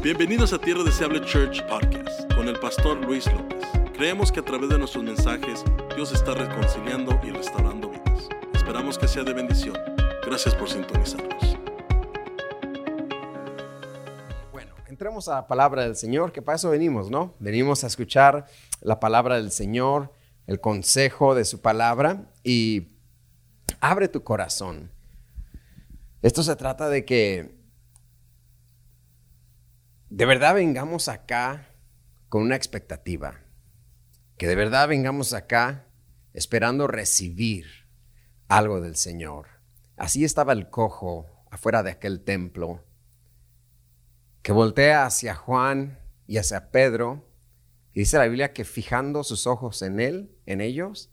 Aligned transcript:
Bienvenidos 0.00 0.52
a 0.52 0.60
Tierra 0.60 0.84
Deseable 0.84 1.20
Church 1.22 1.60
Podcast 1.66 2.32
con 2.34 2.46
el 2.46 2.56
pastor 2.60 3.04
Luis 3.04 3.26
López. 3.32 3.66
Creemos 3.94 4.30
que 4.30 4.38
a 4.38 4.44
través 4.44 4.68
de 4.68 4.78
nuestros 4.78 5.02
mensajes 5.02 5.64
Dios 5.96 6.12
está 6.12 6.34
reconciliando 6.34 7.18
y 7.24 7.30
restaurando 7.30 7.90
vidas. 7.90 8.28
Esperamos 8.54 8.96
que 8.96 9.08
sea 9.08 9.24
de 9.24 9.32
bendición. 9.32 9.76
Gracias 10.24 10.54
por 10.54 10.70
sintonizarnos. 10.70 11.58
Bueno, 14.52 14.72
entremos 14.86 15.26
a 15.26 15.34
la 15.34 15.46
palabra 15.48 15.82
del 15.82 15.96
Señor, 15.96 16.30
que 16.30 16.42
para 16.42 16.54
eso 16.54 16.70
venimos, 16.70 17.10
¿no? 17.10 17.34
Venimos 17.40 17.82
a 17.82 17.88
escuchar 17.88 18.46
la 18.80 19.00
palabra 19.00 19.34
del 19.34 19.50
Señor, 19.50 20.12
el 20.46 20.60
consejo 20.60 21.34
de 21.34 21.44
su 21.44 21.60
palabra 21.60 22.30
y 22.44 22.92
abre 23.80 24.06
tu 24.06 24.22
corazón. 24.22 24.92
Esto 26.22 26.44
se 26.44 26.54
trata 26.54 26.88
de 26.88 27.04
que 27.04 27.57
de 30.10 30.24
verdad 30.24 30.54
vengamos 30.54 31.08
acá 31.08 31.74
con 32.28 32.42
una 32.42 32.56
expectativa. 32.56 33.40
Que 34.36 34.46
de 34.46 34.54
verdad 34.54 34.88
vengamos 34.88 35.32
acá 35.32 35.86
esperando 36.32 36.86
recibir 36.86 37.66
algo 38.46 38.80
del 38.80 38.96
Señor. 38.96 39.46
Así 39.96 40.24
estaba 40.24 40.52
el 40.52 40.70
cojo 40.70 41.26
afuera 41.50 41.82
de 41.82 41.90
aquel 41.90 42.22
templo, 42.22 42.84
que 44.42 44.52
voltea 44.52 45.06
hacia 45.06 45.34
Juan 45.34 45.98
y 46.26 46.38
hacia 46.38 46.70
Pedro, 46.70 47.28
y 47.92 48.00
dice 48.00 48.18
la 48.18 48.24
Biblia 48.24 48.52
que 48.52 48.64
fijando 48.64 49.24
sus 49.24 49.46
ojos 49.46 49.82
en 49.82 49.98
él, 49.98 50.38
en 50.46 50.60
ellos, 50.60 51.10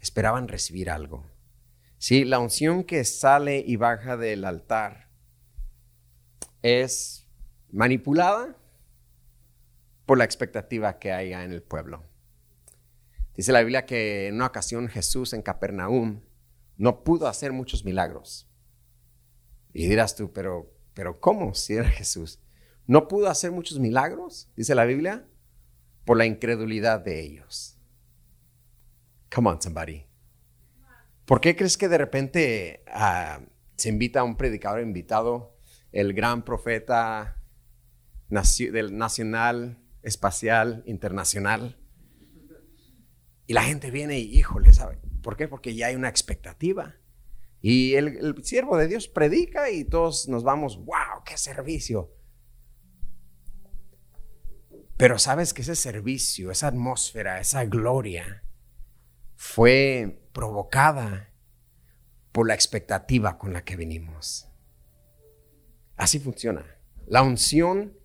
esperaban 0.00 0.48
recibir 0.48 0.90
algo. 0.90 1.30
Sí, 1.98 2.24
la 2.24 2.38
unción 2.38 2.82
que 2.84 3.04
sale 3.04 3.62
y 3.64 3.76
baja 3.76 4.16
del 4.16 4.44
altar 4.44 5.10
es 6.62 7.23
manipulada 7.74 8.56
por 10.06 10.16
la 10.16 10.24
expectativa 10.24 11.00
que 11.00 11.10
haya 11.10 11.42
en 11.42 11.50
el 11.50 11.60
pueblo. 11.62 12.04
Dice 13.34 13.50
la 13.50 13.60
Biblia 13.60 13.84
que 13.84 14.28
en 14.28 14.36
una 14.36 14.46
ocasión 14.46 14.86
Jesús 14.86 15.32
en 15.32 15.42
Capernaum 15.42 16.20
no 16.76 17.02
pudo 17.02 17.26
hacer 17.26 17.52
muchos 17.52 17.84
milagros. 17.84 18.48
Y 19.72 19.88
dirás 19.88 20.14
tú, 20.14 20.32
pero, 20.32 20.72
pero 20.94 21.18
¿cómo 21.18 21.52
si 21.54 21.74
era 21.74 21.88
Jesús? 21.88 22.40
No 22.86 23.08
pudo 23.08 23.28
hacer 23.28 23.50
muchos 23.50 23.80
milagros, 23.80 24.48
dice 24.54 24.76
la 24.76 24.84
Biblia, 24.84 25.26
por 26.04 26.16
la 26.16 26.26
incredulidad 26.26 27.00
de 27.00 27.22
ellos. 27.22 27.76
Come 29.34 29.50
on, 29.50 29.60
somebody. 29.60 30.06
¿Por 31.24 31.40
qué 31.40 31.56
crees 31.56 31.76
que 31.76 31.88
de 31.88 31.98
repente 31.98 32.84
ah, 32.86 33.40
se 33.74 33.88
invita 33.88 34.20
a 34.20 34.24
un 34.24 34.36
predicador 34.36 34.80
invitado, 34.80 35.56
el 35.90 36.12
gran 36.12 36.44
profeta 36.44 37.40
del 38.72 38.96
nacional, 38.96 39.78
espacial, 40.02 40.82
internacional. 40.86 41.78
Y 43.46 43.52
la 43.52 43.62
gente 43.62 43.90
viene 43.90 44.18
y, 44.18 44.38
híjole, 44.38 44.72
¿sabe? 44.72 44.98
¿Por 45.22 45.36
qué? 45.36 45.48
Porque 45.48 45.74
ya 45.74 45.88
hay 45.88 45.96
una 45.96 46.08
expectativa. 46.08 46.96
Y 47.60 47.94
el, 47.94 48.08
el 48.08 48.44
siervo 48.44 48.76
de 48.76 48.88
Dios 48.88 49.08
predica 49.08 49.70
y 49.70 49.84
todos 49.84 50.28
nos 50.28 50.42
vamos, 50.42 50.76
wow, 50.84 51.22
qué 51.24 51.36
servicio. 51.36 52.14
Pero 54.96 55.18
sabes 55.18 55.52
que 55.52 55.62
ese 55.62 55.74
servicio, 55.74 56.50
esa 56.50 56.68
atmósfera, 56.68 57.40
esa 57.40 57.64
gloria 57.64 58.44
fue 59.36 60.28
provocada 60.32 61.32
por 62.32 62.48
la 62.48 62.54
expectativa 62.54 63.38
con 63.38 63.52
la 63.52 63.64
que 63.64 63.76
venimos. 63.76 64.48
Así 65.96 66.18
funciona. 66.18 66.64
La 67.06 67.22
unción 67.22 67.96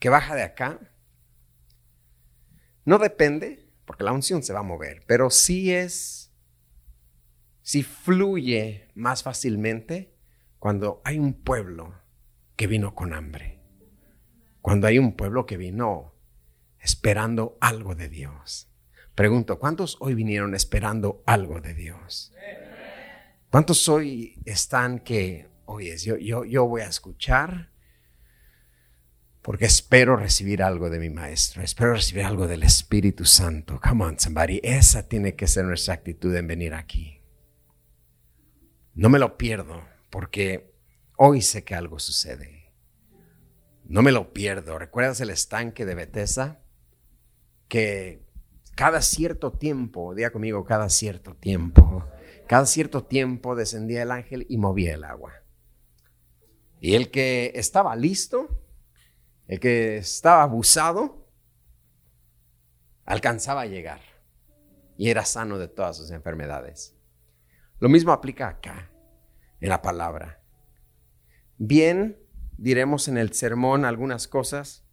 que 0.00 0.08
baja 0.08 0.34
de 0.34 0.42
acá 0.42 0.80
no 2.84 2.98
depende, 2.98 3.70
porque 3.84 4.02
la 4.02 4.12
unción 4.12 4.42
se 4.42 4.52
va 4.52 4.60
a 4.60 4.64
mover, 4.64 5.04
pero 5.06 5.30
sí 5.30 5.72
es, 5.72 6.32
sí 7.62 7.84
fluye 7.84 8.88
más 8.94 9.22
fácilmente 9.22 10.16
cuando 10.58 11.00
hay 11.04 11.18
un 11.18 11.34
pueblo 11.34 11.94
que 12.56 12.66
vino 12.66 12.94
con 12.94 13.12
hambre, 13.12 13.60
cuando 14.60 14.86
hay 14.86 14.98
un 14.98 15.14
pueblo 15.14 15.46
que 15.46 15.56
vino 15.56 16.14
esperando 16.80 17.58
algo 17.60 17.94
de 17.94 18.08
Dios. 18.08 18.72
Pregunto, 19.14 19.58
¿cuántos 19.58 19.98
hoy 20.00 20.14
vinieron 20.14 20.54
esperando 20.54 21.22
algo 21.26 21.60
de 21.60 21.74
Dios? 21.74 22.32
¿Cuántos 23.50 23.88
hoy 23.88 24.40
están 24.46 25.00
que, 25.00 25.48
oye, 25.66 25.96
yo, 25.98 26.16
yo, 26.16 26.44
yo 26.44 26.66
voy 26.66 26.82
a 26.82 26.88
escuchar 26.88 27.69
porque 29.42 29.64
espero 29.64 30.16
recibir 30.16 30.62
algo 30.62 30.90
de 30.90 30.98
mi 30.98 31.10
maestro, 31.10 31.62
espero 31.62 31.94
recibir 31.94 32.24
algo 32.24 32.46
del 32.46 32.62
Espíritu 32.62 33.24
Santo. 33.24 33.80
Come 33.80 34.04
on, 34.04 34.18
somebody. 34.18 34.60
Esa 34.62 35.08
tiene 35.08 35.34
que 35.34 35.46
ser 35.46 35.64
nuestra 35.64 35.94
actitud 35.94 36.34
en 36.34 36.46
venir 36.46 36.74
aquí. 36.74 37.22
No 38.94 39.08
me 39.08 39.18
lo 39.18 39.38
pierdo, 39.38 39.82
porque 40.10 40.74
hoy 41.16 41.40
sé 41.40 41.64
que 41.64 41.74
algo 41.74 41.98
sucede. 41.98 42.72
No 43.84 44.02
me 44.02 44.12
lo 44.12 44.32
pierdo. 44.32 44.78
¿Recuerdas 44.78 45.20
el 45.20 45.30
estanque 45.30 45.86
de 45.86 45.94
Bethesda? 45.94 46.62
Que 47.68 48.22
cada 48.76 49.00
cierto 49.00 49.52
tiempo, 49.52 50.14
diga 50.14 50.30
conmigo, 50.30 50.64
cada 50.64 50.88
cierto 50.90 51.34
tiempo, 51.34 52.06
cada 52.46 52.66
cierto 52.66 53.04
tiempo 53.04 53.56
descendía 53.56 54.02
el 54.02 54.10
ángel 54.10 54.46
y 54.48 54.58
movía 54.58 54.94
el 54.94 55.04
agua. 55.04 55.32
Y 56.80 56.94
el 56.94 57.10
que 57.10 57.52
estaba 57.54 57.94
listo, 57.96 58.62
el 59.50 59.58
que 59.58 59.96
estaba 59.96 60.44
abusado 60.44 61.28
alcanzaba 63.04 63.62
a 63.62 63.66
llegar 63.66 64.00
y 64.96 65.10
era 65.10 65.24
sano 65.24 65.58
de 65.58 65.66
todas 65.66 65.96
sus 65.96 66.12
enfermedades. 66.12 66.96
Lo 67.80 67.88
mismo 67.88 68.12
aplica 68.12 68.46
acá, 68.46 68.92
en 69.60 69.70
la 69.70 69.82
palabra. 69.82 70.40
Bien, 71.58 72.16
diremos 72.58 73.08
en 73.08 73.18
el 73.18 73.32
sermón 73.32 73.84
algunas 73.84 74.28
cosas 74.28 74.86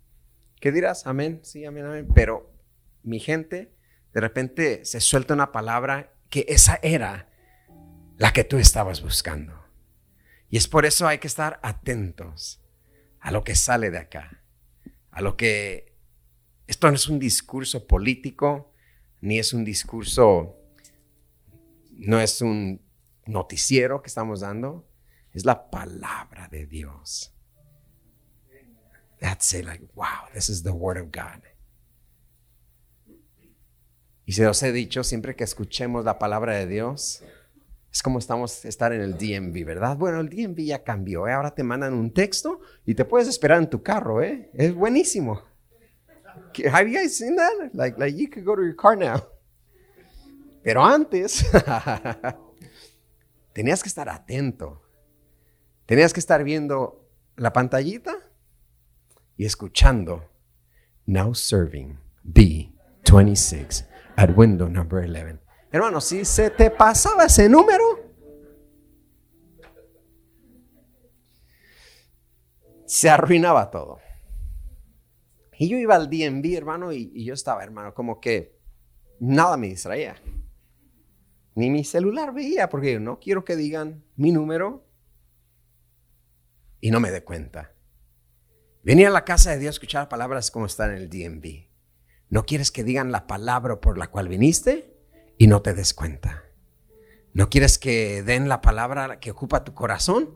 que 0.59 0.71
dirás, 0.71 1.05
amén, 1.05 1.39
sí, 1.43 1.63
amén, 1.63 1.85
amén, 1.85 2.07
pero 2.15 2.51
mi 3.03 3.19
gente, 3.19 3.77
de 4.11 4.21
repente 4.21 4.85
se 4.85 5.01
suelta 5.01 5.35
una 5.35 5.51
palabra 5.51 6.15
que 6.31 6.47
esa 6.49 6.79
era 6.81 7.29
la 8.17 8.33
que 8.33 8.43
tú 8.43 8.57
estabas 8.57 9.03
buscando. 9.03 9.53
Y 10.49 10.57
es 10.57 10.67
por 10.67 10.87
eso 10.87 11.07
hay 11.07 11.19
que 11.19 11.27
estar 11.27 11.59
atentos 11.61 12.59
a 13.19 13.29
lo 13.29 13.43
que 13.43 13.53
sale 13.53 13.91
de 13.91 13.99
acá 13.99 14.45
a 15.17 15.21
lo 15.21 15.35
que 15.35 15.95
esto 16.67 16.87
no 16.87 16.93
es 16.95 17.09
un 17.09 17.17
discurso 17.17 17.87
político, 17.87 18.71
ni 19.19 19.39
es 19.39 19.51
un 19.51 19.65
discurso, 19.65 20.55
no 21.93 22.19
es 22.19 22.39
un 22.43 22.85
noticiero 23.25 24.03
que 24.03 24.09
estamos 24.09 24.41
dando, 24.41 24.87
es 25.33 25.43
la 25.43 25.71
palabra 25.71 26.47
de 26.49 26.67
Dios. 26.67 27.33
That's 29.19 29.51
it, 29.55 29.65
like, 29.65 29.87
wow, 29.95 30.29
this 30.35 30.49
is 30.49 30.61
the 30.61 30.69
word 30.69 30.99
of 30.99 31.07
God. 31.11 31.41
Y 34.23 34.33
se 34.33 34.45
os 34.45 34.61
he 34.61 34.71
dicho, 34.71 35.03
siempre 35.03 35.35
que 35.35 35.45
escuchemos 35.45 36.05
la 36.05 36.19
palabra 36.19 36.53
de 36.57 36.67
Dios, 36.67 37.23
es 37.97 38.03
como 38.03 38.19
estamos 38.19 38.63
estar 38.63 38.93
en 38.93 39.01
el 39.01 39.17
DMV, 39.17 39.65
¿verdad? 39.65 39.97
Bueno, 39.97 40.19
el 40.19 40.29
DMV 40.29 40.65
ya 40.65 40.83
cambió, 40.83 41.27
¿eh? 41.27 41.33
ahora 41.33 41.55
te 41.55 41.63
mandan 41.63 41.95
un 41.95 42.13
texto 42.13 42.59
y 42.85 42.93
te 42.93 43.05
puedes 43.05 43.27
esperar 43.27 43.57
en 43.57 43.71
tu 43.71 43.81
carro, 43.81 44.21
¿eh? 44.21 44.51
Es 44.53 44.75
buenísimo. 44.75 45.41
Have 46.71 46.91
you 46.91 46.95
guys 46.95 47.17
seen 47.17 47.35
that? 47.37 47.73
Like, 47.73 47.99
like 47.99 48.15
you 48.15 48.29
could 48.29 48.45
go 48.45 48.55
to 48.55 48.61
your 48.61 48.75
car 48.75 48.95
now. 48.95 49.19
Pero 50.61 50.85
antes 50.85 51.43
tenías 53.53 53.81
que 53.81 53.89
estar 53.89 54.09
atento. 54.09 54.83
Tenías 55.87 56.13
que 56.13 56.19
estar 56.19 56.43
viendo 56.43 57.09
la 57.35 57.51
pantallita 57.51 58.13
y 59.37 59.45
escuchando. 59.45 60.29
Now 61.07 61.33
serving 61.33 61.97
B26 62.23 63.87
at 64.17 64.37
window 64.37 64.69
number 64.69 65.03
11. 65.03 65.46
Hermano, 65.71 65.99
si 65.99 66.23
se 66.23 66.49
te 66.49 66.71
pasaba 66.71 67.25
ese 67.25 67.49
número, 67.49 67.83
se 72.85 73.09
arruinaba 73.09 73.69
todo. 73.69 73.99
Y 75.59 75.67
yo 75.67 75.77
iba 75.77 75.95
al 75.95 76.09
DMV, 76.09 76.55
hermano, 76.55 76.93
y, 76.93 77.23
yo 77.23 77.33
estaba, 77.33 77.63
hermano, 77.63 77.93
como 77.93 78.21
que 78.21 78.57
nada 79.19 79.57
me 79.57 79.67
distraía. 79.67 80.15
Ni 81.55 81.69
mi 81.69 81.83
celular 81.83 82.33
veía, 82.33 82.69
porque 82.69 82.93
yo 82.93 82.99
no 82.99 83.19
quiero 83.19 83.43
que 83.43 83.55
digan 83.55 84.05
mi 84.15 84.31
número 84.31 84.87
y 86.79 86.91
no 86.91 86.99
me 86.99 87.11
dé 87.11 87.23
cuenta. 87.23 87.73
Venía 88.83 89.07
a 89.07 89.11
la 89.11 89.25
casa 89.25 89.51
de 89.51 89.57
Dios 89.57 89.69
a 89.69 89.77
escuchar 89.77 90.07
palabras 90.07 90.51
como 90.51 90.67
están 90.67 90.91
en 90.91 90.97
el 90.97 91.09
DMV. 91.09 91.67
¿No 92.29 92.45
quieres 92.45 92.71
que 92.71 92.83
digan 92.83 93.11
la 93.11 93.25
palabra 93.25 93.81
por 93.81 93.97
la 93.97 94.07
cual 94.07 94.27
viniste? 94.27 94.96
Y 95.37 95.47
no 95.47 95.61
te 95.61 95.73
des 95.73 95.93
cuenta. 95.93 96.43
No 97.33 97.49
quieres 97.49 97.77
que 97.77 98.23
den 98.23 98.49
la 98.49 98.61
palabra 98.61 99.19
que 99.19 99.31
ocupa 99.31 99.63
tu 99.63 99.73
corazón 99.73 100.33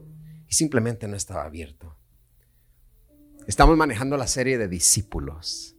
y 0.48 0.53
simplemente 0.53 1.07
no 1.07 1.15
estaba 1.15 1.44
abierto. 1.44 1.98
Estamos 3.48 3.75
manejando 3.75 4.18
la 4.18 4.27
serie 4.27 4.57
de 4.57 4.68
discípulos. 4.68 5.75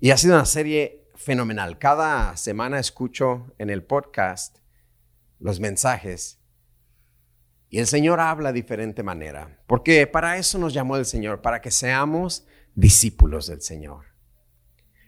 Y 0.00 0.10
ha 0.10 0.16
sido 0.16 0.34
una 0.34 0.46
serie 0.46 1.08
fenomenal. 1.14 1.78
Cada 1.78 2.36
semana 2.36 2.80
escucho 2.80 3.54
en 3.58 3.70
el 3.70 3.84
podcast 3.84 4.58
los 5.38 5.60
mensajes 5.60 6.40
y 7.72 7.78
el 7.78 7.86
Señor 7.86 8.20
habla 8.20 8.52
de 8.52 8.60
diferente 8.60 9.02
manera. 9.02 9.62
Porque 9.66 10.06
para 10.06 10.36
eso 10.36 10.58
nos 10.58 10.74
llamó 10.74 10.98
el 10.98 11.06
Señor, 11.06 11.40
para 11.40 11.62
que 11.62 11.70
seamos 11.70 12.46
discípulos 12.74 13.46
del 13.46 13.62
Señor. 13.62 14.04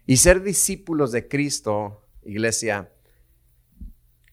Y 0.06 0.16
ser 0.16 0.42
discípulos 0.42 1.12
de 1.12 1.28
Cristo, 1.28 2.08
iglesia, 2.22 2.93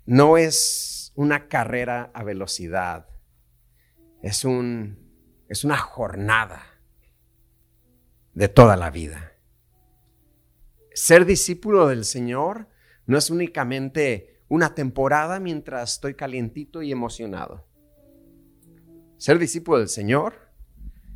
no 0.05 0.37
es 0.37 1.11
una 1.15 1.47
carrera 1.47 2.11
a 2.13 2.23
velocidad, 2.23 3.07
es, 4.21 4.45
un, 4.45 4.97
es 5.47 5.63
una 5.63 5.77
jornada 5.77 6.63
de 8.33 8.47
toda 8.47 8.75
la 8.75 8.89
vida. 8.89 9.33
Ser 10.93 11.25
discípulo 11.25 11.87
del 11.87 12.05
Señor 12.05 12.67
no 13.05 13.17
es 13.17 13.29
únicamente 13.29 14.43
una 14.47 14.75
temporada 14.75 15.39
mientras 15.39 15.93
estoy 15.93 16.15
calientito 16.15 16.81
y 16.81 16.91
emocionado. 16.91 17.65
Ser 19.17 19.39
discípulo 19.39 19.79
del 19.79 19.89
Señor 19.89 20.51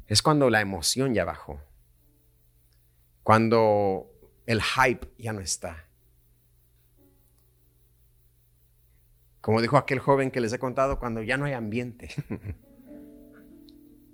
es 0.07 0.21
cuando 0.21 0.49
la 0.49 0.61
emoción 0.61 1.13
ya 1.13 1.25
bajó, 1.25 1.59
cuando 3.23 4.11
el 4.45 4.61
hype 4.61 5.07
ya 5.17 5.33
no 5.33 5.41
está. 5.41 5.84
Como 9.45 9.61
dijo 9.61 9.77
aquel 9.77 9.99
joven 9.99 10.31
que 10.31 10.41
les 10.41 10.51
he 10.53 10.57
contado, 10.57 10.97
cuando 10.97 11.21
ya 11.21 11.37
no 11.37 11.45
hay 11.45 11.53
ambiente. 11.53 12.09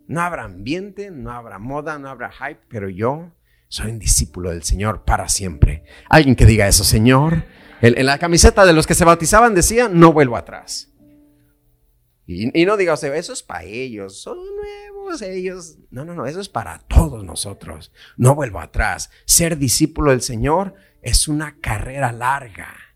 No 0.07 0.19
habrá 0.19 0.43
ambiente, 0.43 1.09
no 1.09 1.31
habrá 1.31 1.57
moda, 1.57 1.97
no 1.97 2.09
habrá 2.09 2.29
hype, 2.33 2.59
pero 2.67 2.89
yo 2.89 3.31
soy 3.69 3.91
un 3.91 3.99
discípulo 3.99 4.49
del 4.49 4.63
Señor 4.63 5.05
para 5.05 5.29
siempre. 5.29 5.85
Alguien 6.09 6.35
que 6.35 6.45
diga 6.45 6.67
eso, 6.67 6.83
Señor. 6.83 7.45
En, 7.81 8.05
la 8.05 8.17
camiseta 8.17 8.65
de 8.65 8.73
los 8.73 8.85
que 8.85 8.93
se 8.93 9.05
bautizaban 9.05 9.55
decía, 9.55 9.87
no 9.87 10.11
vuelvo 10.11 10.35
atrás. 10.35 10.91
Y, 12.27 12.65
no 12.65 12.75
diga, 12.75 12.95
eso 12.95 13.31
es 13.31 13.41
para 13.41 13.63
ellos, 13.63 14.21
son 14.21 14.37
nuevos 14.37 15.21
ellos. 15.21 15.77
No, 15.91 16.03
no, 16.03 16.13
no, 16.13 16.25
eso 16.25 16.41
es 16.41 16.49
para 16.49 16.79
todos 16.79 17.23
nosotros. 17.23 17.93
No 18.17 18.35
vuelvo 18.35 18.59
atrás. 18.59 19.11
Ser 19.23 19.57
discípulo 19.57 20.11
del 20.11 20.21
Señor 20.21 20.75
es 21.01 21.29
una 21.29 21.55
carrera 21.61 22.11
larga. 22.11 22.90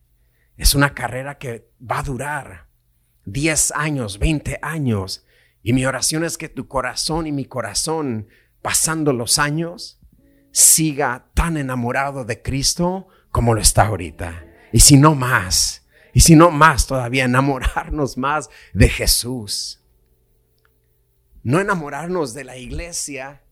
Es 0.57 0.75
una 0.75 0.94
carrera 0.94 1.38
que 1.38 1.69
va 1.80 2.00
a 2.00 2.04
durar 2.04 2.68
10 3.25 3.72
años, 3.72 4.19
20 4.19 4.60
años. 4.62 5.25
Y 5.62 5.74
mi 5.74 5.86
oración 5.86 6.24
es 6.24 6.38
que 6.38 6.50
tu 6.50 6.68
corazón 6.68 7.28
y 7.28 7.31
mi 7.31 7.46
corazón, 7.46 8.28
pasando 8.62 9.13
los 9.13 9.40
años, 9.40 10.00
siga 10.52 11.30
tan 11.34 11.57
enamorado 11.57 12.24
de 12.24 12.42
Cristo 12.42 13.07
como 13.31 13.54
lo 13.54 13.62
está 13.62 13.88
ahorita. 13.88 14.46
Y 14.72 14.80
si 14.80 14.98
no 14.98 15.16
más, 15.16 15.86
y 16.13 16.22
si 16.22 16.36
no 16.36 16.52
más 16.52 16.88
todavía, 16.88 17.25
enamorarnos 17.25 18.18
más 18.18 18.50
de 18.74 18.88
Jesús. 18.88 19.81
No 21.44 21.60
enamorarnos 21.60 22.34
de 22.34 22.46
la 22.46 22.57
iglesia, 22.57 23.44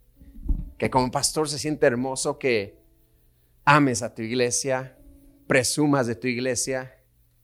que 0.77 0.89
como 0.89 1.11
pastor 1.11 1.50
se 1.50 1.59
siente 1.59 1.85
hermoso 1.85 2.39
que 2.39 2.79
ames 3.65 4.01
a 4.01 4.15
tu 4.15 4.21
iglesia, 4.21 4.97
presumas 5.47 6.07
de 6.07 6.15
tu 6.15 6.27
iglesia, 6.27 6.92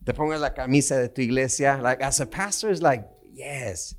te 0.10 0.16
pongas 0.16 0.42
la 0.42 0.56
camisa 0.56 0.98
de 0.98 1.08
tu 1.08 1.22
iglesia. 1.22 1.78
Like 1.78 2.04
as 2.04 2.20
a 2.20 2.26
pastor, 2.26 2.72
is 2.72 2.82
like, 2.82 3.06
yes, 3.32 3.96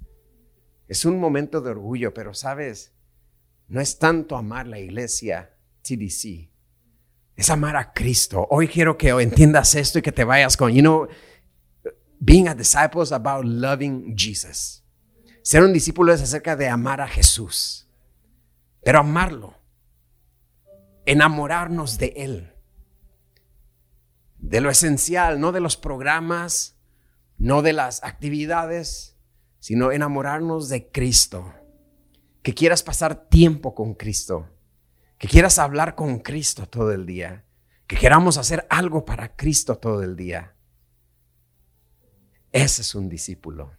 es 0.88 1.04
un 1.04 1.20
momento 1.20 1.60
de 1.60 1.70
orgullo, 1.70 2.12
pero 2.12 2.34
sabes, 2.34 2.92
no 3.68 3.80
es 3.80 3.96
tanto 3.96 4.36
amar 4.36 4.66
la 4.66 4.80
iglesia 4.80 5.56
TDC, 5.82 6.50
es 7.36 7.48
amar 7.48 7.76
a 7.76 7.92
Cristo. 7.92 8.44
Hoy 8.50 8.66
quiero 8.66 8.98
que 8.98 9.10
entiendas 9.10 9.76
esto 9.76 10.00
y 10.00 10.02
que 10.02 10.10
te 10.10 10.24
vayas 10.24 10.56
con, 10.56 10.72
you 10.72 10.80
know, 10.80 11.06
being 12.18 12.48
a 12.48 12.56
disciple 12.56 13.02
is 13.02 13.12
about 13.12 13.44
loving 13.44 14.16
Jesus. 14.16 14.82
Ser 15.42 15.62
un 15.62 15.72
discípulo 15.72 16.12
es 16.12 16.20
acerca 16.20 16.56
de 16.56 16.66
amar 16.66 17.00
a 17.00 17.06
Jesús, 17.06 17.88
pero 18.82 18.98
amarlo, 18.98 19.54
enamorarnos 21.06 21.98
de 21.98 22.14
Él, 22.16 22.52
de 24.40 24.60
lo 24.60 24.70
esencial, 24.70 25.40
no 25.40 25.52
de 25.52 25.60
los 25.60 25.76
programas, 25.76 26.78
no 27.38 27.62
de 27.62 27.72
las 27.72 28.02
actividades, 28.02 29.16
sino 29.58 29.92
enamorarnos 29.92 30.68
de 30.68 30.90
Cristo. 30.90 31.54
Que 32.42 32.54
quieras 32.54 32.82
pasar 32.82 33.28
tiempo 33.28 33.74
con 33.74 33.94
Cristo. 33.94 34.48
Que 35.18 35.28
quieras 35.28 35.58
hablar 35.58 35.94
con 35.94 36.20
Cristo 36.20 36.66
todo 36.66 36.92
el 36.92 37.04
día. 37.06 37.44
Que 37.86 37.96
queramos 37.96 38.38
hacer 38.38 38.66
algo 38.70 39.04
para 39.04 39.36
Cristo 39.36 39.76
todo 39.76 40.02
el 40.02 40.16
día. 40.16 40.54
Ese 42.52 42.82
es 42.82 42.94
un 42.94 43.08
discípulo 43.08 43.72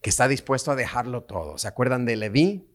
que 0.00 0.10
está 0.10 0.26
dispuesto 0.26 0.72
a 0.72 0.76
dejarlo 0.76 1.22
todo. 1.22 1.58
¿Se 1.58 1.68
acuerdan 1.68 2.04
de 2.04 2.16
Leví? 2.16 2.68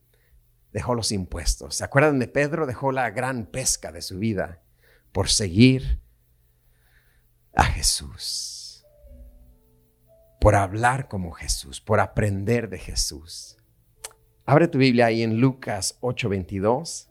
Dejó 0.71 0.95
los 0.95 1.11
impuestos. 1.11 1.75
¿Se 1.75 1.83
acuerdan 1.83 2.19
de 2.19 2.27
Pedro? 2.29 2.65
Dejó 2.65 2.93
la 2.93 3.09
gran 3.09 3.45
pesca 3.45 3.91
de 3.91 4.01
su 4.01 4.17
vida 4.17 4.63
por 5.11 5.27
seguir 5.29 5.99
Jesús 7.77 8.57
por 10.39 10.55
hablar 10.55 11.07
como 11.07 11.31
Jesús, 11.31 11.81
por 11.81 11.99
aprender 11.99 12.69
de 12.69 12.77
Jesús. 12.77 13.57
Abre 14.45 14.67
tu 14.67 14.77
Biblia 14.77 15.07
ahí 15.07 15.21
en 15.21 15.39
Lucas 15.39 15.97
8:22 16.01 17.09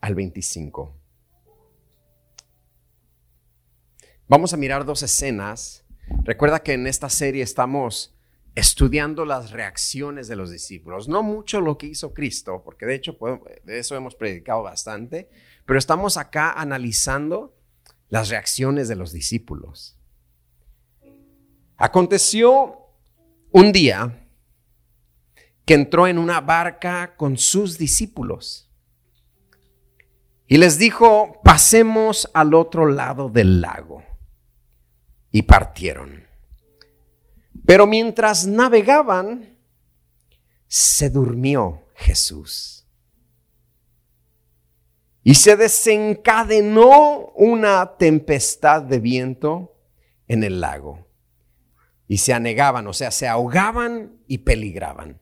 al 0.00 0.14
25. 0.14 0.96
Vamos 4.28 4.54
a 4.54 4.56
mirar 4.56 4.84
dos 4.84 5.02
escenas. 5.02 5.84
Recuerda 6.22 6.60
que 6.60 6.74
en 6.74 6.86
esta 6.86 7.08
serie 7.08 7.42
estamos 7.42 8.14
estudiando 8.54 9.24
las 9.24 9.50
reacciones 9.50 10.28
de 10.28 10.36
los 10.36 10.50
discípulos. 10.50 11.08
No 11.08 11.22
mucho 11.22 11.60
lo 11.60 11.76
que 11.76 11.86
hizo 11.86 12.14
Cristo, 12.14 12.62
porque 12.64 12.86
de 12.86 12.94
hecho 12.94 13.18
de 13.64 13.78
eso 13.78 13.96
hemos 13.96 14.14
predicado 14.14 14.62
bastante, 14.62 15.28
pero 15.66 15.78
estamos 15.78 16.16
acá 16.16 16.52
analizando 16.52 17.54
las 18.08 18.28
reacciones 18.28 18.88
de 18.88 18.96
los 18.96 19.12
discípulos. 19.12 19.98
Aconteció 21.76 22.78
un 23.52 23.72
día 23.72 24.28
que 25.64 25.74
entró 25.74 26.06
en 26.06 26.18
una 26.18 26.40
barca 26.40 27.16
con 27.16 27.38
sus 27.38 27.78
discípulos 27.78 28.64
y 30.46 30.58
les 30.58 30.78
dijo, 30.78 31.40
pasemos 31.42 32.30
al 32.34 32.54
otro 32.54 32.86
lado 32.86 33.28
del 33.28 33.60
lago. 33.60 34.02
Y 35.30 35.42
partieron. 35.42 36.24
Pero 37.66 37.86
mientras 37.86 38.46
navegaban, 38.46 39.58
se 40.68 41.10
durmió 41.10 41.82
Jesús. 41.94 42.73
Y 45.24 45.34
se 45.34 45.56
desencadenó 45.56 47.32
una 47.34 47.96
tempestad 47.96 48.82
de 48.82 49.00
viento 49.00 49.74
en 50.28 50.44
el 50.44 50.60
lago 50.60 51.08
y 52.06 52.18
se 52.18 52.34
anegaban, 52.34 52.86
o 52.86 52.92
sea, 52.92 53.10
se 53.10 53.26
ahogaban 53.26 54.18
y 54.26 54.38
peligraban. 54.38 55.20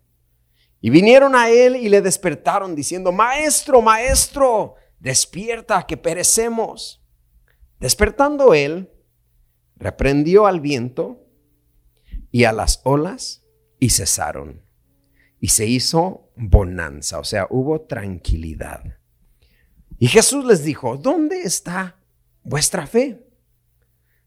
Y 0.80 0.90
vinieron 0.90 1.36
a 1.36 1.48
él 1.48 1.76
y 1.76 1.88
le 1.88 2.02
despertaron 2.02 2.74
diciendo, 2.74 3.12
Maestro, 3.12 3.80
Maestro, 3.80 4.74
despierta 4.98 5.86
que 5.86 5.96
perecemos. 5.96 7.00
Despertando 7.78 8.54
él, 8.54 8.90
reprendió 9.76 10.46
al 10.46 10.60
viento 10.60 11.24
y 12.32 12.44
a 12.44 12.52
las 12.52 12.80
olas 12.82 13.44
y 13.78 13.90
cesaron. 13.90 14.62
Y 15.38 15.48
se 15.48 15.66
hizo 15.66 16.32
bonanza, 16.34 17.20
o 17.20 17.24
sea, 17.24 17.46
hubo 17.50 17.82
tranquilidad. 17.82 18.98
Y 20.02 20.08
Jesús 20.08 20.44
les 20.44 20.64
dijo, 20.64 20.96
¿dónde 20.96 21.42
está 21.42 21.96
vuestra 22.42 22.88
fe? 22.88 23.24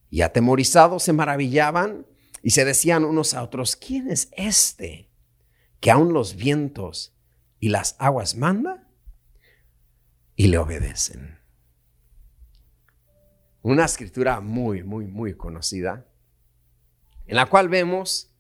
Y 0.10 0.22
atemorizados 0.22 1.04
se 1.04 1.12
maravillaban 1.12 2.08
y 2.42 2.52
se 2.52 2.64
decían 2.64 3.04
unos 3.04 3.34
a 3.34 3.44
otros, 3.44 3.76
¿quién 3.76 4.10
es 4.10 4.30
este 4.38 5.12
que 5.82 5.92
aún 5.92 6.14
los 6.14 6.38
vientos 6.38 7.14
y 7.60 7.68
las 7.68 7.98
aguas 8.00 8.38
manda 8.38 8.88
y 10.38 10.48
le 10.48 10.60
obedecen? 10.60 11.40
Una 13.62 13.84
escritura 13.84 14.40
muy, 14.40 14.82
muy, 14.82 15.08
muy 15.08 15.36
conocida, 15.36 16.08
en 17.26 17.36
la 17.36 17.48
cual 17.48 17.68
vemos 17.68 18.34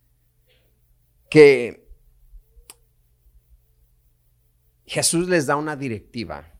que 1.29 1.85
Jesús 4.85 5.27
les 5.27 5.47
da 5.47 5.57
una 5.57 5.75
directiva 5.75 6.54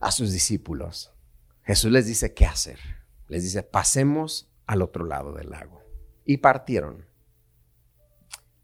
a 0.00 0.10
sus 0.10 0.32
discípulos. 0.32 1.12
Jesús 1.62 1.90
les 1.90 2.06
dice 2.06 2.34
qué 2.34 2.46
hacer. 2.46 2.78
Les 3.28 3.42
dice, 3.42 3.62
pasemos 3.62 4.52
al 4.66 4.82
otro 4.82 5.04
lado 5.04 5.32
del 5.32 5.50
lago. 5.50 5.82
Y 6.24 6.38
partieron. 6.38 7.06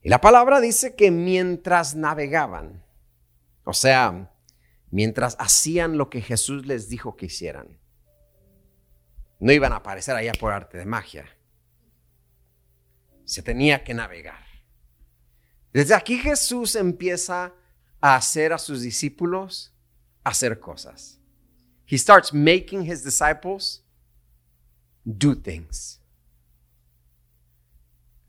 Y 0.02 0.08
la 0.08 0.20
palabra 0.20 0.60
dice 0.60 0.94
que 0.94 1.10
mientras 1.10 1.94
navegaban, 1.94 2.84
O 3.64 3.72
sea, 3.72 4.32
mientras 4.90 5.36
hacían 5.38 5.96
lo 5.96 6.10
que 6.10 6.20
Jesús 6.20 6.66
les 6.66 6.88
dijo 6.88 7.16
que 7.16 7.26
hicieran, 7.26 7.78
no 9.38 9.52
iban 9.52 9.72
a 9.72 9.76
aparecer 9.76 10.16
allá 10.16 10.32
por 10.38 10.52
arte 10.52 10.78
de 10.78 10.84
magia. 10.84 11.26
Se 13.24 13.42
tenía 13.42 13.84
que 13.84 13.94
navegar. 13.94 14.44
Desde 15.72 15.94
aquí 15.94 16.18
Jesús 16.18 16.74
empieza 16.74 17.54
a 18.00 18.16
hacer 18.16 18.52
a 18.52 18.58
sus 18.58 18.82
discípulos 18.82 19.72
hacer 20.24 20.60
cosas. 20.60 21.21
He 21.86 21.98
starts 21.98 22.32
making 22.32 22.90
his 22.90 23.02
disciples 23.04 23.84
do 25.04 25.34
things. 25.34 26.00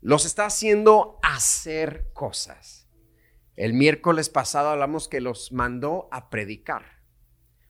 Los 0.00 0.26
está 0.26 0.46
haciendo 0.46 1.18
hacer 1.22 2.10
cosas. 2.12 2.86
El 3.56 3.72
miércoles 3.72 4.28
pasado 4.28 4.68
hablamos 4.68 5.08
que 5.08 5.20
los 5.20 5.52
mandó 5.52 6.08
a 6.10 6.28
predicar. 6.28 6.84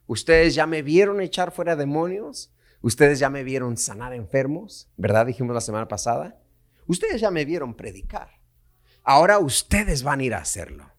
Ustedes 0.07 0.55
ya 0.55 0.67
me 0.67 0.83
vieron 0.83 1.21
echar 1.21 1.53
fuera 1.53 1.77
demonios. 1.77 2.53
Ustedes 2.81 3.19
ya 3.19 3.31
me 3.31 3.45
vieron 3.45 3.77
sanar 3.77 4.13
enfermos, 4.13 4.91
¿verdad? 4.97 5.27
Dijimos 5.27 5.55
la 5.55 5.61
semana 5.61 5.89
pasada. 5.89 6.41
Ustedes 6.87 7.21
ya 7.21 7.31
me 7.31 7.45
vieron 7.45 7.75
predicar. 7.75 8.41
Ahora 9.05 9.39
ustedes 9.39 10.03
van 10.03 10.21
a 10.21 10.25
ir 10.25 10.35
a 10.35 10.39
hacerlo. 10.39 10.91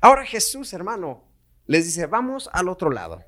Ahora 0.00 0.24
Jesús, 0.24 0.72
hermano, 0.72 1.24
les 1.66 1.86
dice, 1.86 2.06
vamos 2.06 2.48
al 2.52 2.68
otro 2.68 2.90
lado. 2.90 3.24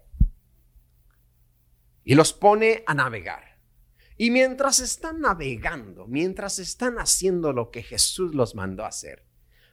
Y 2.08 2.14
los 2.14 2.32
pone 2.32 2.84
a 2.86 2.94
navegar. 2.94 3.58
Y 4.16 4.30
mientras 4.30 4.80
están 4.80 5.20
navegando, 5.20 6.06
mientras 6.06 6.58
están 6.58 6.98
haciendo 6.98 7.52
lo 7.52 7.70
que 7.70 7.82
Jesús 7.82 8.34
los 8.34 8.54
mandó 8.54 8.86
a 8.86 8.88
hacer, 8.88 9.26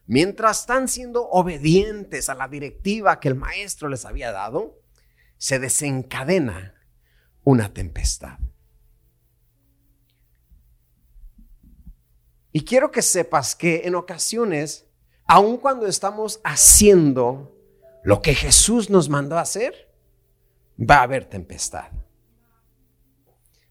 mientras 0.06 0.60
están 0.60 0.90
siendo 0.90 1.30
obedientes 1.30 2.28
a 2.28 2.36
la 2.36 2.50
directiva 2.50 3.22
que 3.22 3.30
el 3.30 3.36
maestro 3.36 3.88
les 3.88 4.04
había 4.04 4.34
dado, 4.34 4.82
se 5.38 5.60
desencadena 5.60 6.76
una 7.46 7.74
tempestad. 7.74 8.38
Y 12.52 12.66
quiero 12.66 12.92
que 12.92 13.02
sepas 13.02 13.56
que 13.56 13.84
en 13.86 13.96
ocasiones, 13.96 14.90
aun 15.24 15.56
cuando 15.56 15.88
estamos 15.88 16.42
haciendo 16.44 17.58
lo 18.04 18.22
que 18.22 18.36
Jesús 18.36 18.90
nos 18.90 19.08
mandó 19.08 19.38
a 19.38 19.42
hacer, 19.42 19.96
va 20.78 20.98
a 20.98 21.04
haber 21.04 21.24
tempestad. 21.24 22.05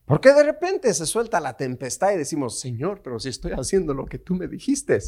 Porque 0.07 0.33
de 0.33 0.43
repente 0.43 0.93
se 0.93 1.07
suelta 1.07 1.41
la 1.41 1.57
tempestad 1.57 2.13
y 2.13 2.19
decimos, 2.19 2.61
Señor, 2.61 3.03
pero 3.03 3.19
si 3.19 3.31
estoy 3.31 3.53
haciendo 3.53 3.95
lo 3.95 4.05
que 4.05 4.19
tú 4.19 4.35
me 4.35 4.47
dijiste. 4.47 4.99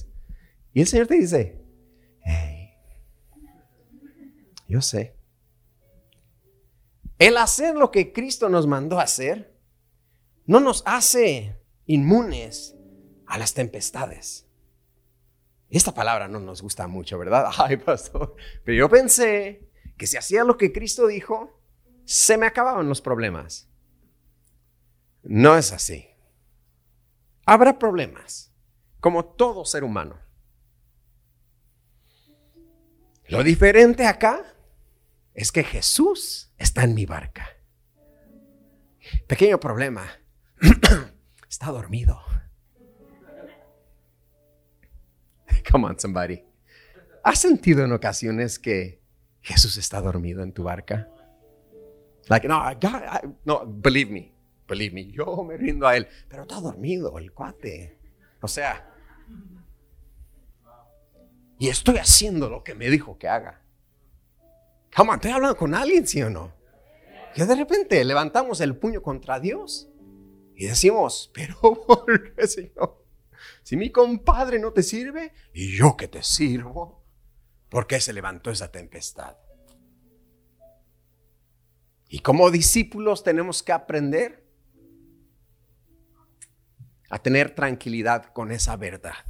Y 0.72 0.80
el 0.80 0.86
Señor 0.86 1.06
te 1.06 1.14
dice, 1.14 1.60
hey, 2.22 2.70
yo 4.68 4.80
sé. 4.80 5.16
El 7.18 7.36
hacer 7.36 7.74
lo 7.76 7.90
que 7.90 8.12
Cristo 8.12 8.48
nos 8.48 8.66
mandó 8.66 8.98
hacer 8.98 9.54
no 10.46 10.60
nos 10.60 10.82
hace 10.86 11.60
inmunes 11.86 12.74
a 13.26 13.38
las 13.38 13.54
tempestades. 13.54 14.46
Esta 15.68 15.92
palabra 15.92 16.28
no 16.28 16.40
nos 16.40 16.62
gusta 16.62 16.86
mucho, 16.86 17.18
¿verdad? 17.18 17.50
Ay, 17.58 17.76
pastor. 17.76 18.36
Pero 18.64 18.78
yo 18.78 18.88
pensé 18.88 19.68
que 19.96 20.06
si 20.06 20.16
hacía 20.16 20.44
lo 20.44 20.56
que 20.56 20.72
Cristo 20.72 21.06
dijo, 21.06 21.60
se 22.04 22.38
me 22.38 22.46
acababan 22.46 22.88
los 22.88 23.00
problemas. 23.00 23.68
No 25.28 25.56
es 25.56 25.72
así. 25.72 26.06
Habrá 27.44 27.78
problemas, 27.78 28.52
como 29.00 29.24
todo 29.24 29.64
ser 29.64 29.82
humano. 29.82 30.20
Lo 33.28 33.42
diferente 33.42 34.06
acá 34.06 34.54
es 35.34 35.50
que 35.50 35.64
Jesús 35.64 36.52
está 36.58 36.84
en 36.84 36.94
mi 36.94 37.06
barca. 37.06 37.48
Pequeño 39.26 39.58
problema. 39.58 40.08
está 41.48 41.72
dormido. 41.72 42.20
Come 45.70 45.88
on, 45.88 45.98
somebody. 45.98 46.44
¿Has 47.24 47.40
sentido 47.40 47.84
en 47.84 47.90
ocasiones 47.90 48.60
que 48.60 49.02
Jesús 49.42 49.76
está 49.76 50.00
dormido 50.00 50.44
en 50.44 50.52
tu 50.52 50.62
barca? 50.62 51.08
Like, 52.28 52.46
no, 52.46 52.62
no, 53.44 53.64
believe 53.66 54.12
me, 54.12 54.35
yo 55.12 55.44
me 55.44 55.56
rindo 55.56 55.86
a 55.86 55.96
él, 55.96 56.08
pero 56.28 56.42
está 56.42 56.60
dormido 56.60 57.18
el 57.18 57.32
cuate. 57.32 57.98
O 58.40 58.48
sea, 58.48 58.92
y 61.58 61.68
estoy 61.68 61.96
haciendo 61.98 62.48
lo 62.48 62.62
que 62.62 62.74
me 62.74 62.90
dijo 62.90 63.18
que 63.18 63.28
haga. 63.28 63.62
Come 64.94 65.10
on, 65.10 65.16
estoy 65.16 65.30
hablando 65.30 65.56
con 65.56 65.74
alguien, 65.74 66.06
¿sí 66.06 66.22
o 66.22 66.30
no? 66.30 66.52
Que 67.34 67.44
de 67.44 67.54
repente 67.54 68.02
levantamos 68.04 68.60
el 68.60 68.76
puño 68.76 69.02
contra 69.02 69.40
Dios 69.40 69.88
y 70.54 70.66
decimos, 70.66 71.30
pero 71.34 71.60
¿por 71.86 72.34
qué, 72.34 72.46
Señor? 72.46 73.04
Si 73.62 73.76
mi 73.76 73.90
compadre 73.90 74.58
no 74.58 74.72
te 74.72 74.82
sirve, 74.82 75.32
y 75.52 75.76
yo 75.76 75.96
que 75.96 76.08
te 76.08 76.22
sirvo, 76.22 77.04
¿por 77.68 77.86
qué 77.86 78.00
se 78.00 78.12
levantó 78.12 78.50
esa 78.50 78.70
tempestad? 78.72 79.36
Y 82.08 82.20
como 82.20 82.50
discípulos 82.50 83.22
tenemos 83.22 83.62
que 83.62 83.72
aprender 83.72 84.45
a 87.08 87.18
tener 87.18 87.54
tranquilidad 87.54 88.32
con 88.32 88.50
esa 88.50 88.76
verdad. 88.76 89.24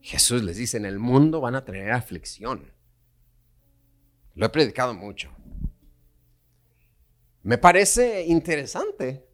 Jesús 0.00 0.42
les 0.42 0.56
dice, 0.56 0.76
en 0.76 0.86
el 0.86 0.98
mundo 0.98 1.40
van 1.40 1.54
a 1.54 1.64
tener 1.64 1.92
aflicción. 1.92 2.72
Lo 4.34 4.46
he 4.46 4.48
predicado 4.48 4.94
mucho. 4.94 5.30
Me 7.42 7.58
parece 7.58 8.24
interesante 8.26 9.32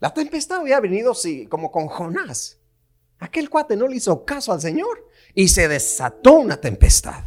la 0.00 0.14
tempestad 0.14 0.60
había 0.60 0.80
venido 0.80 1.14
sí, 1.14 1.46
como 1.46 1.72
con 1.72 1.88
Jonás. 1.88 2.60
Aquel 3.18 3.50
cuate 3.50 3.76
no 3.76 3.88
le 3.88 3.96
hizo 3.96 4.24
caso 4.24 4.52
al 4.52 4.60
Señor 4.60 5.08
y 5.34 5.48
se 5.48 5.66
desató 5.66 6.34
una 6.34 6.60
tempestad. 6.60 7.24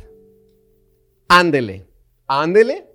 Ándele, 1.27 1.88
ándele, 2.27 2.89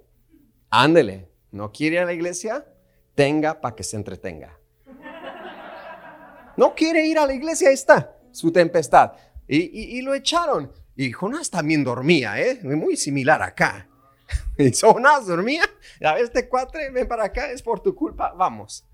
ándele. 0.70 1.30
¿No 1.50 1.72
quiere 1.72 1.98
a 1.98 2.06
la 2.06 2.14
iglesia? 2.14 2.66
Tenga 3.14 3.60
para 3.60 3.76
que 3.76 3.82
se 3.82 3.96
entretenga. 3.96 4.55
No 6.56 6.74
quiere 6.74 7.06
ir 7.06 7.18
a 7.18 7.26
la 7.26 7.34
iglesia, 7.34 7.68
ahí 7.68 7.74
está 7.74 8.16
su 8.36 8.52
tempestad. 8.52 9.12
Y, 9.48 10.02
lo 10.02 10.14
echaron. 10.14 10.70
Y 10.94 11.12
Jonás 11.12 11.50
también 11.50 11.84
dormía, 11.84 12.40
¿eh? 12.40 12.60
Muy 12.62 12.96
similar 12.96 13.42
acá. 13.42 13.88
Y 14.58 14.72
Jonás 14.72 15.26
dormía. 15.26 15.62
A 16.02 16.14
ver, 16.14 16.24
este 16.24 16.48
cuate, 16.48 16.90
ven 16.90 17.06
para 17.06 17.24
acá, 17.24 17.50
es 17.50 17.62
por 17.62 17.80
tu 17.80 17.94
culpa. 17.94 18.32
Vamos. 18.32 18.84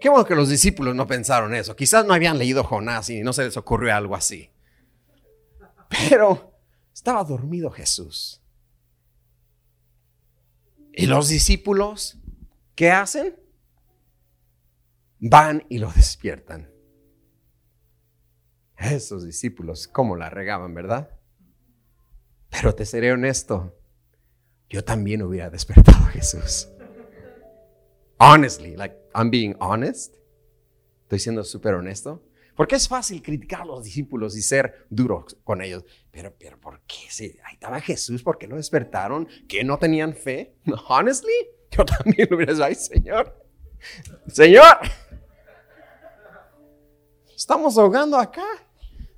Qué 0.00 0.08
bueno 0.08 0.24
que 0.24 0.34
los 0.34 0.48
discípulos 0.48 0.94
no 0.94 1.06
pensaron 1.06 1.54
eso. 1.54 1.76
Quizás 1.76 2.04
no 2.04 2.14
habían 2.14 2.38
leído 2.38 2.64
Jonás 2.64 3.10
y 3.10 3.22
no 3.22 3.32
se 3.32 3.44
les 3.44 3.56
ocurrió 3.56 3.94
algo 3.94 4.16
así. 4.16 4.50
Pero 5.88 6.58
estaba 6.92 7.22
dormido 7.22 7.70
Jesús. 7.70 8.42
¿Y 10.92 11.06
los 11.06 11.28
discípulos 11.28 12.18
qué 12.74 12.90
hacen? 12.90 13.36
Van 15.20 15.64
y 15.68 15.78
lo 15.78 15.92
despiertan. 15.92 16.73
Esos 18.76 19.24
discípulos, 19.24 19.88
¿cómo 19.88 20.16
la 20.16 20.30
regaban, 20.30 20.74
verdad? 20.74 21.10
Pero 22.50 22.74
te 22.74 22.84
seré 22.86 23.12
honesto, 23.12 23.76
yo 24.68 24.84
también 24.84 25.22
hubiera 25.22 25.50
despertado 25.50 26.04
a 26.04 26.08
Jesús. 26.08 26.68
Honestly, 28.18 28.76
like 28.76 28.96
I'm 29.14 29.30
being 29.30 29.54
honest. 29.60 30.16
Estoy 31.02 31.18
siendo 31.18 31.44
súper 31.44 31.74
honesto. 31.74 32.22
Porque 32.56 32.76
es 32.76 32.86
fácil 32.86 33.20
criticar 33.20 33.62
a 33.62 33.64
los 33.64 33.82
discípulos 33.82 34.36
y 34.36 34.42
ser 34.42 34.86
duros 34.88 35.36
con 35.42 35.60
ellos. 35.60 35.84
Pero, 36.10 36.32
pero, 36.38 36.60
¿por 36.60 36.80
qué? 36.82 37.10
Si 37.10 37.36
ahí 37.44 37.54
estaba 37.54 37.80
Jesús, 37.80 38.22
¿por 38.22 38.38
qué 38.38 38.46
no 38.46 38.56
despertaron? 38.56 39.26
¿Que 39.48 39.64
no 39.64 39.76
tenían 39.78 40.14
fe? 40.14 40.54
honestly, 40.88 41.34
yo 41.70 41.84
también 41.84 42.28
lo 42.30 42.36
hubiera 42.36 42.52
dicho, 42.52 42.64
ay, 42.64 42.74
Señor. 42.76 43.44
Señor. 44.28 44.78
Estamos 47.36 47.76
ahogando 47.76 48.16
acá. 48.16 48.46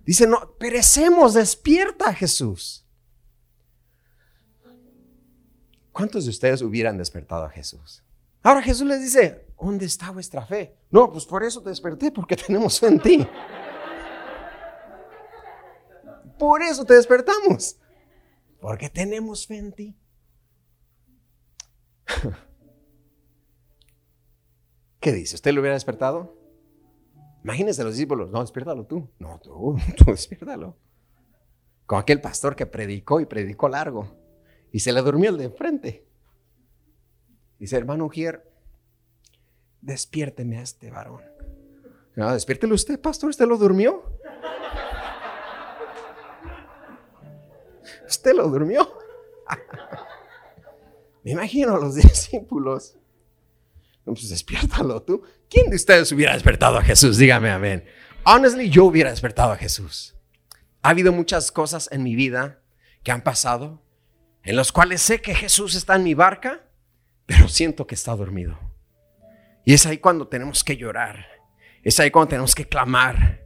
Dice, 0.06 0.26
no, 0.26 0.56
perecemos, 0.56 1.34
despierta 1.34 2.14
Jesús. 2.14 2.86
¿Cuántos 5.90 6.24
de 6.24 6.30
ustedes 6.30 6.62
hubieran 6.62 6.96
despertado 6.96 7.44
a 7.44 7.50
Jesús? 7.50 8.04
Ahora 8.42 8.62
Jesús 8.62 8.86
les 8.86 9.00
dice, 9.02 9.48
¿dónde 9.60 9.86
está 9.86 10.12
vuestra 10.12 10.46
fe? 10.46 10.78
No, 10.90 11.10
pues 11.10 11.26
por 11.26 11.42
eso 11.42 11.60
te 11.60 11.70
desperté, 11.70 12.12
porque 12.12 12.36
tenemos 12.46 12.78
fe 12.78 12.86
en 12.86 13.00
ti. 13.00 13.26
Por 16.38 16.62
eso 16.62 16.84
te 16.84 16.94
despertamos, 16.94 17.76
porque 18.60 18.88
tenemos 18.88 19.44
fe 19.44 19.56
en 19.56 19.72
ti. 19.72 19.98
¿Qué 25.00 25.12
dice? 25.12 25.34
¿Usted 25.34 25.52
lo 25.52 25.62
hubiera 25.62 25.74
despertado? 25.74 26.35
Imagínese 27.46 27.84
los 27.84 27.92
discípulos, 27.92 28.28
no, 28.28 28.40
despiértalo 28.40 28.86
tú. 28.86 29.08
No, 29.20 29.38
tú, 29.38 29.78
tú 29.96 30.04
despiértalo. 30.06 30.76
con 31.86 32.00
aquel 32.00 32.20
pastor 32.20 32.56
que 32.56 32.66
predicó 32.66 33.20
y 33.20 33.26
predicó 33.26 33.68
largo 33.68 34.08
y 34.72 34.80
se 34.80 34.92
le 34.92 35.00
durmió 35.00 35.30
el 35.30 35.38
de 35.38 35.44
enfrente. 35.44 36.04
Dice, 37.60 37.76
hermano 37.76 38.08
Gier, 38.08 38.50
despiérteme 39.80 40.58
a 40.58 40.62
este 40.62 40.90
varón. 40.90 41.22
No, 42.16 42.32
despiértelo 42.32 42.74
usted, 42.74 43.00
pastor, 43.00 43.30
¿usted 43.30 43.46
lo 43.46 43.56
durmió? 43.56 44.02
¿Usted 48.08 48.34
lo 48.34 48.48
durmió? 48.48 48.88
Me 51.22 51.30
imagino 51.30 51.76
a 51.76 51.78
los 51.78 51.94
discípulos. 51.94 52.98
Pues 54.06 54.30
despiértalo 54.30 55.02
tú. 55.02 55.22
¿Quién 55.50 55.68
de 55.68 55.76
ustedes 55.76 56.10
hubiera 56.12 56.32
despertado 56.32 56.78
a 56.78 56.82
Jesús? 56.82 57.18
Dígame 57.18 57.50
amén. 57.50 57.84
Honestly, 58.24 58.70
yo 58.70 58.84
hubiera 58.84 59.10
despertado 59.10 59.52
a 59.52 59.56
Jesús. 59.56 60.14
Ha 60.82 60.90
habido 60.90 61.12
muchas 61.12 61.50
cosas 61.50 61.88
en 61.92 62.02
mi 62.02 62.14
vida 62.14 62.60
que 63.02 63.10
han 63.10 63.22
pasado 63.22 63.82
en 64.46 64.54
las 64.54 64.70
cuales 64.70 65.02
sé 65.02 65.20
que 65.20 65.34
Jesús 65.34 65.74
está 65.74 65.96
en 65.96 66.04
mi 66.04 66.14
barca, 66.14 66.60
pero 67.26 67.48
siento 67.48 67.86
que 67.86 67.96
está 67.96 68.14
dormido. 68.14 68.56
Y 69.64 69.74
es 69.74 69.84
ahí 69.86 69.98
cuando 69.98 70.28
tenemos 70.28 70.62
que 70.62 70.76
llorar. 70.76 71.26
Es 71.82 71.98
ahí 71.98 72.12
cuando 72.12 72.28
tenemos 72.28 72.54
que 72.54 72.68
clamar. 72.68 73.45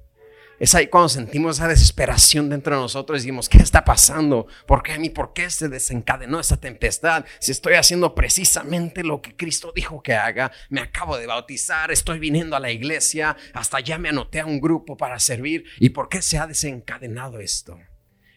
Es 0.60 0.74
ahí 0.74 0.88
cuando 0.88 1.08
sentimos 1.08 1.56
esa 1.56 1.68
desesperación 1.68 2.50
dentro 2.50 2.76
de 2.76 2.82
nosotros 2.82 3.16
y 3.16 3.22
decimos, 3.22 3.48
¿qué 3.48 3.56
está 3.56 3.82
pasando? 3.82 4.46
¿Por 4.66 4.82
qué 4.82 4.92
a 4.92 4.98
mí? 4.98 5.08
¿Por 5.08 5.32
qué 5.32 5.48
se 5.48 5.70
desencadenó 5.70 6.38
esa 6.38 6.58
tempestad? 6.58 7.24
Si 7.38 7.50
estoy 7.50 7.76
haciendo 7.76 8.14
precisamente 8.14 9.02
lo 9.02 9.22
que 9.22 9.34
Cristo 9.34 9.72
dijo 9.74 10.02
que 10.02 10.12
haga, 10.12 10.52
me 10.68 10.82
acabo 10.82 11.16
de 11.16 11.26
bautizar, 11.26 11.90
estoy 11.90 12.18
viniendo 12.18 12.56
a 12.56 12.60
la 12.60 12.70
iglesia, 12.70 13.38
hasta 13.54 13.80
ya 13.80 13.96
me 13.96 14.10
anoté 14.10 14.40
a 14.40 14.44
un 14.44 14.60
grupo 14.60 14.98
para 14.98 15.18
servir. 15.18 15.64
¿Y 15.78 15.88
por 15.88 16.10
qué 16.10 16.20
se 16.20 16.36
ha 16.36 16.46
desencadenado 16.46 17.40
esto? 17.40 17.78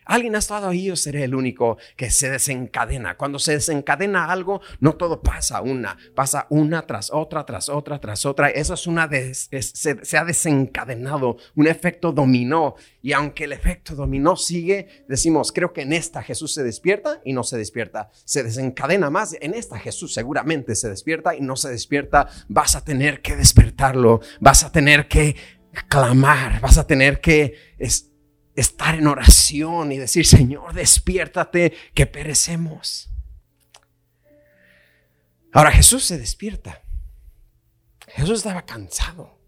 Alguien 0.05 0.35
ha 0.35 0.39
estado 0.39 0.67
ahí, 0.67 0.85
yo 0.85 0.95
seré 0.95 1.23
el 1.23 1.35
único 1.35 1.77
que 1.95 2.09
se 2.09 2.29
desencadena. 2.29 3.15
Cuando 3.15 3.39
se 3.39 3.53
desencadena 3.53 4.31
algo, 4.31 4.61
no 4.79 4.93
todo 4.93 5.21
pasa 5.21 5.61
una, 5.61 5.97
pasa 6.15 6.47
una 6.49 6.85
tras 6.85 7.11
otra, 7.11 7.45
tras 7.45 7.69
otra, 7.69 7.99
tras 7.99 8.25
otra. 8.25 8.49
Eso 8.49 8.73
es 8.73 8.87
una, 8.87 9.09
se, 9.09 10.17
ha 10.17 10.25
desencadenado, 10.25 11.37
un 11.55 11.67
efecto 11.67 12.11
dominó. 12.11 12.75
Y 13.01 13.13
aunque 13.13 13.45
el 13.45 13.53
efecto 13.53 13.95
dominó 13.95 14.35
sigue, 14.35 15.05
decimos, 15.07 15.51
creo 15.51 15.73
que 15.73 15.81
en 15.81 15.93
esta 15.93 16.23
Jesús 16.23 16.53
se 16.53 16.63
despierta 16.63 17.21
y 17.23 17.33
no 17.33 17.43
se 17.43 17.57
despierta. 17.57 18.09
Se 18.25 18.43
desencadena 18.43 19.09
más, 19.09 19.35
en 19.39 19.53
esta 19.53 19.79
Jesús 19.79 20.13
seguramente 20.13 20.75
se 20.75 20.89
despierta 20.89 21.35
y 21.35 21.41
no 21.41 21.55
se 21.55 21.69
despierta. 21.69 22.27
Vas 22.47 22.75
a 22.75 22.83
tener 22.83 23.21
que 23.21 23.35
despertarlo, 23.35 24.21
vas 24.39 24.63
a 24.63 24.71
tener 24.71 25.07
que 25.07 25.35
clamar, 25.87 26.61
vas 26.61 26.77
a 26.77 26.87
tener 26.87 27.19
que 27.19 27.55
estar 28.55 28.95
en 28.95 29.07
oración 29.07 29.91
y 29.91 29.97
decir, 29.97 30.25
Señor, 30.25 30.73
despiértate, 30.73 31.73
que 31.93 32.05
perecemos. 32.05 33.09
Ahora 35.51 35.71
Jesús 35.71 36.05
se 36.05 36.17
despierta. 36.17 36.81
Jesús 38.07 38.39
estaba 38.39 38.65
cansado. 38.65 39.39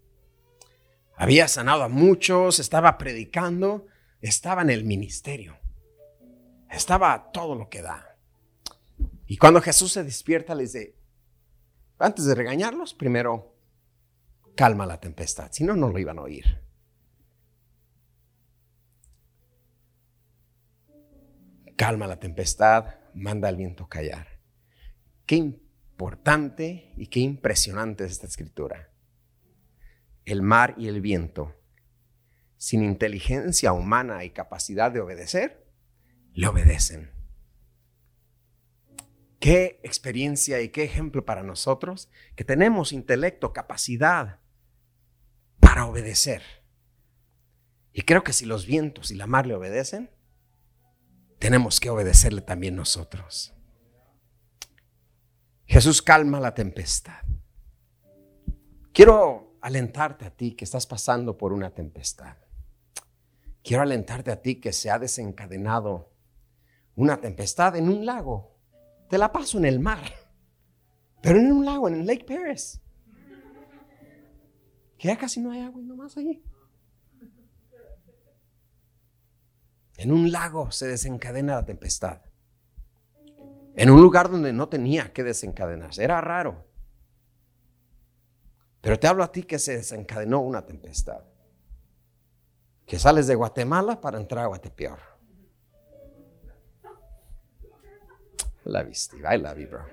Había 1.16 1.48
sanado 1.48 1.82
a 1.82 1.88
muchos, 1.88 2.58
estaba 2.58 2.98
predicando, 2.98 3.86
estaba 4.20 4.62
en 4.62 4.70
el 4.70 4.84
ministerio. 4.84 5.58
Estaba 6.70 7.30
todo 7.32 7.54
lo 7.54 7.68
que 7.68 7.82
da. 7.82 8.16
Y 9.26 9.36
cuando 9.36 9.60
Jesús 9.60 9.92
se 9.92 10.04
despierta, 10.04 10.54
les 10.54 10.72
dice, 10.72 10.94
antes 11.98 12.26
de 12.26 12.34
regañarlos, 12.34 12.94
primero 12.94 13.56
calma 14.54 14.86
la 14.86 15.00
tempestad, 15.00 15.50
si 15.52 15.64
no, 15.64 15.74
no 15.74 15.88
lo 15.88 15.98
iban 15.98 16.18
a 16.18 16.22
oír. 16.22 16.65
Calma 21.76 22.06
la 22.06 22.18
tempestad, 22.18 22.96
manda 23.14 23.48
al 23.48 23.56
viento 23.56 23.88
callar. 23.88 24.40
Qué 25.26 25.36
importante 25.36 26.92
y 26.96 27.08
qué 27.08 27.20
impresionante 27.20 28.04
es 28.04 28.12
esta 28.12 28.26
escritura. 28.26 28.90
El 30.24 30.42
mar 30.42 30.74
y 30.76 30.88
el 30.88 31.00
viento, 31.00 31.54
sin 32.56 32.82
inteligencia 32.82 33.72
humana 33.72 34.24
y 34.24 34.30
capacidad 34.30 34.90
de 34.90 35.00
obedecer, 35.00 35.66
le 36.32 36.48
obedecen. 36.48 37.10
Qué 39.38 39.80
experiencia 39.84 40.60
y 40.62 40.70
qué 40.70 40.82
ejemplo 40.82 41.24
para 41.24 41.42
nosotros 41.42 42.10
que 42.34 42.44
tenemos 42.44 42.92
intelecto, 42.92 43.52
capacidad 43.52 44.40
para 45.60 45.86
obedecer. 45.86 46.42
Y 47.92 48.02
creo 48.02 48.24
que 48.24 48.32
si 48.32 48.46
los 48.46 48.66
vientos 48.66 49.10
y 49.10 49.14
la 49.14 49.26
mar 49.26 49.46
le 49.46 49.54
obedecen, 49.54 50.10
tenemos 51.38 51.80
que 51.80 51.90
obedecerle 51.90 52.40
también 52.40 52.76
nosotros. 52.76 53.54
Jesús 55.66 56.00
calma 56.00 56.40
la 56.40 56.54
tempestad. 56.54 57.22
Quiero 58.92 59.58
alentarte 59.60 60.24
a 60.24 60.30
ti 60.30 60.52
que 60.52 60.64
estás 60.64 60.86
pasando 60.86 61.36
por 61.36 61.52
una 61.52 61.70
tempestad. 61.70 62.36
Quiero 63.62 63.82
alentarte 63.82 64.30
a 64.30 64.40
ti 64.40 64.60
que 64.60 64.72
se 64.72 64.90
ha 64.90 64.98
desencadenado 64.98 66.12
una 66.94 67.20
tempestad 67.20 67.76
en 67.76 67.88
un 67.88 68.06
lago. 68.06 68.56
Te 69.10 69.18
la 69.18 69.32
paso 69.32 69.58
en 69.58 69.64
el 69.64 69.80
mar, 69.80 70.02
pero 71.20 71.38
en 71.38 71.52
un 71.52 71.64
lago, 71.64 71.88
en 71.88 72.06
Lake 72.06 72.24
Paris. 72.24 72.80
Que 74.96 75.08
ya 75.08 75.18
casi 75.18 75.40
no 75.40 75.50
hay 75.50 75.60
agua 75.60 75.82
y 75.82 75.84
nomás 75.84 76.16
allí. 76.16 76.42
En 79.96 80.12
un 80.12 80.30
lago 80.30 80.70
se 80.70 80.86
desencadena 80.86 81.54
la 81.54 81.64
tempestad. 81.64 82.20
En 83.74 83.90
un 83.90 84.00
lugar 84.00 84.30
donde 84.30 84.52
no 84.52 84.68
tenía 84.68 85.12
que 85.12 85.24
desencadenarse. 85.24 86.04
Era 86.04 86.20
raro. 86.20 86.66
Pero 88.80 88.98
te 88.98 89.06
hablo 89.06 89.24
a 89.24 89.32
ti 89.32 89.42
que 89.42 89.58
se 89.58 89.76
desencadenó 89.76 90.40
una 90.40 90.64
tempestad. 90.64 91.22
Que 92.86 92.98
sales 92.98 93.26
de 93.26 93.34
Guatemala 93.34 94.00
para 94.00 94.18
entrar 94.18 94.44
a 94.44 94.48
Guatepeor. 94.48 94.98
La 98.64 98.82
viste, 98.82 99.16
I 99.18 99.38
love 99.38 99.58
you, 99.58 99.68
bro. 99.68 99.86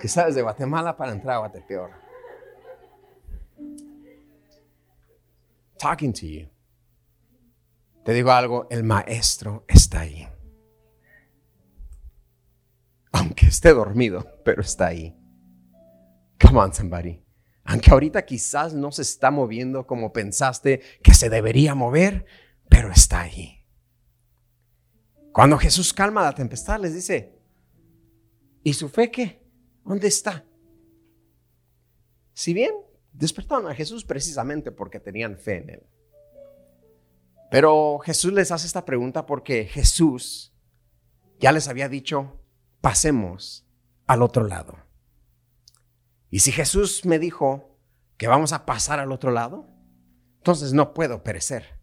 Que 0.00 0.08
sales 0.08 0.34
de 0.34 0.42
Guatemala 0.42 0.96
para 0.96 1.12
entrar 1.12 1.36
a 1.36 1.38
Guatepeor. 1.38 1.90
Talking 5.78 6.12
to 6.12 6.26
you. 6.26 6.53
Te 8.04 8.12
digo 8.12 8.30
algo, 8.32 8.66
el 8.70 8.84
maestro 8.84 9.64
está 9.66 10.00
ahí. 10.00 10.28
Aunque 13.12 13.46
esté 13.46 13.72
dormido, 13.72 14.40
pero 14.44 14.60
está 14.60 14.88
ahí. 14.88 15.16
Come 16.40 16.58
on, 16.58 16.74
somebody. 16.74 17.24
Aunque 17.64 17.90
ahorita 17.90 18.26
quizás 18.26 18.74
no 18.74 18.92
se 18.92 19.02
está 19.02 19.30
moviendo 19.30 19.86
como 19.86 20.12
pensaste 20.12 20.82
que 21.02 21.14
se 21.14 21.30
debería 21.30 21.74
mover, 21.74 22.26
pero 22.68 22.90
está 22.90 23.22
ahí. 23.22 23.64
Cuando 25.32 25.56
Jesús 25.56 25.94
calma 25.94 26.22
la 26.22 26.34
tempestad, 26.34 26.78
les 26.80 26.94
dice, 26.94 27.40
¿y 28.62 28.74
su 28.74 28.90
fe 28.90 29.10
qué? 29.10 29.42
¿Dónde 29.82 30.08
está? 30.08 30.44
Si 32.34 32.52
bien 32.52 32.74
despertaron 33.12 33.70
a 33.70 33.74
Jesús 33.74 34.04
precisamente 34.04 34.70
porque 34.72 35.00
tenían 35.00 35.38
fe 35.38 35.56
en 35.56 35.70
él. 35.70 35.86
Pero 37.50 37.98
Jesús 38.00 38.32
les 38.32 38.50
hace 38.50 38.66
esta 38.66 38.84
pregunta 38.84 39.26
porque 39.26 39.66
Jesús 39.66 40.52
ya 41.38 41.52
les 41.52 41.68
había 41.68 41.88
dicho, 41.88 42.40
pasemos 42.80 43.66
al 44.06 44.22
otro 44.22 44.46
lado. 44.46 44.76
Y 46.30 46.40
si 46.40 46.52
Jesús 46.52 47.04
me 47.04 47.18
dijo 47.18 47.78
que 48.16 48.26
vamos 48.26 48.52
a 48.52 48.66
pasar 48.66 48.98
al 48.98 49.12
otro 49.12 49.30
lado, 49.30 49.68
entonces 50.38 50.72
no 50.72 50.94
puedo 50.94 51.22
perecer. 51.22 51.78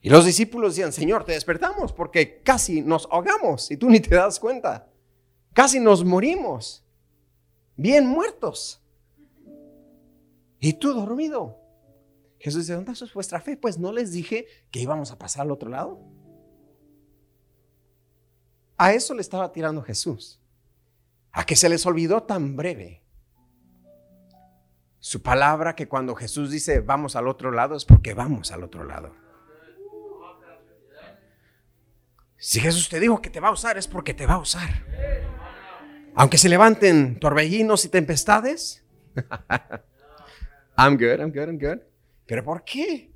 Y 0.00 0.10
los 0.10 0.24
discípulos 0.24 0.74
decían, 0.74 0.92
Señor, 0.92 1.24
te 1.24 1.32
despertamos 1.32 1.92
porque 1.92 2.40
casi 2.42 2.82
nos 2.82 3.08
ahogamos 3.10 3.70
y 3.70 3.76
tú 3.76 3.90
ni 3.90 4.00
te 4.00 4.14
das 4.14 4.38
cuenta. 4.38 4.88
Casi 5.52 5.80
nos 5.80 6.04
morimos, 6.04 6.84
bien 7.76 8.06
muertos. 8.06 8.80
Y 10.60 10.74
tú 10.74 10.94
dormido. 10.94 11.57
Jesús 12.38 12.66
dice, 12.66 12.74
¿dónde 12.74 12.92
es 12.92 13.14
vuestra 13.14 13.40
fe? 13.40 13.56
Pues 13.56 13.78
no 13.78 13.92
les 13.92 14.12
dije 14.12 14.46
que 14.70 14.80
íbamos 14.80 15.10
a 15.10 15.18
pasar 15.18 15.42
al 15.42 15.50
otro 15.50 15.68
lado. 15.68 16.00
A 18.76 18.92
eso 18.92 19.12
le 19.14 19.20
estaba 19.20 19.52
tirando 19.52 19.82
Jesús. 19.82 20.40
A 21.32 21.44
que 21.44 21.56
se 21.56 21.68
les 21.68 21.84
olvidó 21.84 22.22
tan 22.22 22.56
breve. 22.56 23.02
Su 25.00 25.22
palabra 25.22 25.74
que 25.74 25.88
cuando 25.88 26.14
Jesús 26.14 26.50
dice 26.50 26.80
vamos 26.80 27.16
al 27.16 27.28
otro 27.28 27.50
lado 27.50 27.76
es 27.76 27.84
porque 27.84 28.14
vamos 28.14 28.52
al 28.52 28.62
otro 28.62 28.84
lado. 28.84 29.14
Si 32.36 32.60
Jesús 32.60 32.88
te 32.88 33.00
dijo 33.00 33.20
que 33.20 33.30
te 33.30 33.40
va 33.40 33.48
a 33.48 33.52
usar 33.52 33.78
es 33.78 33.88
porque 33.88 34.14
te 34.14 34.26
va 34.26 34.34
a 34.34 34.38
usar. 34.38 34.68
Aunque 36.14 36.38
se 36.38 36.48
levanten 36.48 37.18
torbellinos 37.18 37.84
y 37.84 37.88
tempestades. 37.88 38.84
I'm 40.76 40.96
good, 40.96 41.18
I'm 41.18 41.32
good, 41.32 41.48
I'm 41.48 41.58
good. 41.58 41.80
¿Pero 42.28 42.44
por 42.44 42.62
qué? 42.62 43.10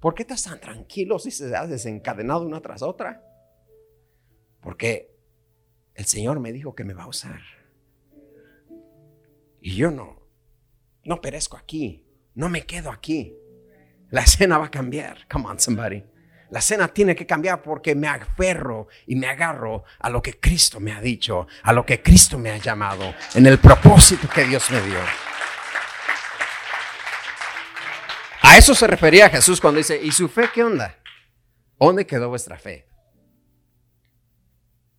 ¿Por 0.00 0.14
qué 0.14 0.22
estás 0.22 0.42
tan 0.42 0.58
tranquilo 0.58 1.18
si 1.18 1.30
se 1.30 1.54
ha 1.54 1.66
desencadenado 1.66 2.46
una 2.46 2.62
tras 2.62 2.82
otra? 2.82 3.22
Porque 4.60 5.14
el 5.94 6.06
Señor 6.06 6.40
me 6.40 6.50
dijo 6.50 6.74
que 6.74 6.82
me 6.82 6.94
va 6.94 7.04
a 7.04 7.08
usar. 7.08 7.40
Y 9.60 9.76
yo 9.76 9.90
no, 9.90 10.26
no 11.04 11.20
perezco 11.20 11.58
aquí, 11.58 12.06
no 12.34 12.48
me 12.48 12.62
quedo 12.62 12.90
aquí. 12.90 13.36
La 14.08 14.22
escena 14.22 14.56
va 14.56 14.66
a 14.66 14.70
cambiar. 14.70 15.28
Come 15.28 15.46
on, 15.46 15.60
somebody. 15.60 16.02
La 16.48 16.60
escena 16.60 16.88
tiene 16.88 17.14
que 17.14 17.26
cambiar 17.26 17.62
porque 17.62 17.94
me 17.94 18.08
aferro 18.08 18.88
y 19.06 19.14
me 19.14 19.26
agarro 19.26 19.84
a 19.98 20.08
lo 20.08 20.22
que 20.22 20.40
Cristo 20.40 20.80
me 20.80 20.92
ha 20.92 21.02
dicho, 21.02 21.46
a 21.62 21.72
lo 21.74 21.84
que 21.84 22.02
Cristo 22.02 22.38
me 22.38 22.50
ha 22.50 22.56
llamado, 22.56 23.14
en 23.34 23.46
el 23.46 23.58
propósito 23.58 24.26
que 24.28 24.44
Dios 24.44 24.70
me 24.70 24.80
dio. 24.80 25.00
A 28.54 28.58
eso 28.58 28.72
se 28.72 28.86
refería 28.86 29.28
Jesús 29.28 29.60
cuando 29.60 29.78
dice, 29.78 30.00
¿y 30.00 30.12
su 30.12 30.28
fe 30.28 30.48
qué 30.54 30.62
onda? 30.62 30.96
¿Dónde 31.76 32.06
quedó 32.06 32.28
vuestra 32.28 32.56
fe? 32.56 32.86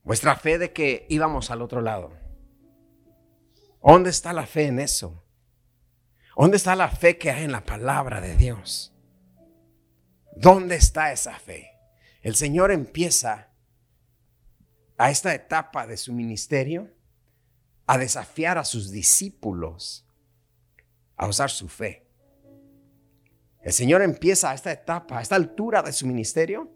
Vuestra 0.04 0.36
fe 0.36 0.58
de 0.58 0.74
que 0.74 1.06
íbamos 1.08 1.50
al 1.50 1.62
otro 1.62 1.80
lado. 1.80 2.12
¿Dónde 3.82 4.10
está 4.10 4.34
la 4.34 4.46
fe 4.46 4.65
en 4.65 4.80
eso? 4.80 5.24
¿Dónde 6.36 6.58
está 6.58 6.76
la 6.76 6.89
fe 6.89 7.18
que 7.18 7.32
hay 7.32 7.46
en 7.46 7.54
la 7.54 7.63
palabra 7.63 8.20
de 8.20 8.36
Dios? 8.36 8.94
¿Dónde 10.36 10.76
está 10.76 11.13
esa 11.13 11.39
fe? 11.39 11.72
El 12.24 12.36
Señor 12.36 12.72
empieza 12.72 13.54
a 14.98 15.12
esta 15.12 15.34
etapa 15.34 15.88
de 15.88 15.96
su 15.96 16.12
ministerio 16.12 16.94
a 17.88 17.98
desafiar 17.98 18.58
a 18.58 18.65
sus 18.65 18.91
discípulos 18.91 20.06
a 21.15 21.28
usar 21.28 21.50
su 21.50 21.70
fe. 21.70 22.05
El 23.65 23.73
Señor 23.73 24.04
empieza 24.04 24.54
esta 24.54 24.71
etapa, 24.71 25.17
a 25.17 25.21
esta 25.23 25.36
altura 25.36 25.82
de 25.82 25.91
su 25.91 26.06
ministerio. 26.06 26.71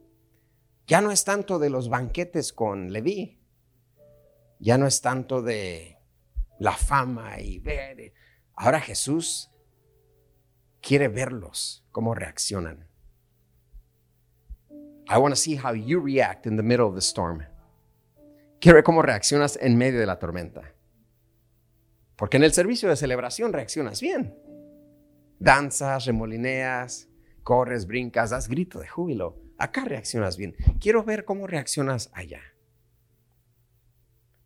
Ya 0.87 1.01
no 1.01 1.11
es 1.11 1.23
tanto 1.23 1.59
de 1.59 1.69
los 1.69 1.87
banquetes 1.87 2.51
con 2.51 2.91
Leví. 2.91 3.39
Ya 4.57 4.79
no 4.79 4.87
es 4.87 4.99
tanto 4.99 5.43
de 5.43 5.99
la 6.57 6.71
fama 6.71 7.39
y 7.39 7.59
ver. 7.59 8.11
Ahora 8.55 8.81
Jesús 8.81 9.51
quiere 10.81 11.09
verlos, 11.09 11.85
cómo 11.91 12.15
reaccionan. 12.15 12.89
I 14.71 15.17
want 15.17 15.35
to 15.35 15.39
see 15.39 15.57
how 15.57 15.75
you 15.75 16.03
react 16.03 16.47
in 16.47 16.57
the 16.57 16.63
middle 16.63 16.87
of 16.87 16.95
the 16.95 17.01
storm. 17.01 17.45
Quiero 18.59 18.77
ver 18.77 18.83
cómo 18.83 19.03
reaccionas 19.03 19.59
en 19.61 19.77
medio 19.77 19.99
de 19.99 20.07
la 20.07 20.17
tormenta. 20.17 20.73
Porque 22.15 22.37
en 22.37 22.43
el 22.43 22.51
servicio 22.51 22.89
de 22.89 22.95
celebración 22.95 23.53
reaccionas 23.53 24.01
bien 24.01 24.48
danzas, 25.39 26.05
remolineas, 26.05 27.09
corres, 27.43 27.87
brincas, 27.87 28.29
das 28.29 28.47
grito 28.47 28.79
de 28.79 28.87
júbilo. 28.87 29.41
Acá 29.57 29.83
reaccionas 29.85 30.37
bien. 30.37 30.55
Quiero 30.79 31.03
ver 31.03 31.25
cómo 31.25 31.47
reaccionas 31.47 32.11
allá. 32.13 32.41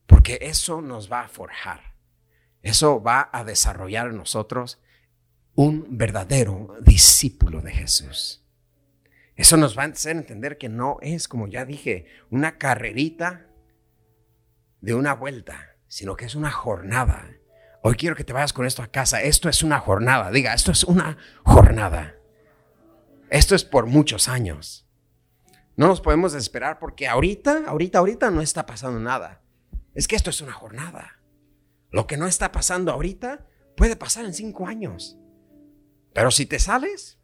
Porque 0.06 0.40
eso 0.42 0.82
nos 0.82 1.12
va 1.12 1.22
a 1.22 1.28
forjar. 1.28 1.96
Eso 2.62 3.02
va 3.02 3.30
a 3.32 3.44
desarrollar 3.44 4.08
en 4.08 4.18
nosotros 4.18 4.82
un 5.56 5.86
verdadero 5.98 6.78
discípulo 6.82 7.62
de 7.62 7.72
Jesús. 7.72 8.44
Eso 9.36 9.58
nos 9.58 9.78
va 9.78 9.84
a 9.84 9.88
hacer 9.88 10.16
entender 10.16 10.58
que 10.58 10.70
no 10.70 10.98
es, 11.02 11.28
como 11.28 11.48
ya 11.48 11.66
dije, 11.66 12.06
una 12.30 12.58
carrerita 12.58 13.48
de 14.82 14.94
una 14.94 15.14
vuelta, 15.14 15.76
sino 15.88 16.16
que 16.16 16.26
es 16.26 16.36
una 16.36 16.52
jornada 16.52 17.36
Hoy 17.86 17.96
quiero 17.96 18.16
que 18.16 18.24
te 18.24 18.32
vayas 18.32 18.54
con 18.54 18.66
esto 18.66 18.82
a 18.82 18.88
casa. 18.88 19.22
Esto 19.22 19.50
es 19.50 19.62
una 19.62 19.78
jornada. 19.78 20.32
Diga, 20.32 20.54
esto 20.54 20.72
es 20.72 20.86
una 20.86 21.18
jornada. 21.44 22.16
Esto 23.30 23.56
es 23.56 23.66
por 23.66 23.88
muchos 23.88 24.30
años. 24.30 24.88
No 25.76 25.88
nos 25.88 26.00
podemos 26.00 26.32
desesperar 26.32 26.80
porque 26.80 27.10
ahorita, 27.10 27.64
ahorita, 27.68 28.00
ahorita 28.00 28.32
no 28.32 28.42
está 28.42 28.66
pasando 28.66 29.02
nada. 29.02 29.42
Es 29.94 30.08
que 30.08 30.16
esto 30.16 30.30
es 30.30 30.40
una 30.40 30.54
jornada. 30.54 31.20
Lo 31.92 32.08
que 32.08 32.16
no 32.16 32.26
está 32.26 32.54
pasando 32.54 32.90
ahorita 32.90 33.46
puede 33.76 33.98
pasar 33.98 34.24
en 34.24 34.34
cinco 34.34 34.66
años. 34.66 35.18
Pero 36.14 36.32
si 36.32 36.46
te 36.46 36.60
sales, 36.60 37.20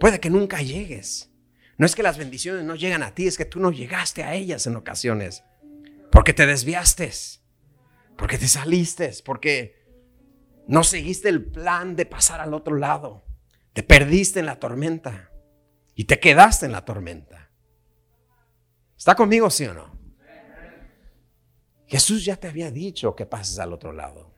puede 0.00 0.18
que 0.18 0.30
nunca 0.30 0.62
llegues. 0.62 1.30
No 1.76 1.84
es 1.84 1.94
que 1.94 2.02
las 2.02 2.16
bendiciones 2.16 2.64
no 2.64 2.74
llegan 2.74 3.02
a 3.02 3.14
ti, 3.14 3.26
es 3.26 3.36
que 3.36 3.44
tú 3.44 3.60
no 3.60 3.70
llegaste 3.70 4.24
a 4.24 4.32
ellas 4.32 4.66
en 4.66 4.76
ocasiones. 4.76 5.44
Porque 6.10 6.32
te 6.32 6.46
desviaste 6.46 7.12
porque 8.16 8.38
te 8.38 8.48
saliste, 8.48 9.12
porque 9.24 9.84
no 10.66 10.84
seguiste 10.84 11.28
el 11.28 11.44
plan 11.44 11.96
de 11.96 12.06
pasar 12.06 12.40
al 12.40 12.54
otro 12.54 12.76
lado. 12.76 13.24
Te 13.72 13.82
perdiste 13.82 14.40
en 14.40 14.46
la 14.46 14.58
tormenta 14.58 15.30
y 15.94 16.04
te 16.04 16.20
quedaste 16.20 16.66
en 16.66 16.72
la 16.72 16.84
tormenta. 16.84 17.50
¿Está 18.96 19.14
conmigo, 19.14 19.50
sí 19.50 19.66
o 19.66 19.74
no? 19.74 19.94
Jesús 21.86 22.24
ya 22.24 22.36
te 22.36 22.48
había 22.48 22.70
dicho 22.70 23.14
que 23.14 23.26
pases 23.26 23.58
al 23.58 23.72
otro 23.72 23.92
lado. 23.92 24.34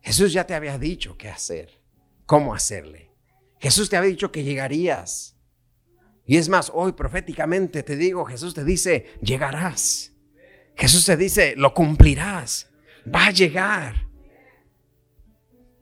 Jesús 0.00 0.32
ya 0.32 0.44
te 0.44 0.54
había 0.54 0.78
dicho 0.78 1.16
qué 1.16 1.28
hacer, 1.28 1.82
cómo 2.26 2.54
hacerle. 2.54 3.12
Jesús 3.58 3.88
te 3.88 3.96
había 3.96 4.10
dicho 4.10 4.32
que 4.32 4.44
llegarías. 4.44 5.36
Y 6.24 6.36
es 6.36 6.48
más, 6.48 6.70
hoy 6.74 6.92
proféticamente 6.92 7.82
te 7.82 7.96
digo, 7.96 8.24
Jesús 8.24 8.54
te 8.54 8.64
dice, 8.64 9.06
llegarás. 9.20 10.12
Jesús 10.76 11.06
te 11.06 11.16
dice, 11.16 11.54
lo 11.56 11.72
cumplirás, 11.72 12.70
va 13.12 13.26
a 13.26 13.30
llegar. 13.30 14.06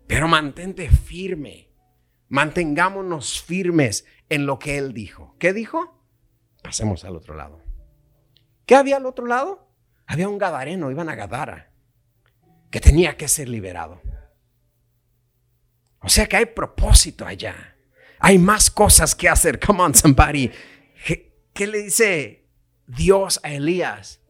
Pero 0.06 0.28
mantente 0.28 0.88
firme, 0.88 1.68
mantengámonos 2.28 3.42
firmes 3.42 4.06
en 4.28 4.46
lo 4.46 4.58
que 4.58 4.78
Él 4.78 4.92
dijo. 4.92 5.34
¿Qué 5.38 5.52
dijo? 5.52 6.00
Pasemos 6.62 7.04
al 7.04 7.16
otro 7.16 7.34
lado. 7.34 7.60
¿Qué 8.66 8.76
había 8.76 8.96
al 8.96 9.06
otro 9.06 9.26
lado? 9.26 9.68
Había 10.06 10.28
un 10.28 10.38
gadareno, 10.38 10.90
iban 10.90 11.08
a 11.08 11.14
Gadara, 11.14 11.72
que 12.70 12.80
tenía 12.80 13.16
que 13.16 13.28
ser 13.28 13.48
liberado. 13.48 14.00
O 16.00 16.08
sea 16.08 16.26
que 16.26 16.36
hay 16.36 16.46
propósito 16.46 17.26
allá. 17.26 17.76
Hay 18.18 18.38
más 18.38 18.70
cosas 18.70 19.14
que 19.14 19.28
hacer. 19.28 19.58
Come 19.58 19.82
on, 19.82 19.94
somebody. 19.94 20.50
¿Qué 21.52 21.66
le 21.66 21.82
dice 21.82 22.46
Dios 22.86 23.40
a 23.42 23.52
Elías? 23.52 24.20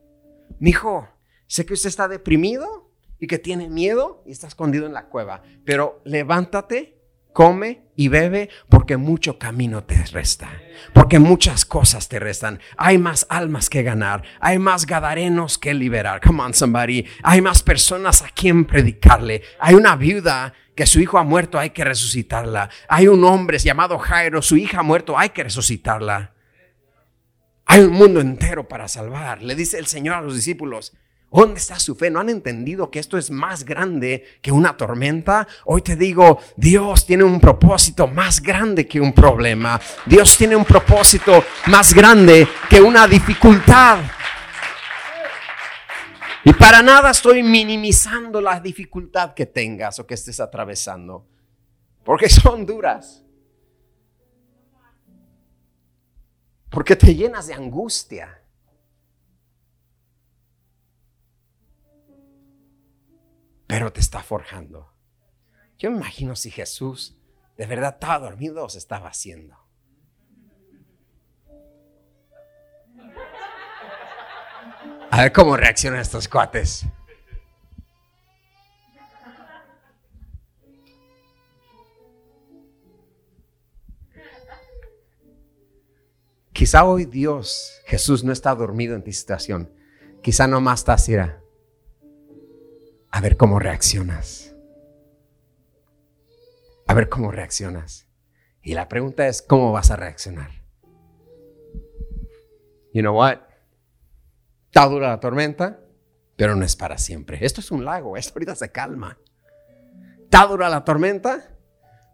Mijo, 0.59 1.09
sé 1.47 1.67
que 1.67 1.75
usted 1.75 1.89
está 1.89 2.09
deprimido 2.09 2.91
y 3.19 3.27
que 3.27 3.39
tiene 3.39 3.69
miedo 3.69 4.23
y 4.27 4.33
está 4.33 4.47
escondido 4.47 4.87
en 4.87 4.93
la 4.93 5.07
cueva, 5.07 5.43
pero 5.65 6.01
levántate, 6.05 6.95
come 7.33 7.83
y 7.97 8.09
bebe 8.09 8.49
porque 8.69 8.97
mucho 8.97 9.39
camino 9.39 9.85
te 9.85 10.03
resta, 10.07 10.49
porque 10.93 11.19
muchas 11.19 11.65
cosas 11.65 12.09
te 12.09 12.19
restan. 12.19 12.61
Hay 12.77 12.97
más 12.97 13.27
almas 13.29 13.69
que 13.69 13.83
ganar, 13.83 14.23
hay 14.41 14.59
más 14.59 14.87
gadarenos 14.87 15.59
que 15.59 15.75
liberar. 15.75 16.21
Come 16.21 16.43
on, 16.43 16.55
somebody. 16.55 17.05
Hay 17.23 17.41
más 17.41 17.63
personas 17.63 18.23
a 18.23 18.29
quien 18.29 18.65
predicarle. 18.65 19.43
Hay 19.59 19.75
una 19.75 19.97
viuda 19.97 20.55
que 20.75 20.87
su 20.87 21.01
hijo 21.01 21.19
ha 21.19 21.25
muerto, 21.25 21.59
hay 21.59 21.71
que 21.71 21.85
resucitarla. 21.85 22.71
Hay 22.89 23.09
un 23.09 23.25
hombre 23.25 23.59
llamado 23.59 23.99
Jairo, 23.99 24.41
su 24.41 24.57
hija 24.57 24.81
ha 24.81 24.83
muerto, 24.83 25.19
hay 25.19 25.31
que 25.31 25.45
resucitarla. 25.45 26.34
Hay 27.67 27.81
un 27.83 27.93
mundo 27.93 28.21
entero 28.21 28.69
para 28.69 28.89
salvar. 28.89 29.43
Le 29.43 29.55
dice 29.55 29.79
el 29.79 29.87
Señor 29.87 30.15
a 30.17 30.21
los 30.21 30.35
discípulos, 30.35 30.93
¿dónde 31.31 31.59
está 31.59 31.79
su 31.79 31.97
fe? 31.97 32.11
¿No 32.11 32.21
han 32.21 32.29
entendido 32.29 32.91
que 32.91 32.99
esto 32.99 33.17
es 33.17 33.31
más 33.31 33.65
grande 33.65 34.25
que 34.43 34.53
una 34.53 34.77
tormenta? 34.77 35.49
Hoy 35.65 35.83
te 35.83 35.97
digo, 35.97 36.41
Dios 36.57 37.07
tiene 37.07 37.25
un 37.25 37.41
propósito 37.41 38.07
más 38.07 38.41
grande 38.41 38.87
que 38.87 39.01
un 39.01 39.13
problema. 39.13 39.81
Dios 40.07 40.37
tiene 40.37 40.57
un 40.57 40.65
propósito 40.65 41.45
más 41.67 41.95
grande 41.95 42.47
que 42.69 42.81
una 42.81 43.09
dificultad. 43.09 43.99
Y 46.45 46.53
para 46.53 46.83
nada 46.83 47.11
estoy 47.11 47.43
minimizando 47.43 48.41
la 48.41 48.61
dificultad 48.61 49.33
que 49.33 49.47
tengas 49.47 49.99
o 49.99 50.07
que 50.07 50.13
estés 50.13 50.41
atravesando, 50.41 51.27
porque 52.05 52.29
son 52.29 52.67
duras. 52.67 53.24
Porque 56.75 56.97
te 56.97 57.15
llenas 57.15 57.47
de 57.47 57.55
angustia. 57.55 58.43
Pero 63.69 63.93
te 63.93 64.01
está 64.01 64.25
forjando. 64.25 64.93
Yo 65.79 65.93
me 65.93 65.99
imagino 65.99 66.35
si 66.35 66.51
Jesús 66.51 67.17
de 67.57 67.67
verdad 67.67 67.95
estaba 67.95 68.19
dormido 68.19 68.65
o 68.65 68.69
se 68.69 68.79
estaba 68.79 69.09
haciendo. 69.09 69.57
A 75.13 75.23
ver 75.23 75.33
cómo 75.33 75.57
reaccionan 75.57 76.01
estos 76.01 76.27
cuates. 76.27 76.85
Quizá 86.65 86.87
hoy 86.87 87.05
Dios, 87.05 87.83
Jesús, 87.85 88.25
no 88.25 88.33
está 88.33 88.55
dormido 88.55 88.97
en 88.97 89.05
tu 89.05 89.13
situación. 89.13 89.71
Quizá 90.23 90.47
nomás 90.47 90.81
estás 90.81 91.07
ira. 91.11 91.43
A 93.11 93.21
ver 93.21 93.37
cómo 93.37 93.59
reaccionas. 93.59 94.57
A 96.87 96.95
ver 96.95 97.11
cómo 97.11 97.31
reaccionas. 97.31 98.09
Y 98.63 98.73
la 98.73 98.89
pregunta 98.89 99.29
es, 99.29 99.43
¿cómo 99.43 99.73
vas 99.73 99.91
a 99.91 99.97
reaccionar? 99.97 100.53
You 102.95 103.03
know 103.03 103.15
what? 103.15 103.41
Está 104.69 104.87
dura 104.87 105.09
la 105.09 105.21
tormenta, 105.21 105.81
pero 106.35 106.57
no 106.57 106.65
es 106.65 106.77
para 106.77 106.97
siempre. 106.97 107.45
Esto 107.45 107.61
es 107.61 107.71
un 107.73 107.85
lago, 107.85 108.17
esto 108.17 108.33
ahorita 108.37 108.55
se 108.55 108.73
calma. 108.73 109.19
Está 110.23 110.47
dura 110.47 110.71
la 110.71 110.83
tormenta, 110.83 111.54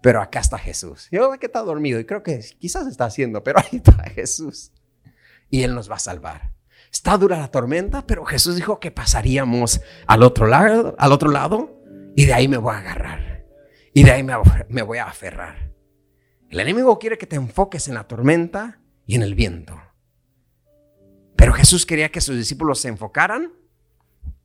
pero 0.03 0.21
acá 0.21 0.41
está 0.41 0.59
Jesús. 0.59 1.09
Yo 1.11 1.31
sé 1.33 1.39
que 1.39 1.47
está 1.47 1.61
dormido 1.61 2.01
y 2.01 2.05
creo 2.05 2.23
que 2.23 2.41
quizás 2.59 2.87
está 2.87 3.05
haciendo, 3.05 3.43
pero 3.43 3.59
ahí 3.59 3.79
está 3.85 3.93
Jesús. 4.15 4.73
Y 5.51 5.63
Él 5.63 5.75
nos 5.75 5.91
va 5.91 5.97
a 5.97 6.01
salvar. 6.01 6.53
Está 6.93 7.17
dura 7.17 7.39
la 7.39 7.51
tormenta, 7.51 8.07
pero 8.07 8.25
Jesús 8.25 8.57
dijo 8.57 8.81
que 8.81 8.91
pasaríamos 8.91 9.81
al 10.07 10.23
otro 10.23 10.47
lado, 10.47 10.97
al 10.99 11.13
otro 11.13 11.31
lado, 11.31 11.83
y 12.17 12.27
de 12.27 12.35
ahí 12.35 12.49
me 12.49 12.57
voy 12.57 12.75
a 12.75 12.79
agarrar. 12.79 13.47
Y 13.93 14.05
de 14.05 14.11
ahí 14.11 14.23
me, 14.23 14.35
me 14.69 14.83
voy 14.83 14.99
a 14.99 15.07
aferrar. 15.07 15.73
El 16.49 16.61
enemigo 16.61 16.99
quiere 16.99 17.17
que 17.17 17.27
te 17.27 17.37
enfoques 17.37 17.87
en 17.89 17.95
la 17.95 18.09
tormenta 18.09 18.81
y 19.07 19.15
en 19.15 19.23
el 19.23 19.35
viento. 19.35 19.81
Pero 21.37 21.53
Jesús 21.53 21.87
quería 21.87 22.11
que 22.11 22.21
sus 22.21 22.37
discípulos 22.37 22.81
se 22.81 22.89
enfocaran 22.89 23.53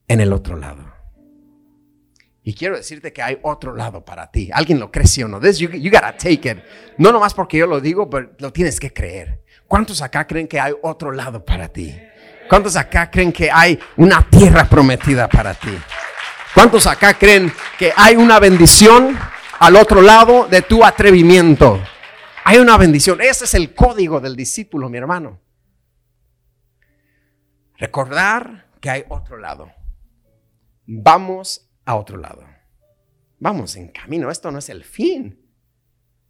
en 0.07 0.21
el 0.21 0.31
otro 0.31 0.55
lado. 0.55 0.94
Y 2.47 2.53
quiero 2.53 2.77
decirte 2.77 3.11
que 3.11 3.23
hay 3.23 3.39
otro 3.41 3.75
lado 3.75 4.05
para 4.05 4.29
ti. 4.29 4.51
¿Alguien 4.53 4.79
lo 4.79 4.91
cree 4.91 5.23
o 5.23 5.27
no? 5.27 5.39
This, 5.39 5.57
you, 5.57 5.67
you 5.71 5.89
gotta 5.89 6.15
take 6.15 6.47
it. 6.47 6.59
No 6.95 7.11
nomás 7.11 7.33
porque 7.33 7.57
yo 7.57 7.65
lo 7.65 7.81
digo, 7.81 8.07
pero 8.07 8.33
lo 8.37 8.53
tienes 8.53 8.79
que 8.79 8.93
creer. 8.93 9.43
¿Cuántos 9.67 9.99
acá 10.03 10.27
creen 10.27 10.47
que 10.47 10.59
hay 10.59 10.71
otro 10.83 11.11
lado 11.11 11.43
para 11.43 11.67
ti? 11.69 11.99
¿Cuántos 12.47 12.75
acá 12.75 13.09
creen 13.09 13.33
que 13.33 13.49
hay 13.51 13.79
una 13.97 14.29
tierra 14.29 14.69
prometida 14.69 15.27
para 15.27 15.55
ti? 15.55 15.75
¿Cuántos 16.53 16.85
acá 16.85 17.15
creen 17.15 17.51
que 17.79 17.91
hay 17.97 18.15
una 18.15 18.39
bendición 18.39 19.17
al 19.57 19.75
otro 19.75 20.03
lado 20.03 20.47
de 20.47 20.61
tu 20.61 20.85
atrevimiento? 20.85 21.81
Hay 22.43 22.59
una 22.59 22.77
bendición. 22.77 23.21
Ese 23.21 23.45
es 23.45 23.55
el 23.55 23.73
código 23.73 24.19
del 24.19 24.35
discípulo, 24.35 24.87
mi 24.87 24.99
hermano. 24.99 25.41
Recordar 27.79 28.67
que 28.79 28.91
hay 28.91 29.03
otro 29.09 29.39
lado. 29.39 29.71
Vamos 30.85 31.64
a 31.85 31.95
otro 31.95 32.17
lado. 32.17 32.43
Vamos 33.39 33.75
en 33.75 33.89
camino. 33.89 34.31
Esto 34.31 34.51
no 34.51 34.59
es 34.59 34.69
el 34.69 34.83
fin. 34.83 35.41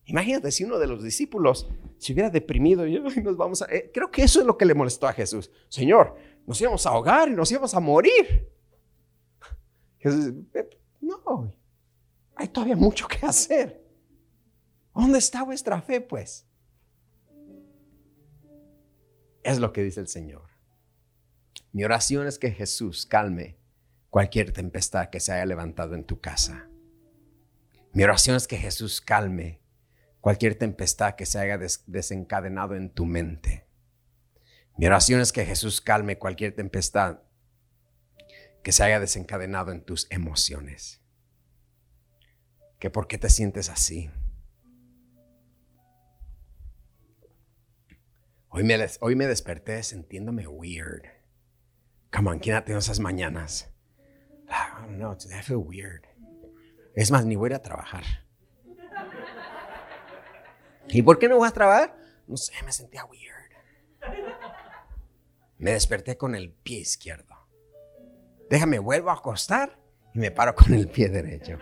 Imagínate 0.05 0.51
si 0.51 0.63
uno 0.63 0.77
de 0.77 0.87
los 0.87 1.03
discípulos 1.03 1.67
se 1.97 2.13
hubiera 2.13 2.29
deprimido 2.29 2.85
y 2.85 2.99
nos 2.99 3.37
vamos 3.37 3.61
a... 3.61 3.65
Eh, 3.65 3.89
creo 3.93 4.11
que 4.11 4.23
eso 4.23 4.39
es 4.39 4.45
lo 4.45 4.57
que 4.57 4.65
le 4.65 4.73
molestó 4.73 5.07
a 5.07 5.13
Jesús. 5.13 5.49
Señor, 5.69 6.15
nos 6.45 6.59
íbamos 6.61 6.85
a 6.85 6.89
ahogar 6.89 7.29
y 7.29 7.31
nos 7.31 7.51
íbamos 7.51 7.73
a 7.73 7.79
morir. 7.79 8.51
Jesús, 9.97 10.33
eh, 10.53 10.69
no, 11.01 11.51
hay 12.35 12.47
todavía 12.49 12.75
mucho 12.75 13.07
que 13.07 13.25
hacer. 13.25 13.83
¿Dónde 14.93 15.19
está 15.19 15.43
vuestra 15.43 15.81
fe, 15.81 16.01
pues? 16.01 16.47
Es 19.43 19.59
lo 19.59 19.73
que 19.73 19.83
dice 19.83 19.99
el 19.99 20.07
Señor. 20.07 20.49
Mi 21.71 21.83
oración 21.83 22.27
es 22.27 22.39
que 22.39 22.51
Jesús 22.51 23.05
calme 23.05 23.57
cualquier 24.15 24.53
tempestad 24.53 25.09
que 25.09 25.19
se 25.19 25.33
haya 25.33 25.45
levantado 25.45 25.93
en 25.93 26.05
tu 26.05 26.21
casa. 26.21 26.69
Mi 27.91 28.05
oración 28.05 28.37
es 28.37 28.47
que 28.47 28.55
Jesús 28.55 29.01
calme 29.01 29.59
cualquier 30.21 30.55
tempestad 30.55 31.15
que 31.15 31.25
se 31.25 31.37
haya 31.37 31.57
desencadenado 31.57 32.77
en 32.77 32.93
tu 32.93 33.05
mente. 33.05 33.67
Mi 34.77 34.85
oración 34.85 35.19
es 35.19 35.33
que 35.33 35.45
Jesús 35.45 35.81
calme 35.81 36.17
cualquier 36.17 36.55
tempestad 36.55 37.23
que 38.63 38.71
se 38.71 38.85
haya 38.85 39.01
desencadenado 39.01 39.73
en 39.73 39.83
tus 39.83 40.09
emociones. 40.09 41.03
Que 42.79 42.89
por 42.89 43.09
qué 43.09 43.17
te 43.17 43.29
sientes 43.29 43.69
así. 43.69 44.09
Hoy 48.47 48.63
me, 48.63 48.77
hoy 49.01 49.15
me 49.17 49.27
desperté 49.27 49.83
sintiéndome 49.83 50.47
weird. 50.47 51.03
Come 52.13 52.39
¿quién 52.39 52.55
ha 52.55 52.63
tenido 52.63 52.79
esas 52.79 53.01
mañanas? 53.01 53.74
I 54.55 54.81
don't 54.81 54.97
know, 54.97 55.11
I 55.11 55.41
feel 55.41 55.57
weird. 55.57 56.05
Es 56.95 57.11
más, 57.11 57.25
ni 57.25 57.35
voy 57.35 57.51
a 57.53 57.61
trabajar. 57.61 58.03
¿Y 60.87 61.01
por 61.01 61.19
qué 61.19 61.27
no 61.27 61.39
vas 61.39 61.51
a 61.51 61.53
trabajar? 61.53 61.97
No 62.27 62.37
sé, 62.37 62.53
me 62.63 62.71
sentía 62.71 63.03
weird. 63.05 63.35
Me 65.57 65.71
desperté 65.71 66.17
con 66.17 66.35
el 66.35 66.51
pie 66.51 66.79
izquierdo. 66.79 67.35
Déjame, 68.49 68.79
vuelvo 68.79 69.09
a 69.09 69.13
acostar 69.13 69.79
y 70.13 70.19
me 70.19 70.31
paro 70.31 70.55
con 70.55 70.73
el 70.73 70.87
pie 70.87 71.09
derecho. 71.09 71.57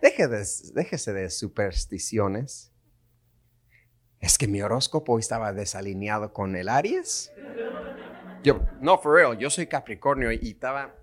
déjese 0.00 1.12
de 1.12 1.30
supersticiones. 1.30 2.72
Es 4.20 4.38
que 4.38 4.46
mi 4.46 4.62
horóscopo 4.62 5.18
estaba 5.18 5.52
desalineado 5.52 6.32
con 6.32 6.56
el 6.56 6.68
Aries. 6.68 7.32
Yo, 8.42 8.60
no, 8.80 8.98
for 8.98 9.14
real, 9.14 9.36
yo 9.36 9.50
soy 9.50 9.66
Capricornio 9.66 10.30
y 10.30 10.50
estaba 10.50 10.94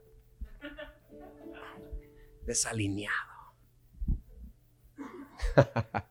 desalineado. 2.46 3.34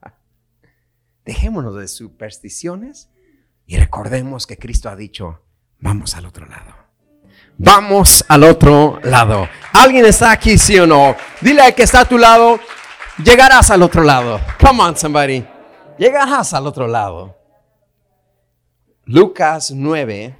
Dejémonos 1.24 1.76
de 1.76 1.88
supersticiones 1.88 3.10
y 3.66 3.76
recordemos 3.76 4.46
que 4.46 4.58
Cristo 4.58 4.88
ha 4.88 4.96
dicho, 4.96 5.42
vamos 5.78 6.16
al 6.16 6.26
otro 6.26 6.46
lado. 6.46 6.74
Vamos 7.58 8.24
al 8.28 8.44
otro 8.44 8.98
lado. 9.02 9.48
¿Alguien 9.72 10.04
está 10.04 10.32
aquí, 10.32 10.58
sí 10.58 10.78
o 10.78 10.86
no? 10.86 11.14
Dile 11.40 11.74
que 11.74 11.84
está 11.84 12.00
a 12.00 12.04
tu 12.04 12.18
lado, 12.18 12.58
llegarás 13.22 13.70
al 13.70 13.82
otro 13.82 14.02
lado. 14.02 14.40
Come 14.60 14.82
on, 14.82 14.96
somebody. 14.96 15.46
Llegarás 15.98 16.54
al 16.54 16.66
otro 16.66 16.88
lado. 16.88 17.38
Lucas 19.04 19.70
9, 19.70 20.36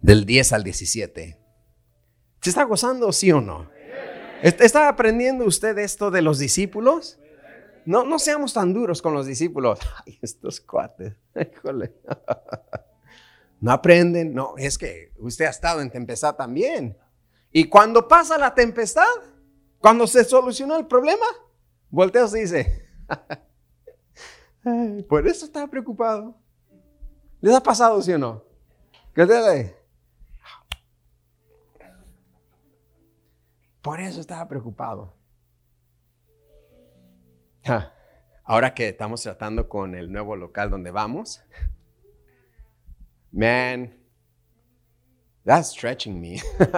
del 0.00 0.24
10 0.24 0.52
al 0.52 0.64
17. 0.64 1.38
¿Se 2.40 2.50
está 2.50 2.64
gozando, 2.64 3.12
sí 3.12 3.32
o 3.32 3.40
no? 3.40 3.70
¿Está 4.44 4.90
aprendiendo 4.90 5.46
usted 5.46 5.78
esto 5.78 6.10
de 6.10 6.20
los 6.20 6.38
discípulos? 6.38 7.18
No, 7.86 8.04
no 8.04 8.18
seamos 8.18 8.52
tan 8.52 8.74
duros 8.74 9.00
con 9.00 9.14
los 9.14 9.24
discípulos. 9.24 9.78
Ay, 10.04 10.18
estos 10.20 10.60
cuates. 10.60 11.14
No 13.60 13.72
aprenden. 13.72 14.34
No, 14.34 14.54
es 14.58 14.76
que 14.76 15.12
usted 15.16 15.46
ha 15.46 15.50
estado 15.50 15.80
en 15.80 15.90
tempestad 15.90 16.34
también. 16.34 16.98
Y 17.50 17.70
cuando 17.70 18.06
pasa 18.06 18.36
la 18.36 18.54
tempestad, 18.54 19.06
cuando 19.78 20.06
se 20.06 20.22
solucionó 20.24 20.76
el 20.76 20.86
problema, 20.86 21.24
voltea 21.88 22.26
y 22.26 22.40
dice, 22.40 22.86
por 25.08 25.26
eso 25.26 25.46
estaba 25.46 25.66
preocupado. 25.68 26.36
¿Les 27.40 27.54
ha 27.54 27.62
pasado, 27.62 28.02
sí 28.02 28.12
o 28.12 28.18
no? 28.18 28.44
¿Qué 29.14 29.24
te 29.24 29.83
Por 33.84 34.00
eso 34.00 34.20
estaba 34.22 34.48
preocupado. 34.48 35.12
Ahora 38.44 38.72
que 38.72 38.88
estamos 38.88 39.20
tratando 39.20 39.68
con 39.68 39.94
el 39.94 40.10
nuevo 40.10 40.36
local 40.36 40.70
donde 40.70 40.90
vamos, 40.90 41.44
man, 43.30 43.94
that's 45.44 45.68
stretching 45.68 46.18
me. 46.18 46.40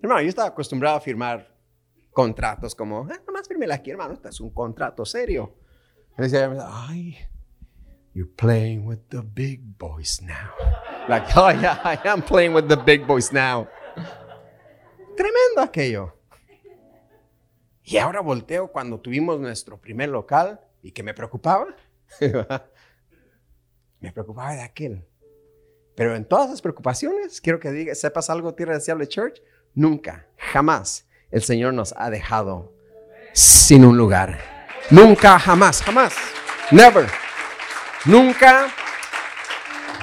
hermano, 0.00 0.22
yo 0.22 0.28
estaba 0.28 0.46
acostumbrado 0.46 0.98
a 0.98 1.00
firmar 1.00 1.56
contratos 2.12 2.76
como, 2.76 3.08
ah, 3.10 3.20
nomás 3.26 3.48
firme 3.48 3.66
aquí, 3.72 3.90
hermano, 3.90 4.14
este 4.14 4.28
es 4.28 4.38
un 4.38 4.50
contrato 4.50 5.04
serio. 5.04 5.56
Y 6.16 6.22
decía, 6.22 6.48
ay, 6.88 7.18
you're 8.14 8.30
playing 8.36 8.86
with 8.86 9.00
the 9.08 9.22
big 9.22 9.76
boys 9.76 10.22
now. 10.22 10.52
Like, 11.08 11.26
oh 11.36 11.50
yeah, 11.50 11.80
I 11.82 11.98
am 12.08 12.22
playing 12.22 12.54
with 12.54 12.68
the 12.68 12.76
big 12.76 13.08
boys 13.08 13.32
now. 13.32 13.66
Tremendo 15.20 15.60
aquello. 15.60 16.14
Y 17.84 17.98
ahora 17.98 18.20
volteo 18.20 18.72
cuando 18.72 18.98
tuvimos 18.98 19.38
nuestro 19.38 19.78
primer 19.78 20.08
local 20.08 20.58
y 20.80 20.92
que 20.92 21.02
me 21.02 21.12
preocupaba. 21.12 21.66
me 24.00 24.12
preocupaba 24.12 24.54
de 24.54 24.62
aquel. 24.62 25.06
Pero 25.94 26.16
en 26.16 26.24
todas 26.24 26.48
las 26.48 26.62
preocupaciones, 26.62 27.38
quiero 27.42 27.60
que 27.60 27.70
diga, 27.70 27.94
sepas 27.94 28.30
algo, 28.30 28.54
Tierra 28.54 28.72
Deseable 28.72 29.06
Church, 29.08 29.42
nunca, 29.74 30.26
jamás 30.38 31.06
el 31.30 31.42
Señor 31.42 31.74
nos 31.74 31.92
ha 31.98 32.08
dejado 32.08 32.72
sin 33.34 33.84
un 33.84 33.98
lugar. 33.98 34.38
Nunca, 34.88 35.38
jamás, 35.38 35.82
jamás. 35.82 36.14
Never. 36.70 37.10
Nunca, 38.06 38.72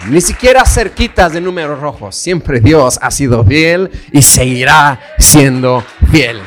ni 0.05 0.21
siquiera 0.21 0.65
cerquitas 0.65 1.33
de 1.33 1.41
números 1.41 1.79
rojos. 1.79 2.15
Siempre 2.15 2.60
Dios 2.60 2.99
ha 3.01 3.12
sido 3.12 3.43
fiel 3.43 3.89
y 4.12 4.21
seguirá 4.21 4.99
siendo 5.17 5.83
fiel. 6.12 6.41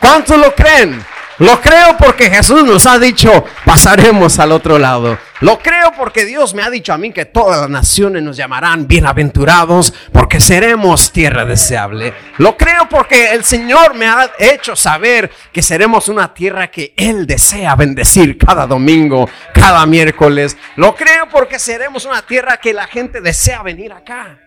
¿Cuántos 0.00 0.38
lo 0.38 0.54
creen? 0.54 1.02
Lo 1.38 1.60
creo 1.60 1.96
porque 1.98 2.30
Jesús 2.30 2.64
nos 2.64 2.86
ha 2.86 2.98
dicho, 2.98 3.44
pasaremos 3.64 4.38
al 4.38 4.52
otro 4.52 4.78
lado. 4.78 5.18
Lo 5.40 5.58
creo 5.58 5.92
porque 5.92 6.24
Dios 6.24 6.54
me 6.54 6.62
ha 6.62 6.70
dicho 6.70 6.94
a 6.94 6.98
mí 6.98 7.12
que 7.12 7.26
todas 7.26 7.60
las 7.60 7.68
naciones 7.68 8.22
nos 8.22 8.38
llamarán 8.38 8.88
bienaventurados 8.88 9.92
porque 10.10 10.40
seremos 10.40 11.12
tierra 11.12 11.44
deseable. 11.44 12.14
Lo 12.38 12.56
creo 12.56 12.88
porque 12.88 13.32
el 13.32 13.44
Señor 13.44 13.94
me 13.94 14.06
ha 14.06 14.30
hecho 14.38 14.74
saber 14.74 15.30
que 15.52 15.60
seremos 15.60 16.08
una 16.08 16.32
tierra 16.32 16.70
que 16.70 16.94
Él 16.96 17.26
desea 17.26 17.76
bendecir 17.76 18.38
cada 18.38 18.66
domingo, 18.66 19.28
cada 19.52 19.84
miércoles. 19.84 20.56
Lo 20.76 20.94
creo 20.94 21.28
porque 21.28 21.58
seremos 21.58 22.06
una 22.06 22.22
tierra 22.22 22.56
que 22.56 22.72
la 22.72 22.86
gente 22.86 23.20
desea 23.20 23.62
venir 23.62 23.92
acá. 23.92 24.40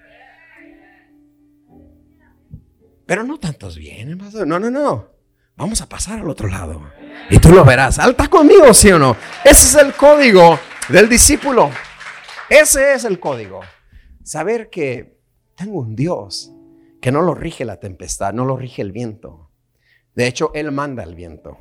Pero 3.06 3.24
no 3.24 3.40
tantos 3.40 3.78
vienen, 3.78 4.20
no, 4.46 4.60
no, 4.60 4.70
no. 4.72 5.10
Vamos 5.56 5.82
a 5.82 5.90
pasar 5.90 6.20
al 6.20 6.30
otro 6.30 6.48
lado. 6.48 6.92
Y 7.30 7.38
tú 7.38 7.52
lo 7.52 7.66
verás. 7.66 8.00
¿Alta 8.00 8.28
conmigo, 8.28 8.74
sí 8.74 8.92
o 8.92 8.98
no? 8.98 9.18
Ese 9.44 9.66
es 9.66 9.84
el 9.84 9.94
código 9.94 10.60
del 10.90 11.08
discípulo. 11.08 11.70
Ese 12.50 12.94
es 12.94 13.06
el 13.06 13.20
código. 13.20 13.62
Saber 14.24 14.70
que 14.70 15.20
tengo 15.56 15.80
un 15.80 15.96
Dios 15.96 16.52
que 17.02 17.12
no 17.12 17.22
lo 17.22 17.36
rige 17.36 17.64
la 17.64 17.80
tempestad, 17.80 18.34
no 18.34 18.44
lo 18.44 18.58
rige 18.58 18.82
el 18.82 18.92
viento. 18.92 19.52
De 20.16 20.28
hecho, 20.28 20.52
Él 20.54 20.72
manda 20.72 21.04
el 21.04 21.16
viento. 21.16 21.58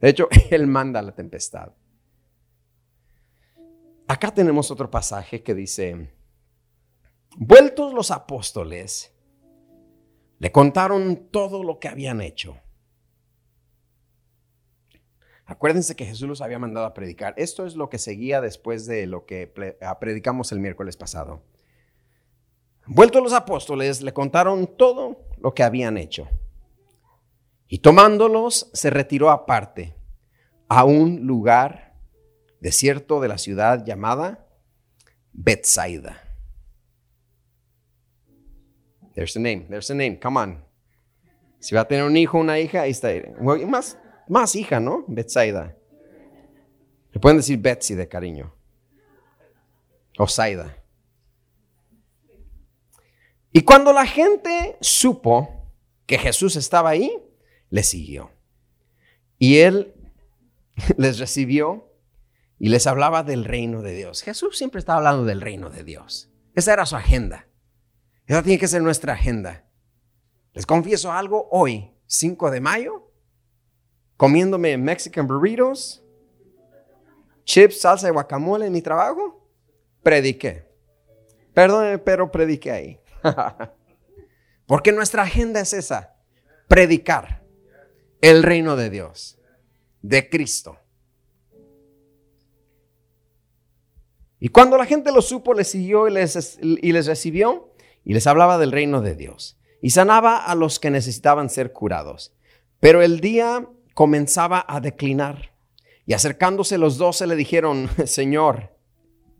De 0.00 0.10
hecho, 0.10 0.28
Él 0.50 0.66
manda 0.66 1.00
la 1.02 1.14
tempestad. 1.14 1.72
Acá 4.06 4.32
tenemos 4.32 4.70
otro 4.70 4.90
pasaje 4.90 5.42
que 5.42 5.54
dice, 5.54 6.14
vueltos 7.36 7.92
los 7.92 8.10
apóstoles, 8.10 9.14
le 10.38 10.52
contaron 10.52 11.28
todo 11.30 11.62
lo 11.62 11.78
que 11.78 11.88
habían 11.88 12.20
hecho 12.20 12.56
Acuérdense 15.48 15.96
que 15.96 16.04
Jesús 16.04 16.28
los 16.28 16.42
había 16.42 16.58
mandado 16.58 16.84
a 16.84 16.92
predicar. 16.92 17.32
Esto 17.38 17.64
es 17.64 17.74
lo 17.74 17.88
que 17.88 17.96
seguía 17.96 18.42
después 18.42 18.84
de 18.84 19.06
lo 19.06 19.24
que 19.24 19.50
ah, 19.80 19.98
predicamos 19.98 20.52
el 20.52 20.60
miércoles 20.60 20.98
pasado. 20.98 21.42
Vueltos 22.86 23.22
los 23.22 23.32
apóstoles, 23.32 24.02
le 24.02 24.12
contaron 24.12 24.66
todo 24.76 25.24
lo 25.38 25.54
que 25.54 25.62
habían 25.62 25.96
hecho. 25.96 26.28
Y 27.66 27.78
tomándolos, 27.78 28.70
se 28.74 28.90
retiró 28.90 29.30
aparte 29.30 29.94
a 30.68 30.84
un 30.84 31.26
lugar 31.26 31.94
desierto 32.60 33.18
de 33.18 33.28
la 33.28 33.38
ciudad 33.38 33.86
llamada 33.86 34.46
Bethsaida. 35.32 36.22
There's 39.14 39.32
the 39.32 39.40
name, 39.40 39.64
there's 39.70 39.86
the 39.86 39.94
name, 39.94 40.20
come 40.20 40.38
on. 40.38 40.62
Si 41.58 41.74
va 41.74 41.80
a 41.80 41.88
tener 41.88 42.04
un 42.04 42.18
hijo, 42.18 42.36
una 42.36 42.58
hija, 42.58 42.82
ahí 42.82 42.90
está. 42.90 43.08
Más, 43.66 43.98
más 44.28 44.54
hija, 44.56 44.80
¿no? 44.80 45.04
Betsaida. 45.08 45.76
Le 47.12 47.20
pueden 47.20 47.38
decir 47.38 47.58
Betsy 47.58 47.94
de 47.94 48.08
cariño. 48.08 48.54
O 50.18 50.26
Saida. 50.26 50.76
Y 53.52 53.62
cuando 53.62 53.92
la 53.92 54.06
gente 54.06 54.76
supo 54.80 55.72
que 56.06 56.18
Jesús 56.18 56.56
estaba 56.56 56.90
ahí, 56.90 57.12
le 57.70 57.82
siguió. 57.82 58.30
Y 59.38 59.58
él 59.58 59.94
les 60.96 61.18
recibió 61.18 61.92
y 62.58 62.68
les 62.68 62.86
hablaba 62.86 63.22
del 63.22 63.44
reino 63.44 63.82
de 63.82 63.94
Dios. 63.94 64.22
Jesús 64.22 64.58
siempre 64.58 64.80
estaba 64.80 64.98
hablando 64.98 65.24
del 65.24 65.40
reino 65.40 65.70
de 65.70 65.84
Dios. 65.84 66.30
Esa 66.54 66.72
era 66.72 66.86
su 66.86 66.96
agenda. 66.96 67.46
Esa 68.26 68.42
tiene 68.42 68.58
que 68.58 68.68
ser 68.68 68.82
nuestra 68.82 69.14
agenda. 69.14 69.64
Les 70.52 70.66
confieso 70.66 71.12
algo 71.12 71.48
hoy, 71.50 71.92
5 72.06 72.50
de 72.50 72.60
mayo, 72.60 73.07
comiéndome 74.18 74.76
Mexican 74.76 75.26
burritos, 75.26 76.02
chips, 77.44 77.80
salsa 77.80 78.08
y 78.08 78.10
guacamole 78.10 78.66
en 78.66 78.72
mi 78.72 78.82
trabajo, 78.82 79.48
prediqué. 80.02 80.66
Perdón, 81.54 82.02
pero 82.04 82.30
prediqué 82.30 82.70
ahí. 82.70 83.00
Porque 84.66 84.92
nuestra 84.92 85.22
agenda 85.22 85.60
es 85.60 85.72
esa, 85.72 86.16
predicar 86.66 87.42
el 88.20 88.42
reino 88.42 88.76
de 88.76 88.90
Dios, 88.90 89.38
de 90.02 90.28
Cristo. 90.28 90.76
Y 94.40 94.48
cuando 94.48 94.76
la 94.76 94.84
gente 94.84 95.12
lo 95.12 95.22
supo, 95.22 95.54
les 95.54 95.68
siguió 95.68 96.08
y 96.08 96.12
les, 96.12 96.58
y 96.60 96.92
les 96.92 97.06
recibió 97.06 97.72
y 98.04 98.14
les 98.14 98.26
hablaba 98.26 98.58
del 98.58 98.72
reino 98.72 99.00
de 99.00 99.14
Dios. 99.14 99.58
Y 99.80 99.90
sanaba 99.90 100.44
a 100.44 100.56
los 100.56 100.80
que 100.80 100.90
necesitaban 100.90 101.50
ser 101.50 101.72
curados. 101.72 102.34
Pero 102.80 103.00
el 103.00 103.20
día 103.20 103.68
comenzaba 103.98 104.64
a 104.68 104.78
declinar. 104.78 105.56
Y 106.06 106.12
acercándose 106.12 106.78
los 106.78 106.98
doce 106.98 107.26
le 107.26 107.34
dijeron, 107.34 107.90
Señor, 108.06 108.78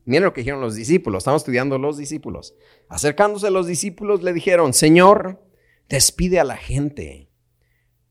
miren 0.04 0.24
lo 0.24 0.32
que 0.32 0.40
dijeron 0.40 0.60
los 0.60 0.74
discípulos, 0.74 1.20
estamos 1.20 1.42
estudiando 1.42 1.78
los 1.78 1.96
discípulos. 1.96 2.56
Acercándose 2.88 3.52
los 3.52 3.68
discípulos 3.68 4.24
le 4.24 4.32
dijeron, 4.32 4.72
Señor, 4.72 5.46
despide 5.88 6.40
a 6.40 6.44
la 6.44 6.56
gente 6.56 7.30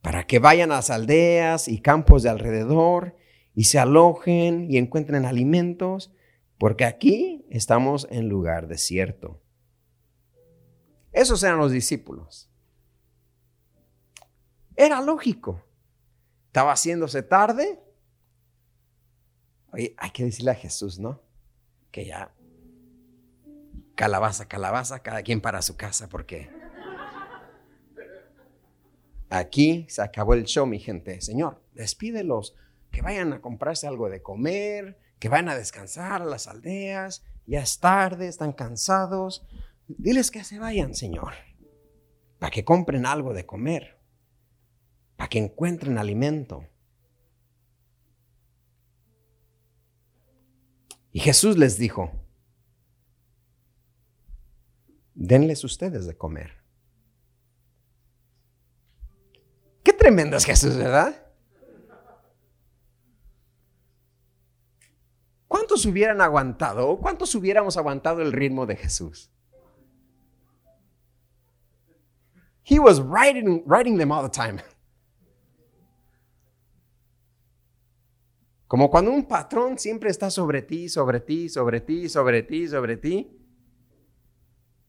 para 0.02 0.26
que 0.26 0.40
vayan 0.40 0.72
a 0.72 0.76
las 0.76 0.90
aldeas 0.90 1.68
y 1.68 1.82
campos 1.82 2.24
de 2.24 2.30
alrededor 2.30 3.18
y 3.54 3.66
se 3.66 3.78
alojen 3.78 4.72
y 4.72 4.78
encuentren 4.78 5.26
alimentos, 5.26 6.14
porque 6.58 6.86
aquí 6.86 7.46
estamos 7.50 8.08
en 8.10 8.30
lugar 8.30 8.70
desierto. 8.70 9.42
Esos 11.12 11.44
eran 11.44 11.58
los 11.58 11.74
discípulos. 11.74 12.50
Era 14.78 15.02
lógico. 15.02 15.67
Estaba 16.48 16.72
haciéndose 16.72 17.24
tarde. 17.24 17.80
Oye, 19.72 19.94
hay 19.98 20.12
que 20.12 20.24
decirle 20.24 20.52
a 20.52 20.56
Jesús, 20.56 20.98
¿no? 21.00 21.22
Que 21.92 22.06
ya 22.06 22.34
calabaza, 23.96 24.48
calabaza, 24.48 25.00
cada 25.00 25.24
quien 25.24 25.42
para 25.42 25.62
su 25.62 25.76
casa, 25.76 26.08
porque 26.08 26.50
aquí 29.30 29.86
se 29.90 30.02
acabó 30.02 30.34
el 30.36 30.46
show, 30.46 30.66
mi 30.66 30.80
gente. 30.80 31.20
Señor, 31.22 31.62
despídelos, 31.74 32.56
que 32.92 33.02
vayan 33.02 33.34
a 33.34 33.42
comprarse 33.42 33.88
algo 33.88 34.10
de 34.10 34.22
comer, 34.22 34.98
que 35.20 35.30
vayan 35.30 35.50
a 35.50 35.58
descansar 35.58 36.22
a 36.22 36.26
las 36.26 36.48
aldeas. 36.48 37.24
Ya 37.46 37.62
es 37.62 37.80
tarde, 37.80 38.28
están 38.28 38.54
cansados. 38.54 39.46
Diles 39.88 40.32
que 40.32 40.44
se 40.44 40.60
vayan, 40.60 40.94
Señor, 40.94 41.34
para 42.40 42.52
que 42.52 42.64
compren 42.64 43.06
algo 43.06 43.34
de 43.34 43.46
comer 43.46 43.97
para 45.18 45.28
que 45.28 45.40
encuentren 45.40 45.98
alimento. 45.98 46.66
Y 51.12 51.20
Jesús 51.20 51.58
les 51.58 51.78
dijo, 51.78 52.12
denles 55.16 55.64
ustedes 55.64 56.06
de 56.06 56.16
comer. 56.16 56.64
Qué 59.84 59.92
tremendo 59.92 60.38
es 60.38 60.46
Jesús, 60.46 60.78
¿verdad? 60.78 61.24
¿Cuántos 65.48 65.86
hubieran 65.86 66.22
aguantado 66.22 66.98
cuántos 67.00 67.34
hubiéramos 67.34 67.78
aguantado 67.78 68.22
el 68.22 68.32
ritmo 68.32 68.66
de 68.66 68.76
Jesús? 68.76 69.32
He 72.64 72.80
was 72.80 73.00
writing, 73.00 73.64
writing 73.66 73.98
them 73.98 74.12
all 74.12 74.22
the 74.22 74.30
time. 74.30 74.62
Como 78.68 78.90
cuando 78.90 79.12
un 79.12 79.26
patrón 79.26 79.80
siempre 79.80 80.10
está 80.10 80.30
sobre 80.30 80.62
ti, 80.62 80.90
sobre 80.90 81.22
ti, 81.22 81.48
sobre 81.48 81.80
ti, 81.80 82.10
sobre 82.10 82.44
ti, 82.44 82.68
sobre 82.68 82.98
ti. 82.98 83.32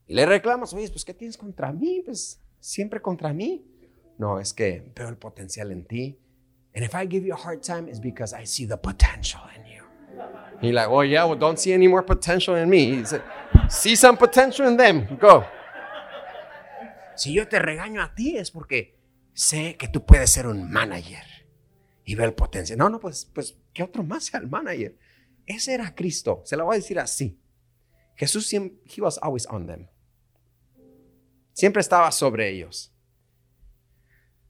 Y 0.09 0.15
le 0.15 0.27
reclamas, 0.27 0.73
oye, 0.75 0.89
pues 0.91 1.05
¿qué 1.05 1.15
tienes 1.15 1.37
contra 1.37 1.73
mí? 1.73 2.03
Pues 2.05 2.43
siempre 2.59 3.01
contra 3.01 3.33
mí. 3.33 3.65
No, 4.19 4.41
es 4.41 4.53
que 4.53 4.93
veo 4.97 5.09
el 5.09 5.17
potencial 5.17 5.71
en 5.71 5.85
ti. 5.85 6.19
And 6.75 6.85
if 6.85 6.95
I 6.95 7.07
give 7.09 7.25
you 7.25 7.35
a 7.35 7.37
hard 7.37 7.63
time, 7.63 7.89
it's 7.89 8.01
because 8.01 8.35
I 8.35 8.45
see 8.45 8.67
the 8.67 8.77
potential 8.77 9.43
in 9.57 9.65
you. 9.65 9.85
Y 10.61 10.73
like, 10.73 10.89
oh 10.89 11.03
yeah, 11.03 11.25
well 11.25 11.39
don't 11.39 11.59
see 11.59 11.73
any 11.73 11.87
more 11.87 12.05
potential 12.05 12.57
in 12.57 12.69
me. 12.69 13.05
see 13.69 13.95
some 13.95 14.17
potential 14.17 14.67
in 14.67 14.77
them. 14.77 15.07
Go. 15.21 15.45
Si 17.15 17.33
yo 17.33 17.47
te 17.47 17.61
regaño 17.61 18.03
a 18.03 18.13
ti 18.15 18.37
es 18.37 18.51
porque 18.51 18.99
sé 19.35 19.77
que 19.77 19.87
tú 19.87 20.05
puedes 20.05 20.31
ser 20.31 20.49
un 20.49 20.69
manager 20.71 21.38
y 22.09 22.15
ve 22.15 22.25
el 22.25 22.33
potencial. 22.33 22.79
No, 22.79 22.89
no, 22.89 22.99
pues, 22.99 23.27
pues 23.35 23.55
¿Qué 23.75 23.83
otro 23.83 24.03
más 24.03 24.25
sea 24.25 24.41
el 24.41 24.49
manager? 24.49 24.97
Ese 25.45 25.75
era 25.75 25.95
Cristo. 25.95 26.41
Se 26.47 26.57
lo 26.57 26.65
voy 26.65 26.77
a 26.77 26.79
decir 26.79 26.99
así. 26.99 27.39
Jesús 28.17 28.47
siempre, 28.47 28.81
he 28.87 29.03
was 29.03 29.19
always 29.21 29.47
on 29.49 29.67
them. 29.67 29.91
Siempre 31.53 31.83
estaba 31.83 32.11
sobre 32.11 32.49
ellos. 32.49 32.95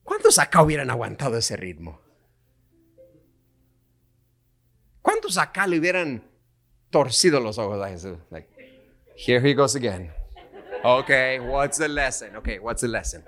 ¿Cuántos 0.05 0.39
acá 0.39 0.63
hubieran 0.63 0.89
aguantado 0.89 1.37
ese 1.37 1.57
ritmo? 1.57 2.01
¿Cuántos 5.03 5.37
acá 5.37 5.67
le 5.67 5.81
hubieran 5.81 6.23
torcido 6.91 7.41
los 7.41 7.59
ojos 7.59 7.85
a 7.85 7.89
Jesús? 7.89 8.19
Like, 8.31 8.49
here 9.17 9.41
he 9.41 9.53
goes 9.53 9.75
again. 9.75 10.13
Okay, 10.85 11.41
what's 11.41 11.77
the 11.77 11.89
lesson? 11.89 12.37
Okay, 12.37 12.61
what's 12.61 12.83
the 12.83 12.89
lesson? 12.89 13.25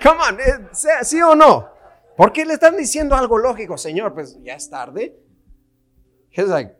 Come 0.00 0.20
on, 0.20 0.38
eh, 0.38 0.68
¿sí 1.02 1.20
o 1.20 1.34
no? 1.34 1.79
¿Por 2.20 2.34
qué 2.34 2.44
le 2.44 2.52
están 2.52 2.76
diciendo 2.76 3.16
algo 3.16 3.38
lógico, 3.38 3.78
Señor? 3.78 4.12
Pues 4.12 4.38
ya 4.42 4.52
es 4.52 4.68
tarde. 4.68 5.18
He's 6.30 6.48
like, 6.48 6.76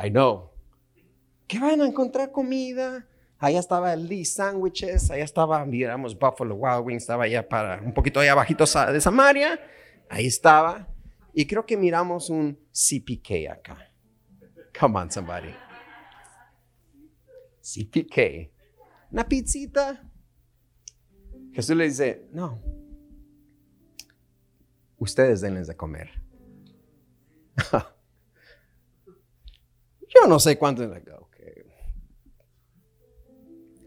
I 0.00 0.10
know. 0.10 0.52
¿Qué 1.48 1.58
van 1.58 1.80
a 1.80 1.86
encontrar 1.88 2.30
comida? 2.30 3.04
Allá 3.36 3.58
estaba 3.58 3.92
el 3.92 4.06
Lee 4.06 4.24
Sandwiches, 4.24 5.10
allá 5.10 5.24
estaba, 5.24 5.66
miramos 5.66 6.16
Buffalo 6.16 6.54
Wild 6.54 6.86
Wings, 6.86 7.02
estaba 7.02 7.24
allá 7.24 7.48
para 7.48 7.82
un 7.82 7.92
poquito 7.92 8.20
allá 8.20 8.30
abajito 8.30 8.62
de 8.92 9.00
Samaria. 9.00 9.58
Ahí 10.08 10.28
estaba. 10.28 10.86
Y 11.34 11.44
creo 11.44 11.66
que 11.66 11.76
miramos 11.76 12.30
un 12.30 12.56
CPK 12.70 13.50
acá. 13.50 13.90
Come 14.78 15.00
on, 15.00 15.10
somebody. 15.10 15.52
CPK. 17.60 18.52
Una 19.10 19.26
pizzita. 19.26 20.00
Jesús 21.52 21.74
le 21.74 21.86
dice, 21.86 22.28
no. 22.30 22.81
Ustedes 25.02 25.40
denles 25.40 25.66
de 25.66 25.76
comer. 25.76 26.22
Yo 30.08 30.28
no 30.28 30.38
sé 30.38 30.56
cuánto. 30.56 30.88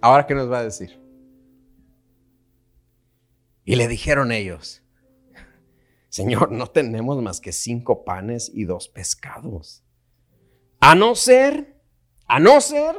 Ahora, 0.02 0.28
¿qué 0.28 0.36
nos 0.36 0.52
va 0.52 0.60
a 0.60 0.66
decir? 0.66 1.00
Y 3.64 3.78
le 3.78 3.88
dijeron 3.88 4.34
ellos, 4.34 4.84
Señor, 6.10 6.52
no 6.52 6.68
tenemos 6.68 7.22
más 7.22 7.40
que 7.40 7.54
cinco 7.54 8.04
panes 8.04 8.52
y 8.54 8.66
dos 8.66 8.90
pescados. 8.90 9.86
A 10.82 10.96
no 10.96 11.16
ser, 11.16 11.82
a 12.28 12.42
no 12.42 12.60
ser 12.60 12.94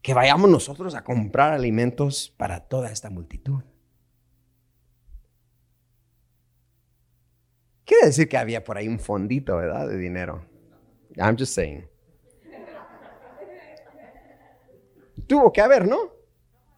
que 0.00 0.14
vayamos 0.14 0.48
nosotros 0.48 0.94
a 0.94 1.02
comprar 1.02 1.52
alimentos 1.52 2.32
para 2.38 2.68
toda 2.68 2.92
esta 2.92 3.10
multitud. 3.10 3.64
Quiere 7.88 8.08
decir 8.08 8.28
que 8.28 8.36
había 8.36 8.62
por 8.62 8.76
ahí 8.76 8.86
un 8.86 8.98
fondito, 9.00 9.56
¿verdad? 9.56 9.88
De 9.88 9.96
dinero. 9.96 10.44
I'm 11.16 11.38
just 11.38 11.54
saying. 11.54 11.88
Tuvo 15.26 15.50
que 15.50 15.62
haber, 15.62 15.88
¿no? 15.88 16.12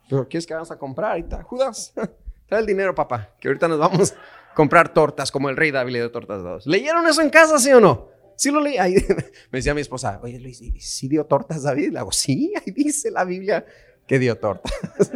Pero 0.09 0.29
¿quieres 0.29 0.47
que 0.47 0.55
vamos 0.55 0.71
a 0.71 0.79
comprar 0.79 1.11
ahorita? 1.11 1.43
Judas, 1.43 1.93
trae 2.47 2.61
el 2.61 2.67
dinero, 2.67 2.95
papá, 2.95 3.35
que 3.41 3.49
ahorita 3.49 3.67
nos 3.67 3.81
vamos 3.81 4.15
comprar 4.55 4.95
tortas 4.95 5.33
como 5.33 5.49
el 5.51 5.57
rey 5.57 5.73
David 5.73 5.93
le 5.93 5.99
dio 5.99 6.13
tortas 6.13 6.43
dos. 6.45 6.67
¿Leyeron 6.67 7.05
eso 7.09 7.23
en 7.23 7.31
casa, 7.31 7.59
sí 7.59 7.73
o 7.73 7.81
no? 7.81 8.09
Sí 8.37 8.53
lo 8.53 8.61
leí. 8.61 8.77
Me 9.51 9.59
decía 9.59 9.75
mi 9.75 9.81
esposa, 9.81 10.21
oye 10.23 10.39
Luis, 10.39 10.63
¿sí 10.79 11.09
dio 11.09 11.27
tortas 11.27 11.65
David? 11.65 11.93
Le 11.93 11.99
hago, 11.99 12.13
sí, 12.13 12.55
ahí 12.57 12.73
dice 12.73 13.11
la 13.11 13.25
Biblia 13.25 13.67
que 14.07 14.21
dio 14.21 14.39
tortas. 14.39 14.73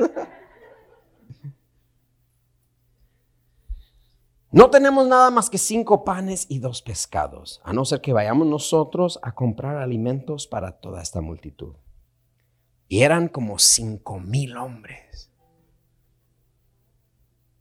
No 4.54 4.70
tenemos 4.70 5.08
nada 5.08 5.32
más 5.32 5.50
que 5.50 5.58
cinco 5.58 6.04
panes 6.04 6.46
y 6.48 6.60
dos 6.60 6.80
pescados, 6.80 7.60
a 7.64 7.72
no 7.72 7.84
ser 7.84 8.00
que 8.00 8.12
vayamos 8.12 8.46
nosotros 8.46 9.18
a 9.20 9.34
comprar 9.34 9.78
alimentos 9.78 10.46
para 10.46 10.78
toda 10.78 11.02
esta 11.02 11.20
multitud. 11.20 11.74
Y 12.86 13.00
eran 13.00 13.26
como 13.26 13.58
cinco 13.58 14.20
mil 14.20 14.56
hombres. 14.56 15.32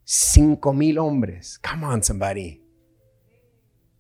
Cinco 0.04 0.72
mil 0.72 1.00
hombres. 1.00 1.60
Come 1.68 1.88
on, 1.88 2.04
somebody. 2.04 2.64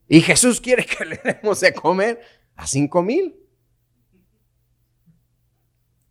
Y 0.07 0.21
Jesús 0.21 0.61
quiere 0.61 0.85
que 0.85 1.03
le 1.03 1.17
demos 1.17 1.61
de 1.61 1.73
comer 1.73 2.21
a 2.55 2.67
cinco 2.67 3.01
mil. 3.01 3.35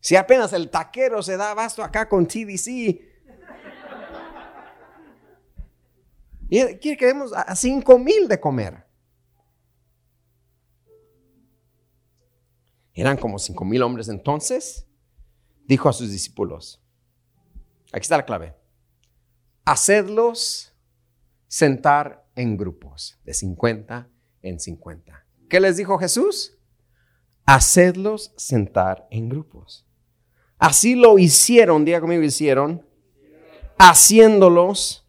Si 0.01 0.17
apenas 0.17 0.53
el 0.53 0.69
taquero 0.69 1.23
se 1.23 1.37
da 1.37 1.53
abasto 1.53 1.85
acá 1.85 2.09
con 2.09 2.27
TDC. 2.27 3.12
Y 6.53 6.61
quiere 6.77 6.99
que 6.99 7.07
demos 7.07 7.33
a 7.33 7.57
cinco 7.57 7.99
mil 7.99 8.29
de 8.29 8.39
comer. 8.39 8.85
Eran 12.93 13.17
como 13.17 13.39
cinco 13.39 13.65
mil 13.65 13.83
hombres. 13.83 14.09
Entonces 14.09 14.87
dijo 15.65 15.89
a 15.89 15.93
sus 15.95 16.11
discípulos: 16.11 16.83
Aquí 17.91 18.03
está 18.03 18.19
la 18.19 18.27
clave 18.27 18.63
hacedlos 19.65 20.75
sentar 21.49 22.27
en 22.35 22.57
grupos 22.57 23.19
de 23.25 23.35
50 23.35 24.09
en 24.43 24.59
50. 24.59 25.27
¿Qué 25.49 25.61
les 25.61 25.77
dijo 25.77 25.99
Jesús? 25.99 26.59
Hacedlos 27.45 28.33
sentar 28.37 29.07
en 29.11 29.29
grupos. 29.29 29.87
Así 30.59 30.95
lo 30.95 31.19
hicieron, 31.19 31.85
diga 31.85 32.01
conmigo, 32.01 32.23
hicieron, 32.23 32.87
haciéndolos 33.79 35.02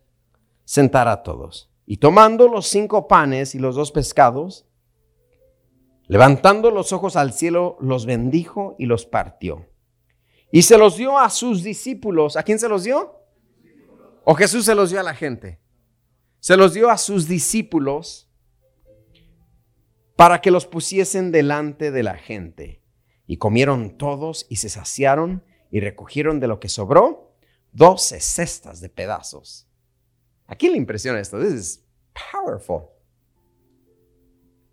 sentar 0.65 1.07
a 1.07 1.23
todos. 1.23 1.71
Y 1.85 1.97
tomando 1.97 2.47
los 2.47 2.67
cinco 2.67 3.07
panes 3.07 3.55
y 3.55 3.59
los 3.59 3.75
dos 3.75 3.91
pescados, 3.91 4.65
levantando 6.07 6.71
los 6.71 6.93
ojos 6.93 7.15
al 7.15 7.33
cielo, 7.33 7.77
los 7.79 8.05
bendijo 8.05 8.75
y 8.79 8.85
los 8.85 9.05
partió. 9.05 9.67
Y 10.51 10.61
se 10.61 10.77
los 10.77 10.97
dio 10.97 11.17
a 11.17 11.29
sus 11.29 11.63
discípulos. 11.63 12.37
¿A 12.37 12.43
quién 12.43 12.59
se 12.59 12.69
los 12.69 12.83
dio? 12.83 13.19
¿O 14.23 14.35
Jesús 14.35 14.65
se 14.65 14.75
los 14.75 14.91
dio 14.91 14.99
a 14.99 15.03
la 15.03 15.15
gente? 15.15 15.59
Se 16.39 16.55
los 16.55 16.73
dio 16.73 16.89
a 16.89 16.97
sus 16.97 17.27
discípulos 17.27 18.29
para 20.15 20.41
que 20.41 20.51
los 20.51 20.65
pusiesen 20.67 21.31
delante 21.31 21.91
de 21.91 22.03
la 22.03 22.15
gente. 22.15 22.83
Y 23.25 23.37
comieron 23.37 23.97
todos 23.97 24.45
y 24.49 24.57
se 24.57 24.69
saciaron 24.69 25.43
y 25.71 25.79
recogieron 25.79 26.39
de 26.39 26.47
lo 26.47 26.59
que 26.59 26.69
sobró 26.69 27.35
doce 27.71 28.19
cestas 28.19 28.79
de 28.79 28.89
pedazos. 28.89 29.67
¿A 30.47 30.55
quién 30.55 30.73
le 30.73 30.77
impresiona 30.77 31.19
esto? 31.19 31.39
This 31.39 31.53
is 31.53 31.85
powerful. 32.31 32.89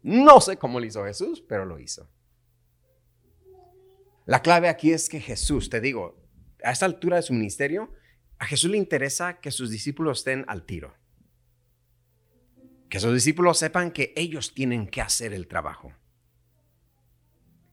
No 0.02 0.40
sé 0.40 0.56
cómo 0.56 0.80
lo 0.80 0.86
hizo 0.86 1.04
Jesús, 1.04 1.42
pero 1.46 1.64
lo 1.64 1.78
hizo. 1.78 2.08
La 4.26 4.42
clave 4.42 4.68
aquí 4.68 4.92
es 4.92 5.08
que 5.08 5.20
Jesús, 5.20 5.70
te 5.70 5.80
digo, 5.80 6.20
a 6.62 6.70
esta 6.72 6.86
altura 6.86 7.16
de 7.16 7.22
su 7.22 7.32
ministerio, 7.32 7.92
a 8.38 8.46
Jesús 8.46 8.70
le 8.70 8.78
interesa 8.78 9.40
que 9.40 9.50
sus 9.50 9.70
discípulos 9.70 10.18
estén 10.18 10.44
al 10.48 10.64
tiro. 10.64 10.94
Que 12.88 13.00
sus 13.00 13.12
discípulos 13.12 13.58
sepan 13.58 13.90
que 13.90 14.12
ellos 14.16 14.54
tienen 14.54 14.86
que 14.86 15.00
hacer 15.00 15.32
el 15.32 15.46
trabajo. 15.46 15.92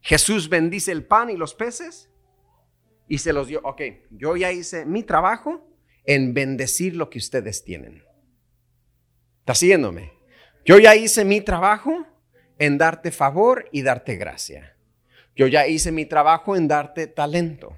Jesús 0.01 0.49
bendice 0.49 0.91
el 0.91 1.05
pan 1.05 1.29
y 1.29 1.37
los 1.37 1.53
peces 1.53 2.09
y 3.07 3.17
se 3.17 3.33
los 3.33 3.47
dio. 3.47 3.61
Ok, 3.63 3.81
yo 4.11 4.35
ya 4.35 4.51
hice 4.51 4.85
mi 4.85 5.03
trabajo 5.03 5.67
en 6.07 6.33
bendecir 6.33 6.95
lo 6.95 7.11
que 7.11 7.19
ustedes 7.19 7.63
tienen. 7.63 8.03
¿Está 9.41 9.53
siguiéndome? 9.53 10.13
Yo 10.65 10.79
ya 10.79 10.95
hice 10.95 11.23
mi 11.23 11.41
trabajo 11.41 12.07
en 12.57 12.79
darte 12.79 13.11
favor 13.11 13.69
y 13.71 13.83
darte 13.83 14.15
gracia. 14.15 14.75
Yo 15.35 15.45
ya 15.45 15.67
hice 15.67 15.91
mi 15.91 16.07
trabajo 16.07 16.55
en 16.55 16.67
darte 16.67 17.05
talento. 17.05 17.77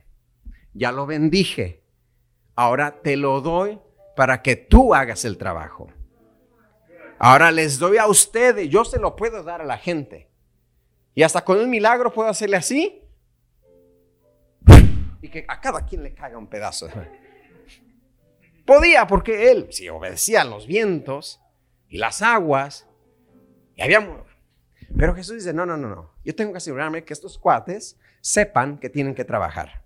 Ya 0.74 0.94
lo 0.94 1.06
bendije 1.06 1.80
ahora 2.60 3.00
te 3.02 3.16
lo 3.16 3.40
doy 3.40 3.80
para 4.18 4.42
que 4.42 4.58
tú 4.58 4.94
hagas 4.94 5.24
el 5.24 5.38
trabajo. 5.38 5.88
Ahora 7.18 7.52
les 7.52 7.80
doy 7.80 7.98
a 7.98 8.08
ustedes, 8.08 8.68
yo 8.68 8.84
se 8.84 9.00
lo 9.00 9.16
puedo 9.16 9.44
dar 9.44 9.62
a 9.62 9.66
la 9.66 9.78
gente. 9.78 10.30
Y 11.16 11.24
hasta 11.24 11.46
con 11.46 11.58
un 11.58 11.70
milagro 11.70 12.12
puedo 12.12 12.28
hacerle 12.28 12.58
así. 12.58 13.02
Y 15.22 15.30
que 15.30 15.46
a 15.48 15.62
cada 15.62 15.86
quien 15.86 16.04
le 16.04 16.14
caiga 16.14 16.38
un 16.38 16.48
pedazo. 16.48 16.90
Podía 18.70 19.08
porque 19.08 19.50
él, 19.50 19.66
si 19.72 19.90
obedecía 19.90 20.44
los 20.44 20.68
vientos 20.68 21.42
y 21.88 21.98
las 21.98 22.22
aguas, 22.22 22.88
y 23.76 23.82
había... 23.82 24.24
Pero 24.96 25.16
Jesús 25.16 25.38
dice, 25.38 25.54
no, 25.56 25.66
no, 25.66 25.76
no, 25.76 25.90
no. 25.90 26.14
Yo 26.24 26.36
tengo 26.36 26.52
que 26.52 26.60
asegurarme 26.60 27.04
que 27.04 27.14
estos 27.14 27.40
cuates 27.40 27.98
sepan 28.22 28.78
que 28.78 28.92
tienen 28.92 29.16
que 29.16 29.26
trabajar. 29.26 29.86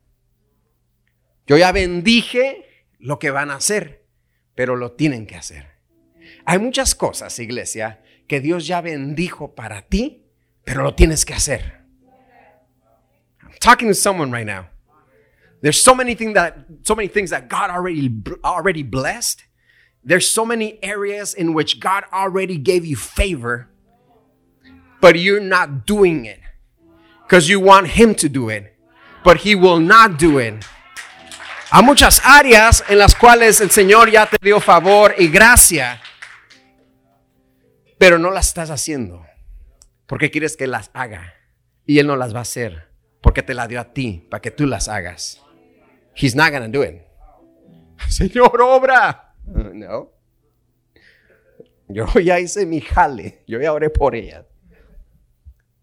Yo 1.47 1.55
ya 1.55 1.71
bendije 1.71 2.86
lo 2.99 3.19
que 3.19 3.31
van 3.31 3.51
a 3.51 3.55
hacer, 3.55 4.05
pero 4.53 4.75
lo 4.75 4.91
tienen 4.91 5.27
que 5.27 5.38
hacer. 5.38 5.65
Hay 6.43 6.59
muchas 6.59 6.93
cosas, 6.93 7.39
iglesia, 7.39 8.03
que 8.27 8.41
Dios 8.41 8.67
ya 8.67 8.81
bendijo 8.81 9.55
para 9.55 9.84
ti, 9.84 10.25
pero 10.65 10.84
lo 10.84 10.93
tienes 10.93 11.23
que 11.23 11.34
hacer. 11.34 11.86
I'm 13.41 13.57
talking 13.61 13.88
to 13.88 13.95
someone 13.95 14.38
right 14.38 14.45
now. 14.45 14.72
There's 15.64 15.82
so 15.82 15.95
many 15.95 16.14
things 16.14 16.36
that 16.36 16.57
so 16.84 16.93
many 16.93 17.07
things 17.07 17.32
that 17.32 17.47
God 17.47 17.72
already 17.72 18.11
already 18.43 18.84
blessed. 18.84 19.43
There's 20.03 20.28
so 20.28 20.45
many 20.45 20.78
areas 20.84 21.34
in 21.34 21.55
which 21.55 21.80
God 21.80 22.03
already 22.14 22.59
gave 22.59 22.86
you 22.86 22.95
favor, 22.95 23.70
but 25.01 25.18
you're 25.18 25.39
not 25.39 25.88
doing 25.88 26.26
it 26.26 26.41
because 27.24 27.49
you 27.49 27.59
want 27.59 27.88
him 27.88 28.14
to 28.16 28.30
do 28.30 28.49
it, 28.49 28.76
but 29.24 29.38
he 29.38 29.55
will 29.55 29.80
not 29.80 30.20
do 30.20 30.38
it 30.38 30.64
hay 31.74 31.82
muchas 31.82 32.22
áreas 32.24 32.84
en 32.88 32.99
las 32.99 33.16
cuales 33.16 33.59
el 33.59 33.72
Señor 33.72 34.11
ya 34.11 34.28
te 34.28 34.38
dio 34.39 34.59
favor 34.59 35.16
y 35.18 35.28
gracia, 35.30 35.99
pero 37.97 38.20
no 38.20 38.30
las 38.30 38.49
estás 38.49 38.70
haciendo 38.70 39.26
porque 40.05 40.30
quieres 40.30 40.55
que 40.55 40.68
las 40.68 40.91
haga 40.93 41.34
y 41.88 41.97
Él 41.97 42.05
no 42.05 42.16
las 42.16 42.32
va 42.32 42.39
a 42.39 42.41
hacer 42.43 42.91
porque 43.22 43.41
te 43.41 43.55
la 43.55 43.68
dio 43.68 43.80
a 43.80 43.91
ti 43.91 44.28
para 44.30 44.39
que 44.39 44.51
tú 44.51 44.68
las 44.68 44.88
hagas. 44.88 45.43
He's 46.16 46.36
not 46.36 46.51
gonna 46.51 46.70
do 46.70 46.84
it. 46.84 47.01
Señor, 48.09 48.61
obra. 48.61 49.36
No. 49.45 50.11
Yo 51.88 52.07
ya 52.24 52.39
hice 52.39 52.66
mi 52.66 52.82
jale, 52.82 53.43
yo 53.47 53.59
ya 53.59 53.74
oré 53.74 53.89
por 53.89 54.16
ella. 54.16 54.47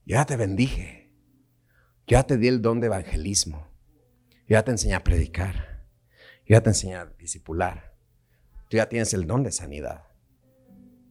Yo 0.04 0.16
ya 0.16 0.24
te 0.24 0.36
bendije. 0.36 1.12
Yo 2.06 2.16
ya 2.16 2.24
te 2.24 2.36
di 2.36 2.48
el 2.48 2.60
don 2.60 2.80
de 2.80 2.86
evangelismo. 2.86 3.68
Yo 4.48 4.54
ya 4.54 4.64
te 4.64 4.72
enseñé 4.72 4.94
a 4.94 5.04
predicar. 5.04 5.86
Yo 6.44 6.56
ya 6.56 6.60
te 6.62 6.70
enseñé 6.70 6.96
a 6.96 7.06
discipular. 7.06 7.94
Tú 8.68 8.76
ya 8.76 8.88
tienes 8.88 9.14
el 9.14 9.26
don 9.26 9.44
de 9.44 9.52
sanidad. 9.52 10.04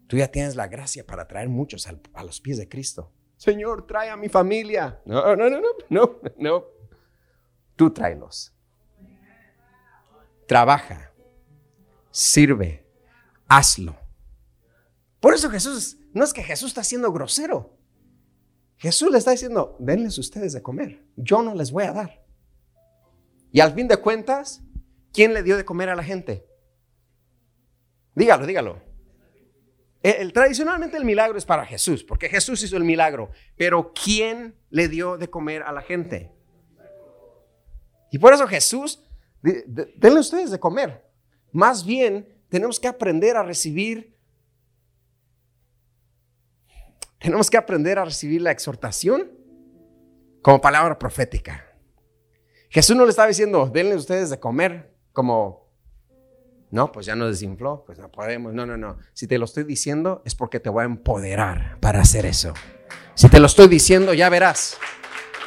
Tú 0.08 0.18
ya 0.18 0.28
tienes 0.28 0.56
la 0.56 0.68
gracia 0.68 1.06
para 1.06 1.28
traer 1.28 1.50
muchos 1.50 1.88
a 1.88 2.24
los 2.24 2.42
pies 2.42 2.58
de 2.58 2.68
Cristo. 2.68 3.14
Señor, 3.38 3.88
trae 3.88 4.10
a 4.10 4.18
mi 4.18 4.28
familia. 4.28 5.00
No, 5.06 5.36
no, 5.36 5.50
no, 5.50 5.62
no, 5.62 5.70
no, 5.90 6.20
no. 6.38 6.66
Tú 7.76 7.92
tráelos. 7.92 8.54
Trabaja. 10.50 11.12
Sirve. 12.10 12.84
Hazlo. 13.48 13.96
Por 15.20 15.36
eso 15.36 15.48
Jesús, 15.52 16.00
no 16.12 16.24
es 16.24 16.34
que 16.34 16.42
Jesús 16.42 16.70
está 16.70 16.84
siendo 16.84 17.12
grosero. 17.12 17.78
Jesús 18.78 19.12
le 19.12 19.20
está 19.20 19.30
diciendo, 19.30 19.78
denles 19.78 20.18
ustedes 20.18 20.54
de 20.54 20.64
comer. 20.64 21.06
Yo 21.16 21.44
no 21.44 21.54
les 21.54 21.72
voy 21.72 21.84
a 21.84 21.92
dar. 21.94 22.26
Y 23.52 23.60
al 23.60 23.76
fin 23.76 23.88
de 23.88 23.98
cuentas, 23.98 24.64
¿quién 25.14 25.36
le 25.36 25.44
dio 25.44 25.56
de 25.56 25.66
comer 25.66 25.90
a 25.90 25.96
la 25.96 26.04
gente? 26.04 26.48
Dígalo, 28.16 28.48
dígalo. 28.48 28.82
El, 30.02 30.34
tradicionalmente 30.34 30.98
el 30.98 31.06
milagro 31.06 31.38
es 31.38 31.46
para 31.46 31.64
Jesús, 31.64 32.04
porque 32.04 32.28
Jesús 32.28 32.64
hizo 32.64 32.76
el 32.76 32.86
milagro. 32.86 33.30
Pero 33.56 33.94
¿quién 33.94 34.56
le 34.72 34.88
dio 34.88 35.16
de 35.20 35.30
comer 35.30 35.62
a 35.62 35.72
la 35.72 35.84
gente? 35.84 36.32
Y 38.10 38.18
por 38.18 38.34
eso 38.34 38.48
Jesús, 38.48 39.04
denle 39.42 40.20
ustedes 40.20 40.52
de 40.52 40.60
comer. 40.60 41.06
Más 41.52 41.86
bien, 41.86 42.28
tenemos 42.50 42.80
que 42.80 42.88
aprender 42.88 43.38
a 43.38 43.44
recibir 43.44 44.20
tenemos 47.20 47.50
que 47.50 47.58
aprender 47.58 48.00
a 48.00 48.06
recibir 48.06 48.42
la 48.42 48.52
exhortación 48.52 49.30
como 50.42 50.62
palabra 50.62 50.98
profética. 50.98 51.66
Jesús 52.70 52.96
no 52.96 53.04
le 53.04 53.10
estaba 53.10 53.28
diciendo, 53.28 53.70
denle 53.72 53.96
ustedes 53.96 54.30
de 54.30 54.40
comer 54.40 54.96
como, 55.12 55.70
no, 56.72 56.92
pues 56.92 57.06
ya 57.06 57.16
nos 57.16 57.30
desinfló, 57.30 57.84
pues 57.86 58.00
no 58.00 58.10
podemos, 58.10 58.54
no, 58.54 58.66
no, 58.66 58.78
no. 58.78 58.98
Si 59.14 59.28
te 59.28 59.38
lo 59.38 59.46
estoy 59.46 59.64
diciendo 59.64 60.22
es 60.24 60.34
porque 60.34 60.60
te 60.60 60.70
voy 60.70 60.84
a 60.84 60.86
empoderar 60.86 61.78
para 61.82 62.02
hacer 62.02 62.26
eso. 62.26 62.54
Si 63.16 63.28
te 63.28 63.40
lo 63.40 63.48
estoy 63.48 63.68
diciendo, 63.68 64.14
ya 64.14 64.30
verás. 64.30 64.78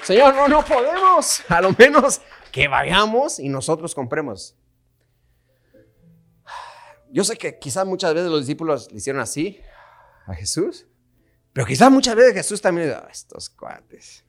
Señor, 0.03 0.34
no, 0.34 0.49
no 0.49 0.64
podemos. 0.64 1.43
A 1.49 1.61
lo 1.62 1.72
menos 1.78 2.20
que 2.53 2.69
vayamos 2.69 3.39
y 3.41 3.49
nosotros 3.49 3.95
compremos. 3.95 4.57
Yo 7.11 7.25
sé 7.25 7.37
que 7.37 7.59
quizás 7.59 7.87
muchas 7.87 8.15
veces 8.15 8.31
los 8.31 8.41
discípulos 8.41 8.91
le 8.93 8.99
hicieron 8.99 9.21
así 9.21 9.61
a 10.27 10.35
Jesús. 10.35 10.87
Pero 11.53 11.67
quizás 11.67 11.91
muchas 11.91 12.15
veces 12.15 12.35
Jesús 12.35 12.63
también 12.63 12.89
dice, 12.89 13.01
estos 13.11 13.51
cuates. 13.51 14.25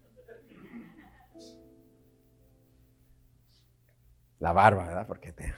La 4.39 4.51
barba, 4.51 4.85
¿verdad? 4.85 5.07
Porque 5.07 5.31
te... 5.31 5.53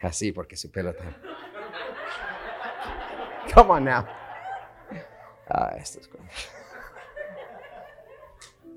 Así, 0.00 0.32
porque 0.32 0.56
su 0.56 0.70
pelo 0.70 0.90
está... 0.90 1.16
Come 3.54 3.70
on 3.70 3.84
now. 3.84 4.04
Ah, 5.48 5.74
estos 5.76 6.06
cuates. 6.08 6.61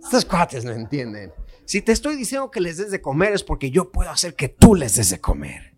Estos 0.05 0.23
cuates 0.23 0.63
no 0.63 0.71
entienden. 0.71 1.33
Si 1.65 1.81
te 1.81 1.91
estoy 1.91 2.15
diciendo 2.15 2.51
que 2.51 2.61
les 2.61 2.77
des 2.77 2.91
de 2.91 3.01
comer 3.01 3.33
es 3.33 3.41
porque 3.41 3.71
yo 3.71 3.91
puedo 3.91 4.11
hacer 4.11 4.35
que 4.35 4.49
tú 4.49 4.75
les 4.75 4.95
des 4.95 5.09
de 5.09 5.19
comer. 5.19 5.73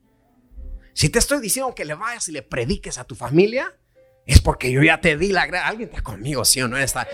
Si 0.94 1.08
te 1.08 1.20
estoy 1.20 1.40
diciendo 1.40 1.74
que 1.74 1.86
le 1.86 1.94
vayas 1.94 2.28
y 2.28 2.34
le 2.34 2.42
prediques 2.42 2.98
a 2.98 3.06
tu 3.06 3.16
familia, 3.16 3.74
es 4.26 4.42
porque 4.42 4.70
yo 4.70 4.84
ya 4.84 5.00
te 5.00 5.16
di 5.16 5.32
la 5.32 5.46
gracia. 5.46 5.70
Alguien 5.70 5.88
está 5.88 6.02
conmigo, 6.02 6.44
sí 6.44 6.62
o 6.62 6.68
no 6.68 6.78
está. 6.78 7.08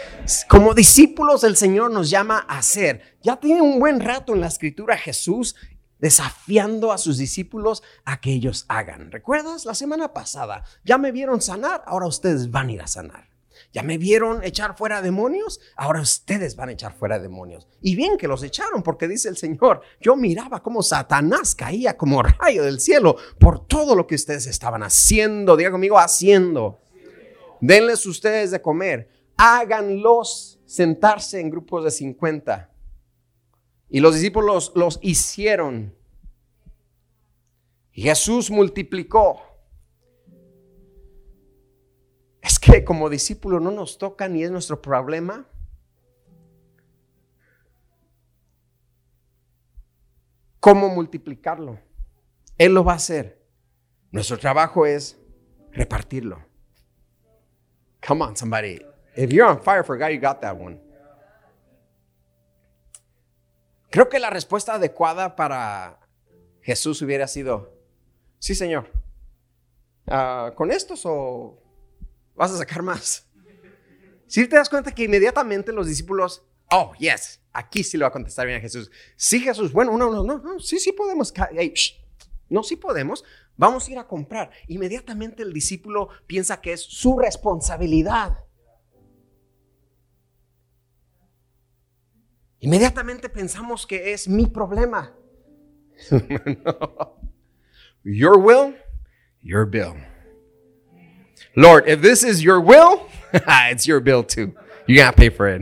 Como 0.49 0.73
discípulos 0.73 1.41
del 1.41 1.55
Señor 1.55 1.91
nos 1.91 2.09
llama 2.09 2.47
a 2.49 2.57
hacer. 2.57 3.17
Ya 3.21 3.39
tiene 3.39 3.61
un 3.61 3.79
buen 3.79 3.99
rato 3.99 4.33
en 4.33 4.41
la 4.41 4.47
escritura 4.47 4.97
Jesús 4.97 5.55
desafiando 5.99 6.91
a 6.91 6.97
sus 6.97 7.19
discípulos 7.19 7.83
a 8.05 8.19
que 8.21 8.31
ellos 8.31 8.65
hagan. 8.69 9.11
¿Recuerdas? 9.11 9.65
La 9.65 9.75
semana 9.75 10.13
pasada 10.13 10.63
ya 10.83 10.97
me 10.97 11.11
vieron 11.11 11.41
sanar, 11.41 11.83
ahora 11.85 12.07
ustedes 12.07 12.49
van 12.49 12.69
a 12.69 12.71
ir 12.71 12.81
a 12.81 12.87
sanar. 12.87 13.32
Ya 13.73 13.81
me 13.81 13.97
vieron 13.97 14.43
echar 14.43 14.77
fuera 14.77 15.01
demonios, 15.01 15.59
ahora 15.75 15.99
ustedes 15.99 16.55
van 16.55 16.69
a 16.69 16.73
echar 16.73 16.93
fuera 16.93 17.17
demonios. 17.17 17.67
Y 17.81 17.95
bien 17.95 18.17
que 18.17 18.27
los 18.27 18.43
echaron, 18.43 18.83
porque 18.83 19.07
dice 19.07 19.29
el 19.29 19.35
Señor, 19.35 19.81
yo 19.99 20.15
miraba 20.15 20.61
cómo 20.61 20.83
Satanás 20.83 21.55
caía 21.55 21.97
como 21.97 22.21
rayo 22.21 22.63
del 22.63 22.79
cielo 22.79 23.17
por 23.39 23.65
todo 23.65 23.95
lo 23.95 24.05
que 24.05 24.13
ustedes 24.13 24.45
estaban 24.45 24.83
haciendo. 24.83 25.57
Diga 25.57 25.71
conmigo, 25.71 25.97
haciendo. 25.97 26.81
Denles 27.61 28.05
ustedes 28.05 28.51
de 28.51 28.61
comer. 28.61 29.09
Háganlos 29.37 30.59
sentarse 30.67 31.39
en 31.39 31.49
grupos 31.49 31.83
de 31.83 31.89
50. 31.89 32.69
Y 33.89 33.99
los 34.01 34.13
discípulos 34.13 34.71
los 34.75 34.99
hicieron. 35.01 35.95
Y 37.91 38.03
Jesús 38.03 38.51
multiplicó. 38.51 39.52
Es 42.43 42.59
que 42.59 42.83
como 42.83 43.09
discípulo 43.09 43.61
no 43.61 43.71
nos 43.71 43.97
toca 43.97 44.27
ni 44.27 44.43
es 44.43 44.51
nuestro 44.51 44.81
problema. 44.81 45.47
¿Cómo 50.59 50.89
multiplicarlo? 50.89 51.79
Él 52.57 52.73
lo 52.73 52.83
va 52.83 52.93
a 52.93 52.95
hacer. 52.97 53.41
Nuestro 54.11 54.37
trabajo 54.37 54.85
es 54.85 55.17
repartirlo. 55.71 56.45
Come 58.05 58.25
on, 58.25 58.35
somebody. 58.35 58.79
If 59.15 59.31
you're 59.31 59.49
on 59.49 59.61
fire 59.61 59.83
for 59.83 59.97
God, 59.97 60.09
you 60.09 60.19
got 60.19 60.41
that 60.41 60.55
one. 60.55 60.81
Creo 63.89 64.09
que 64.09 64.19
la 64.19 64.29
respuesta 64.29 64.73
adecuada 64.73 65.35
para 65.35 65.99
Jesús 66.61 67.01
hubiera 67.01 67.27
sido, 67.27 67.73
sí, 68.39 68.53
Señor. 68.53 68.89
Ah, 70.07 70.51
¿Con 70.55 70.71
estos 70.71 71.03
o 71.05 71.62
vas 72.35 72.51
a 72.51 72.57
sacar 72.57 72.81
más. 72.81 73.27
Si 74.27 74.47
te 74.47 74.55
das 74.55 74.69
cuenta 74.69 74.93
que 74.93 75.03
inmediatamente 75.03 75.71
los 75.71 75.87
discípulos, 75.87 76.43
oh, 76.71 76.93
yes, 76.97 77.41
aquí 77.51 77.83
sí 77.83 77.97
lo 77.97 78.03
va 78.05 78.09
a 78.09 78.11
contestar 78.11 78.47
bien 78.47 78.57
a 78.57 78.61
Jesús. 78.61 78.89
Sí, 79.15 79.39
Jesús, 79.39 79.71
bueno, 79.71 79.95
no, 79.97 80.09
no, 80.09 80.23
no, 80.23 80.59
sí, 80.59 80.79
sí 80.79 80.91
podemos. 80.91 81.33
no, 82.49 82.63
sí 82.63 82.75
podemos. 82.75 83.23
Vamos 83.55 83.87
a 83.87 83.91
ir 83.91 83.99
a 83.99 84.07
comprar. 84.07 84.49
Inmediatamente 84.67 85.43
el 85.43 85.53
discípulo 85.53 86.09
piensa 86.25 86.59
que 86.61 86.73
es 86.73 86.81
su 86.81 87.17
responsabilidad. 87.19 88.39
Inmediatamente 92.59 93.29
pensamos 93.29 93.85
que 93.85 94.13
es 94.13 94.27
mi 94.27 94.47
problema. 94.47 95.13
Your 98.03 98.37
will, 98.37 98.75
your 99.41 99.65
bill. 99.65 100.12
Lord, 101.55 101.87
if 101.87 102.01
this 102.01 102.23
is 102.23 102.43
your 102.43 102.59
will, 102.59 103.07
it's 103.33 103.87
your 103.87 103.99
bill 103.99 104.23
too. 104.23 104.53
You 104.87 104.95
gotta 104.97 105.15
pay 105.15 105.29
for 105.29 105.47
it. 105.47 105.61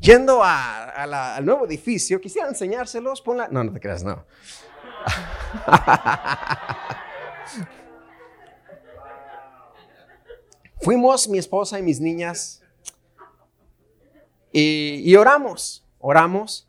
Yendo 0.00 0.42
a, 0.42 0.90
al 0.96 1.44
nuevo 1.44 1.64
edificio, 1.66 2.20
quisiera 2.20 2.48
enseñárselos. 2.48 3.20
Ponla. 3.22 3.48
No, 3.50 3.62
no 3.62 3.72
te 3.72 3.78
creas, 3.78 4.02
no. 4.02 4.24
Fuimos 10.82 11.28
mi 11.28 11.38
esposa 11.38 11.78
y 11.78 11.82
mis 11.82 12.00
niñas 12.00 12.60
y, 14.52 15.00
y 15.04 15.16
oramos, 15.16 15.86
oramos 15.98 16.68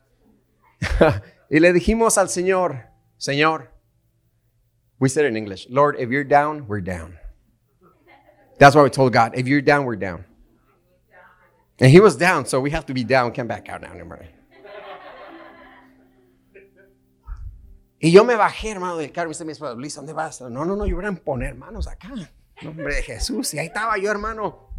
y 1.49 1.59
le 1.59 1.73
dijimos 1.73 2.17
al 2.17 2.29
Señor, 2.29 2.85
Señor, 3.17 3.72
we 5.03 5.09
said 5.09 5.25
it 5.25 5.27
in 5.27 5.35
English 5.35 5.67
Lord, 5.69 5.97
if 5.99 6.09
you're 6.09 6.23
down, 6.23 6.65
we're 6.65 6.79
down. 6.79 7.19
That's 8.57 8.73
why 8.73 8.83
we 8.83 8.89
told 8.89 9.11
God. 9.11 9.33
If 9.35 9.49
you're 9.49 9.61
down, 9.61 9.83
we're 9.83 9.97
down. 9.97 10.23
And 11.79 11.91
he 11.91 11.99
was 11.99 12.15
down, 12.15 12.45
so 12.45 12.61
we 12.61 12.71
have 12.71 12.85
to 12.85 12.93
be 12.93 13.03
down. 13.03 13.33
Can't 13.33 13.49
back 13.49 13.67
out 13.67 13.81
now 13.81 13.91
anymore. 13.91 14.25
Y 17.99 18.11
yo 18.11 18.23
me 18.23 18.35
bajé, 18.35 18.71
hermano, 18.71 18.97
del 18.97 19.11
carro. 19.11 19.29
Me 19.29 19.53
dice, 19.53 19.75
Luis, 19.75 19.93
¿dónde 19.95 20.13
vas? 20.13 20.39
No, 20.39 20.63
no, 20.63 20.75
no, 20.75 20.85
yo 20.85 20.95
voy 20.95 21.05
a 21.05 21.09
imponer 21.09 21.55
manos 21.55 21.85
acá. 21.87 22.09
Nombre 22.61 22.95
de 22.95 23.01
Jesús. 23.01 23.53
Y 23.53 23.59
ahí 23.59 23.67
estaba 23.67 23.97
yo, 23.97 24.09
hermano, 24.09 24.69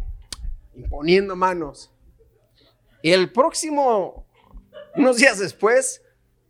imponiendo 0.75 1.35
manos. 1.35 1.91
Y 3.03 3.11
el 3.11 3.31
próximo, 3.31 4.27
unos 4.95 5.17
días 5.17 5.37
después, 5.37 6.01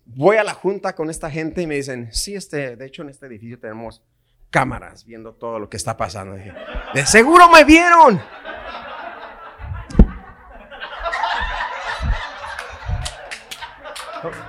voy 0.06 0.38
a 0.38 0.44
la 0.44 0.54
junta 0.54 0.94
con 0.94 1.10
esta 1.10 1.30
gente 1.30 1.62
y 1.62 1.68
me 1.68 1.76
dicen, 1.76 2.10
sí, 2.14 2.36
este, 2.36 2.76
de 2.76 2.86
hecho 2.86 3.02
en 3.02 3.10
este 3.10 3.26
edificio 3.26 3.60
tenemos 3.60 4.02
cámaras 4.50 5.04
viendo 5.06 5.34
todo 5.34 5.60
lo 5.60 5.70
que 5.70 5.78
está 5.78 5.98
pasando. 5.98 6.36
de 6.94 7.06
seguro 7.06 7.50
me 7.50 7.64
vieron. 7.64 8.22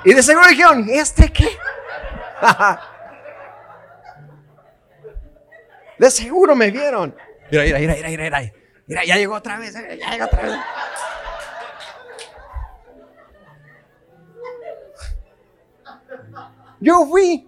Y 0.05 0.15
de 0.15 0.23
seguro 0.23 0.47
dijeron, 0.49 0.87
¿este 0.89 1.31
qué? 1.31 1.49
De 5.99 6.11
seguro 6.11 6.55
me 6.55 6.71
vieron. 6.71 7.17
Mira, 7.51 7.65
mira, 7.65 7.79
mira, 7.79 7.95
mira, 8.09 8.25
mira. 8.25 8.53
Mira, 8.87 9.05
ya 9.05 9.17
llegó 9.17 9.35
otra 9.35 9.59
vez, 9.59 9.75
eh, 9.75 9.99
ya 9.99 10.11
llegó 10.11 10.27
otra 10.27 10.43
vez. 10.43 10.53
Yo 16.87 17.05
fui. 17.05 17.45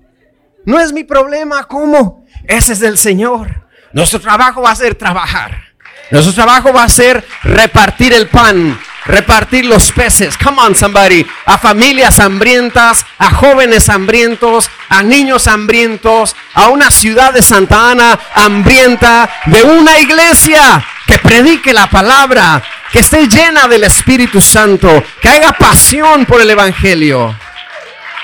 No 0.64 0.80
es 0.80 0.92
mi 0.92 1.04
problema. 1.04 1.62
¿Cómo? 1.62 2.26
Ese 2.44 2.72
es 2.72 2.80
del 2.80 2.98
Señor. 2.98 3.68
Nuestro 3.92 4.20
trabajo 4.20 4.62
va 4.62 4.72
a 4.72 4.76
ser 4.76 4.96
trabajar. 4.96 5.62
Nuestro 6.10 6.34
trabajo 6.34 6.72
va 6.72 6.82
a 6.82 6.88
ser 6.88 7.24
repartir 7.44 8.12
el 8.14 8.26
pan, 8.26 8.76
repartir 9.04 9.64
los 9.64 9.92
peces. 9.92 10.36
Come 10.36 10.60
on, 10.60 10.74
somebody. 10.74 11.24
A 11.46 11.56
familias 11.56 12.18
hambrientas, 12.18 13.06
a 13.18 13.30
jóvenes 13.30 13.88
hambrientos, 13.88 14.68
a 14.88 15.04
niños 15.04 15.46
hambrientos, 15.46 16.34
a 16.54 16.70
una 16.70 16.90
ciudad 16.90 17.32
de 17.32 17.42
Santa 17.42 17.92
Ana 17.92 18.18
hambrienta, 18.34 19.30
de 19.46 19.62
una 19.62 20.00
iglesia 20.00 20.84
que 21.06 21.18
predique 21.18 21.72
la 21.72 21.88
palabra, 21.88 22.60
que 22.90 23.00
esté 23.00 23.28
llena 23.28 23.68
del 23.68 23.84
Espíritu 23.84 24.40
Santo, 24.40 25.04
que 25.22 25.28
haya 25.28 25.52
pasión 25.52 26.26
por 26.26 26.40
el 26.40 26.50
Evangelio. 26.50 27.36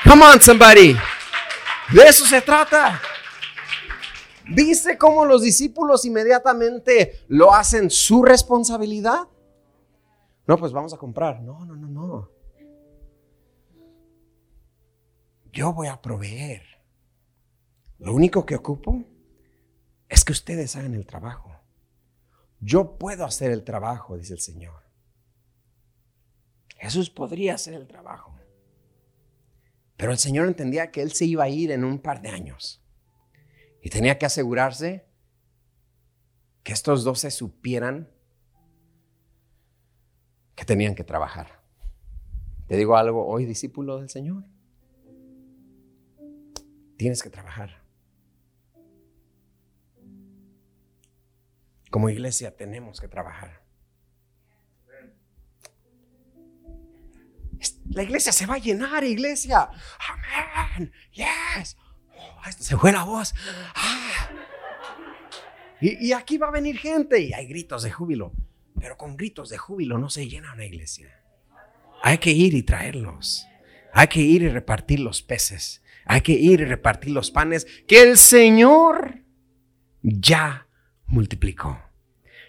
Come 0.05 0.25
on, 0.25 0.41
somebody. 0.41 0.95
De 1.93 2.03
eso 2.07 2.27
se 2.27 2.41
trata. 2.43 3.01
¿Viste 4.47 4.99
cómo 4.99 5.25
los 5.25 5.43
discípulos 5.43 6.05
inmediatamente 6.05 7.25
lo 7.29 7.55
hacen 7.55 7.91
su 7.91 8.23
responsabilidad? 8.23 9.29
No, 10.47 10.59
pues 10.59 10.73
vamos 10.73 10.93
a 10.93 10.99
comprar. 10.99 11.41
No, 11.41 11.65
no, 11.65 11.75
no, 11.75 11.89
no. 11.89 12.31
Yo 15.53 15.73
voy 15.73 15.89
a 15.89 16.01
proveer. 16.01 16.63
Lo 17.99 18.13
único 18.13 18.45
que 18.45 18.57
ocupo 18.57 19.03
es 20.09 20.25
que 20.25 20.33
ustedes 20.33 20.77
hagan 20.77 20.95
el 20.95 21.07
trabajo. 21.07 21.51
Yo 22.61 22.99
puedo 22.99 23.25
hacer 23.25 23.51
el 23.51 23.65
trabajo, 23.65 24.17
dice 24.17 24.35
el 24.35 24.41
Señor. 24.41 24.83
Jesús 26.77 27.09
podría 27.09 27.55
hacer 27.55 27.75
el 27.75 27.87
trabajo. 27.87 28.34
Pero 29.97 30.13
el 30.13 30.19
Señor 30.19 30.47
entendía 30.47 30.91
que 30.91 31.03
Él 31.03 31.13
se 31.13 31.25
iba 31.25 31.45
a 31.45 31.49
ir 31.49 31.71
en 31.71 31.85
un 31.85 31.99
par 31.99 32.21
de 32.21 32.29
años. 32.29 32.83
Y 33.83 33.91
tenía 33.91 34.19
que 34.19 34.27
asegurarse 34.27 35.07
que 36.63 36.73
estos 36.73 37.05
doce 37.05 37.31
supieran 37.31 38.11
que 40.55 40.65
tenían 40.65 40.95
que 40.95 41.05
trabajar. 41.05 41.63
Te 42.67 42.77
digo 42.77 42.97
algo 42.97 43.27
hoy, 43.27 43.45
discípulo 43.45 43.99
del 43.99 44.09
Señor. 44.09 44.45
Tienes 46.97 47.23
que 47.23 47.31
trabajar. 47.31 47.83
Como 51.91 52.09
iglesia 52.09 52.57
tenemos 52.57 53.01
que 53.01 53.09
trabajar. 53.09 53.64
La 57.91 58.03
iglesia 58.03 58.33
se 58.33 58.47
va 58.47 58.55
a 58.55 58.59
llenar, 58.59 59.05
iglesia. 59.05 59.69
Amén. 60.09 60.93
Yes. 61.13 61.77
Oh, 62.17 62.53
se 62.59 62.77
fue 62.77 62.93
la 62.93 63.05
voz. 63.05 63.35
Ah. 63.75 64.31
Y, 65.81 66.09
y, 66.09 66.13
aquí 66.13 66.39
va 66.39 66.49
a 66.49 66.53
venir 66.53 66.79
gente 66.79 67.21
y 67.21 67.33
hay 67.33 67.47
gritos 67.47 67.83
de 67.83 67.91
júbilo. 67.91 68.33
Pero 68.81 68.97
con 68.97 69.17
gritos 69.17 69.51
de 69.51 69.59
júbilo 69.59 69.99
no 69.99 70.11
se 70.11 70.29
llena 70.29 70.53
una 70.53 70.65
iglesia. 70.65 71.21
Hay 72.03 72.19
que 72.19 72.31
ir 72.31 72.55
y 72.55 72.63
traerlos. 72.63 73.47
Hay 73.93 74.09
que 74.09 74.21
ir 74.21 74.43
y 74.43 74.49
repartir 74.49 75.01
los 75.01 75.23
peces. 75.23 75.83
Hay 76.05 76.21
que 76.21 76.33
ir 76.33 76.61
y 76.61 76.65
repartir 76.65 77.13
los 77.13 77.31
panes 77.31 77.67
que 77.87 78.03
el 78.03 78.19
Señor 78.19 79.23
ya 80.03 80.67
multiplicó. 81.07 81.81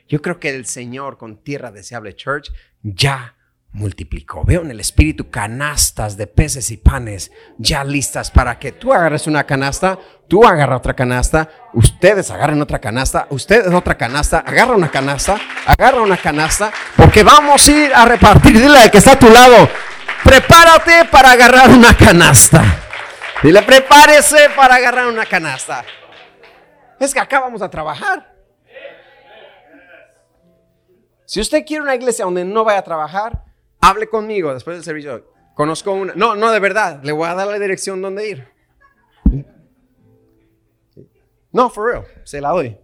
Yo 0.07 0.21
creo 0.21 0.39
que 0.39 0.49
el 0.49 0.65
Señor 0.65 1.17
con 1.17 1.41
Tierra 1.41 1.71
Deseable 1.71 2.15
Church 2.15 2.51
ya 2.83 3.35
multiplicó. 3.75 4.43
Veo 4.43 4.61
en 4.61 4.71
el 4.71 4.79
Espíritu 4.79 5.29
canastas 5.29 6.15
de 6.17 6.27
peces 6.27 6.71
y 6.71 6.77
panes 6.77 7.31
ya 7.57 7.83
listas 7.83 8.31
para 8.31 8.57
que 8.57 8.71
tú 8.71 8.93
agarres 8.93 9.27
una 9.27 9.43
canasta, 9.43 9.99
tú 10.27 10.45
agarras 10.45 10.79
otra 10.79 10.93
canasta, 10.93 11.49
ustedes 11.73 12.31
agarren 12.31 12.61
otra 12.61 12.79
canasta, 12.79 13.27
ustedes 13.29 13.73
otra 13.73 13.95
canasta, 13.95 14.39
agarra 14.39 14.75
una 14.75 14.89
canasta, 14.89 15.37
agarra 15.67 16.01
una 16.01 16.17
canasta, 16.17 16.71
porque 16.95 17.23
vamos 17.23 17.67
a 17.67 17.71
ir 17.71 17.93
a 17.93 18.05
repartir. 18.05 18.53
Dile 18.53 18.79
al 18.79 18.91
que 18.91 18.97
está 18.97 19.11
a 19.11 19.19
tu 19.19 19.29
lado, 19.29 19.69
prepárate 20.23 21.05
para 21.11 21.31
agarrar 21.31 21.69
una 21.69 21.95
canasta. 21.95 22.63
Dile, 23.43 23.61
prepárese 23.61 24.49
para 24.55 24.75
agarrar 24.75 25.07
una 25.07 25.25
canasta. 25.25 25.83
Es 26.97 27.13
que 27.13 27.19
acá 27.19 27.41
vamos 27.41 27.61
a 27.61 27.69
trabajar. 27.69 28.33
Si 31.25 31.41
usted 31.41 31.65
quiere 31.65 31.83
una 31.83 31.95
iglesia 31.95 32.23
donde 32.23 32.45
no 32.45 32.63
vaya 32.63 32.79
a 32.79 32.83
trabajar, 32.83 33.44
hable 33.85 34.07
conmigo 34.07 34.53
después 34.53 34.77
del 34.77 34.83
servicio. 34.83 35.31
Conozco 35.53 35.93
una. 35.93 36.13
No, 36.15 36.35
no, 36.35 36.51
de 36.51 36.59
verdad. 36.59 37.01
Le 37.03 37.11
voy 37.11 37.27
a 37.27 37.35
dar 37.35 37.47
la 37.47 37.59
dirección 37.59 38.01
donde 38.01 38.29
ir. 38.29 38.47
No, 41.51 41.69
for 41.69 41.91
real. 41.91 42.05
Se 42.23 42.41
la 42.41 42.49
doy. 42.49 42.77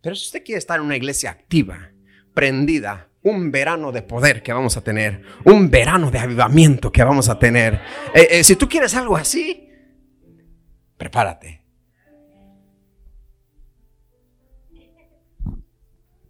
Pero 0.00 0.16
si 0.16 0.24
usted 0.24 0.42
quiere 0.42 0.58
estar 0.58 0.80
en 0.80 0.86
una 0.86 0.96
iglesia 0.96 1.30
activa, 1.30 1.92
prendida, 2.34 3.08
un 3.22 3.52
verano 3.52 3.92
de 3.92 4.02
poder 4.02 4.42
que 4.42 4.52
vamos 4.52 4.76
a 4.76 4.82
tener, 4.82 5.22
un 5.44 5.70
verano 5.70 6.10
de 6.10 6.18
avivamiento 6.18 6.90
que 6.90 7.04
vamos 7.04 7.28
a 7.28 7.38
tener. 7.38 7.74
Eh, 8.14 8.28
eh, 8.30 8.44
si 8.44 8.56
tú 8.56 8.68
quieres 8.68 8.94
algo 8.94 9.16
así, 9.16 9.70
prepárate. 10.96 11.62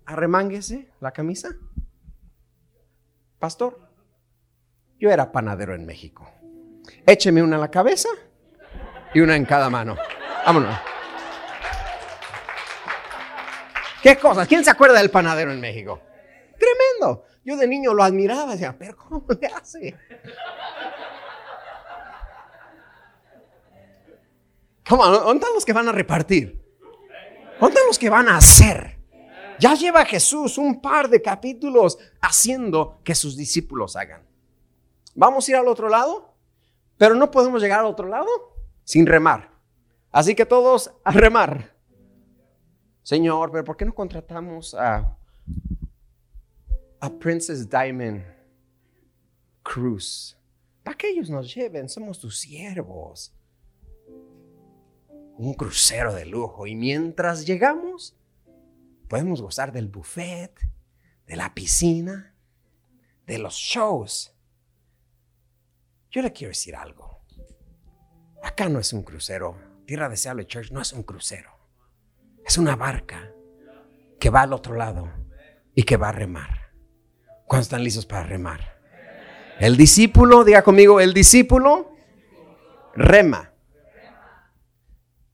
Arremánguese 0.04 0.90
la 1.00 1.12
camisa. 1.12 1.50
Pastor, 3.38 3.89
yo 5.00 5.10
era 5.10 5.32
panadero 5.32 5.74
en 5.74 5.86
México. 5.86 6.30
Écheme 7.06 7.42
una 7.42 7.56
en 7.56 7.62
la 7.62 7.70
cabeza 7.70 8.10
y 9.14 9.20
una 9.20 9.34
en 9.34 9.46
cada 9.46 9.70
mano. 9.70 9.96
Vámonos. 10.44 10.78
¿Qué 14.02 14.16
cosa? 14.16 14.46
¿Quién 14.46 14.62
se 14.62 14.70
acuerda 14.70 14.98
del 14.98 15.10
panadero 15.10 15.52
en 15.52 15.60
México? 15.60 16.00
Tremendo. 16.58 17.24
Yo 17.44 17.56
de 17.56 17.66
niño 17.66 17.94
lo 17.94 18.02
admiraba. 18.02 18.52
Decía, 18.52 18.76
pero 18.78 18.96
¿cómo 18.96 19.26
le 19.40 19.46
hace? 19.46 19.96
¿Cómo? 24.86 25.06
¿Dónde 25.06 25.46
los 25.54 25.64
que 25.64 25.72
van 25.72 25.88
a 25.88 25.92
repartir? 25.92 26.60
¿Dónde 27.58 27.80
los 27.86 27.98
que 27.98 28.10
van 28.10 28.28
a 28.28 28.36
hacer? 28.36 28.98
Ya 29.58 29.74
lleva 29.74 30.04
Jesús 30.04 30.58
un 30.58 30.80
par 30.80 31.08
de 31.08 31.20
capítulos 31.20 31.98
haciendo 32.20 33.00
que 33.04 33.14
sus 33.14 33.36
discípulos 33.36 33.96
hagan. 33.96 34.29
Vamos 35.20 35.46
a 35.46 35.50
ir 35.50 35.56
al 35.58 35.68
otro 35.68 35.90
lado, 35.90 36.34
pero 36.96 37.14
no 37.14 37.30
podemos 37.30 37.60
llegar 37.60 37.80
al 37.80 37.84
otro 37.84 38.08
lado 38.08 38.26
sin 38.84 39.04
remar. 39.04 39.50
Así 40.10 40.34
que 40.34 40.46
todos 40.46 40.92
a 41.04 41.10
remar. 41.12 41.76
Señor, 43.02 43.52
pero 43.52 43.62
¿por 43.62 43.76
qué 43.76 43.84
no 43.84 43.94
contratamos 43.94 44.72
a, 44.72 45.18
a 47.00 47.10
Princess 47.18 47.68
Diamond 47.68 48.24
Cruise? 49.62 50.38
Para 50.82 50.96
que 50.96 51.10
ellos 51.10 51.28
nos 51.28 51.54
lleven, 51.54 51.90
somos 51.90 52.18
tus 52.18 52.38
siervos. 52.38 53.34
Un 55.36 55.52
crucero 55.52 56.14
de 56.14 56.24
lujo. 56.24 56.66
Y 56.66 56.74
mientras 56.74 57.44
llegamos, 57.44 58.16
podemos 59.06 59.42
gozar 59.42 59.70
del 59.70 59.88
buffet, 59.88 60.58
de 61.26 61.36
la 61.36 61.52
piscina, 61.52 62.34
de 63.26 63.36
los 63.36 63.52
shows. 63.56 64.34
Yo 66.10 66.22
le 66.22 66.32
quiero 66.32 66.50
decir 66.50 66.74
algo. 66.74 67.20
Acá 68.42 68.68
no 68.68 68.78
es 68.80 68.92
un 68.92 69.02
crucero. 69.02 69.56
Tierra 69.86 70.08
Deseable 70.08 70.46
Church 70.46 70.72
no 70.72 70.80
es 70.80 70.92
un 70.92 71.02
crucero. 71.02 71.50
Es 72.44 72.58
una 72.58 72.74
barca 72.74 73.32
que 74.18 74.30
va 74.30 74.42
al 74.42 74.52
otro 74.52 74.74
lado 74.74 75.08
y 75.74 75.84
que 75.84 75.96
va 75.96 76.08
a 76.08 76.12
remar. 76.12 76.72
¿Cuándo 77.46 77.62
están 77.62 77.84
listos 77.84 78.06
para 78.06 78.24
remar? 78.24 78.80
El 79.58 79.76
discípulo, 79.76 80.42
diga 80.42 80.62
conmigo, 80.62 81.00
el 81.00 81.14
discípulo 81.14 81.92
rema. 82.94 83.52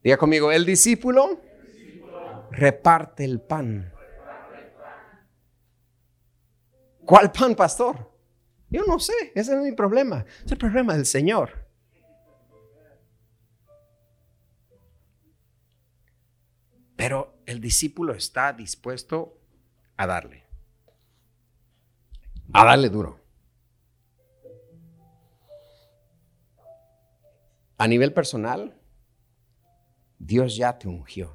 Diga 0.02 0.16
conmigo, 0.16 0.52
el 0.52 0.66
discípulo 0.66 1.40
reparte 2.50 3.24
el 3.24 3.40
pan. 3.40 3.92
¿Cuál 7.04 7.30
pan, 7.32 7.54
pastor? 7.54 8.15
Yo 8.68 8.84
no 8.86 8.98
sé, 8.98 9.32
ese 9.34 9.54
es 9.54 9.62
mi 9.62 9.72
problema. 9.72 10.24
Es 10.44 10.52
el 10.52 10.58
problema 10.58 10.94
del 10.94 11.06
Señor. 11.06 11.66
Pero 16.96 17.38
el 17.46 17.60
discípulo 17.60 18.14
está 18.14 18.52
dispuesto 18.52 19.38
a 19.96 20.06
darle. 20.06 20.44
A 22.52 22.64
darle 22.64 22.88
duro. 22.88 23.20
A 27.78 27.86
nivel 27.86 28.12
personal, 28.12 28.80
Dios 30.18 30.56
ya 30.56 30.78
te 30.78 30.88
ungió. 30.88 31.34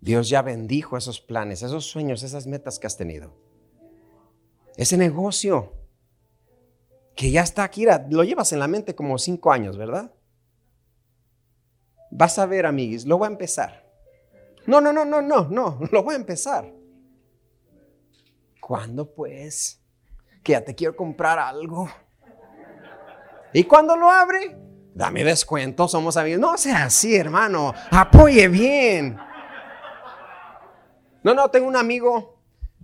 Dios 0.00 0.30
ya 0.30 0.40
bendijo 0.40 0.96
esos 0.96 1.20
planes, 1.20 1.62
esos 1.62 1.84
sueños, 1.84 2.22
esas 2.22 2.46
metas 2.46 2.78
que 2.78 2.86
has 2.86 2.96
tenido. 2.96 3.39
Ese 4.80 4.96
negocio 4.96 5.74
que 7.14 7.30
ya 7.30 7.42
está 7.42 7.64
aquí, 7.64 7.84
lo 8.08 8.24
llevas 8.24 8.50
en 8.54 8.60
la 8.60 8.66
mente 8.66 8.94
como 8.94 9.18
cinco 9.18 9.52
años, 9.52 9.76
¿verdad? 9.76 10.10
Vas 12.10 12.38
a 12.38 12.46
ver, 12.46 12.64
amiguis, 12.64 13.04
lo 13.04 13.18
voy 13.18 13.26
a 13.26 13.30
empezar. 13.30 13.86
No, 14.64 14.80
no, 14.80 14.90
no, 14.90 15.04
no, 15.04 15.20
no, 15.20 15.46
no, 15.50 15.80
lo 15.92 16.02
voy 16.02 16.14
a 16.14 16.16
empezar. 16.16 16.72
¿Cuándo 18.58 19.12
pues? 19.14 19.82
Que 20.42 20.52
ya 20.52 20.64
te 20.64 20.74
quiero 20.74 20.96
comprar 20.96 21.38
algo. 21.38 21.86
¿Y 23.52 23.64
cuando 23.64 23.94
lo 23.98 24.10
abre? 24.10 24.56
Dame 24.94 25.24
descuento, 25.24 25.88
somos 25.88 26.16
amigos. 26.16 26.40
No 26.40 26.56
sea 26.56 26.84
así, 26.84 27.14
hermano. 27.14 27.74
Apoye 27.90 28.48
bien. 28.48 29.18
No, 31.22 31.34
no, 31.34 31.50
tengo 31.50 31.68
un 31.68 31.76
amigo 31.76 32.40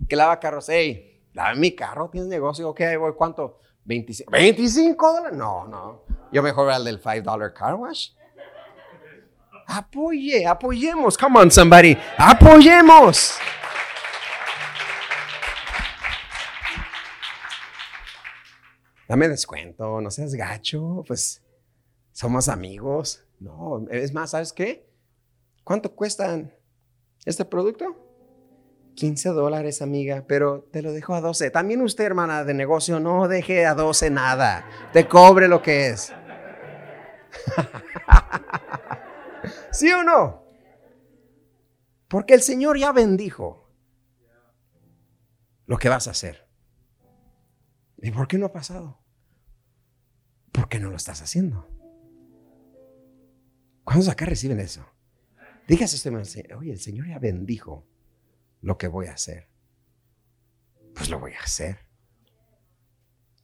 que 0.07 0.15
lava 0.15 0.39
carros. 0.39 0.69
Hey, 0.69 1.06
dame 1.37 1.59
mi 1.59 1.75
carro, 1.75 2.09
tienes 2.09 2.27
negocio. 2.27 2.67
Ok, 2.69 2.81
voy, 2.99 3.13
¿cuánto? 3.15 3.59
25, 3.85 4.31
25 4.31 5.13
dólares. 5.13 5.37
No, 5.37 5.67
no. 5.67 6.03
Yo 6.31 6.41
mejor 6.41 6.65
voy 6.65 6.73
al 6.73 6.83
del 6.83 6.99
5 6.99 7.21
dollar 7.21 7.53
car 7.53 7.75
wash. 7.75 8.09
Apoye, 9.67 10.45
apoyemos. 10.47 11.17
Come 11.17 11.39
on, 11.39 11.51
somebody. 11.51 11.95
Apoyemos. 12.17 13.37
Dame 19.07 19.29
descuento, 19.29 20.01
no 20.01 20.09
seas 20.09 20.33
gacho. 20.33 21.03
Pues 21.07 21.43
somos 22.11 22.49
amigos. 22.49 23.23
No, 23.39 23.85
es 23.91 24.11
más, 24.11 24.31
¿sabes 24.31 24.51
qué? 24.51 24.89
¿Cuánto 25.63 25.93
cuestan 25.93 26.51
este 27.25 27.45
producto? 27.45 28.06
15 28.97 29.29
dólares, 29.29 29.83
amiga, 29.83 30.25
pero 30.27 30.63
te 30.71 30.81
lo 30.81 30.91
dejo 30.91 31.13
a 31.13 31.21
12. 31.21 31.51
También 31.51 31.83
usted, 31.83 32.03
hermana 32.03 32.43
de 32.43 32.55
negocio, 32.55 32.99
no 32.99 33.27
deje 33.27 33.67
a 33.67 33.75
12 33.75 34.09
nada. 34.09 34.67
Te 34.91 35.07
cobre 35.07 35.47
lo 35.47 35.61
que 35.61 35.89
es. 35.89 36.11
¿Sí 39.71 39.91
o 39.91 40.03
no? 40.03 40.43
Porque 42.07 42.33
el 42.33 42.41
Señor 42.41 42.79
ya 42.79 42.91
bendijo 42.91 43.71
lo 45.67 45.77
que 45.77 45.89
vas 45.89 46.07
a 46.07 46.11
hacer. 46.11 46.47
¿Y 48.01 48.09
por 48.09 48.27
qué 48.27 48.39
no 48.39 48.47
ha 48.47 48.51
pasado? 48.51 48.99
Porque 50.51 50.79
no 50.79 50.89
lo 50.89 50.95
estás 50.95 51.21
haciendo. 51.21 51.69
¿Cuántos 53.83 54.09
acá 54.09 54.25
reciben 54.25 54.59
eso? 54.59 54.83
Dígase 55.67 55.97
usted, 55.97 56.55
oye, 56.55 56.71
el 56.71 56.79
Señor 56.79 57.07
ya 57.07 57.19
bendijo 57.19 57.85
lo 58.61 58.77
que 58.77 58.87
voy 58.87 59.07
a 59.07 59.13
hacer. 59.13 59.47
Pues 60.93 61.09
lo 61.09 61.19
voy 61.19 61.33
a 61.33 61.41
hacer. 61.41 61.87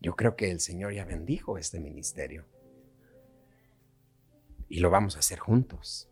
Yo 0.01 0.15
creo 0.15 0.35
que 0.35 0.51
el 0.51 0.59
Señor 0.59 0.93
ya 0.93 1.05
bendijo 1.05 1.57
este 1.57 1.79
ministerio. 1.79 2.45
Y 4.67 4.79
lo 4.79 4.89
vamos 4.89 5.15
a 5.15 5.19
hacer 5.19 5.39
juntos. 5.39 6.09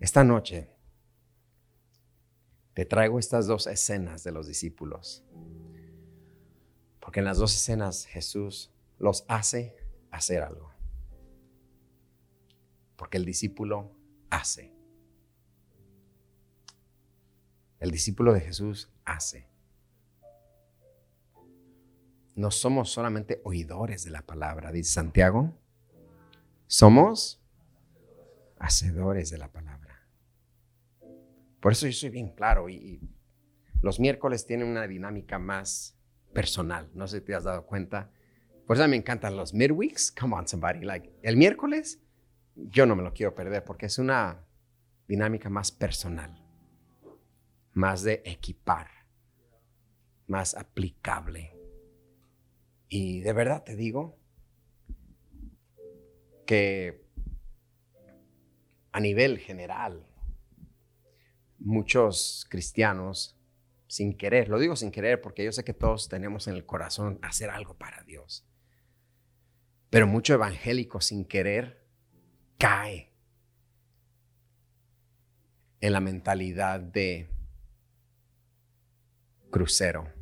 Esta 0.00 0.22
noche 0.22 0.70
te 2.74 2.84
traigo 2.84 3.18
estas 3.18 3.48
dos 3.48 3.66
escenas 3.66 4.22
de 4.22 4.30
los 4.30 4.46
discípulos. 4.46 5.24
Porque 7.00 7.18
en 7.18 7.24
las 7.24 7.38
dos 7.38 7.54
escenas 7.54 8.06
Jesús 8.06 8.70
los 8.98 9.24
hace 9.28 9.76
hacer 10.12 10.42
algo. 10.42 10.70
Porque 12.96 13.16
el 13.16 13.24
discípulo 13.24 13.90
hace. 14.30 14.77
El 17.80 17.90
discípulo 17.92 18.32
de 18.32 18.40
Jesús 18.40 18.90
hace. 19.04 19.46
No 22.34 22.50
somos 22.50 22.90
solamente 22.90 23.40
oidores 23.44 24.04
de 24.04 24.10
la 24.10 24.22
palabra, 24.22 24.72
dice 24.72 24.92
Santiago. 24.92 25.56
Somos 26.66 27.40
hacedores 28.58 29.30
de 29.30 29.38
la 29.38 29.50
palabra. 29.50 30.08
Por 31.60 31.72
eso 31.72 31.86
yo 31.86 31.92
soy 31.92 32.10
bien 32.10 32.34
claro 32.34 32.68
y, 32.68 33.00
los 33.80 34.00
miércoles 34.00 34.44
tienen 34.44 34.66
una 34.66 34.88
dinámica 34.88 35.38
más 35.38 35.96
personal. 36.32 36.90
No 36.94 37.06
sé 37.06 37.20
si 37.20 37.26
te 37.26 37.34
has 37.36 37.44
dado 37.44 37.64
cuenta. 37.64 38.10
Por 38.66 38.76
eso 38.76 38.88
me 38.88 38.96
encantan 38.96 39.36
los 39.36 39.54
midweeks. 39.54 40.10
Come 40.10 40.34
on, 40.34 40.48
somebody. 40.48 40.80
Like, 40.80 41.12
el 41.22 41.36
miércoles 41.36 42.02
yo 42.56 42.86
no 42.86 42.96
me 42.96 43.04
lo 43.04 43.12
quiero 43.12 43.36
perder 43.36 43.64
porque 43.64 43.86
es 43.86 43.98
una 43.98 44.44
dinámica 45.06 45.48
más 45.48 45.70
personal 45.70 46.47
más 47.78 48.02
de 48.02 48.22
equipar, 48.24 48.88
más 50.26 50.56
aplicable. 50.56 51.56
Y 52.88 53.20
de 53.20 53.32
verdad 53.32 53.62
te 53.62 53.76
digo 53.76 54.18
que 56.44 57.06
a 58.90 58.98
nivel 58.98 59.38
general, 59.38 60.04
muchos 61.60 62.48
cristianos, 62.50 63.38
sin 63.86 64.16
querer, 64.16 64.48
lo 64.48 64.58
digo 64.58 64.74
sin 64.74 64.90
querer 64.90 65.20
porque 65.20 65.44
yo 65.44 65.52
sé 65.52 65.62
que 65.62 65.72
todos 65.72 66.08
tenemos 66.08 66.48
en 66.48 66.54
el 66.54 66.66
corazón 66.66 67.20
hacer 67.22 67.48
algo 67.48 67.78
para 67.78 68.02
Dios, 68.02 68.44
pero 69.88 70.08
mucho 70.08 70.34
evangélico 70.34 71.00
sin 71.00 71.24
querer 71.24 71.86
cae 72.58 73.12
en 75.80 75.92
la 75.92 76.00
mentalidad 76.00 76.80
de 76.80 77.37
crucero. 79.50 80.12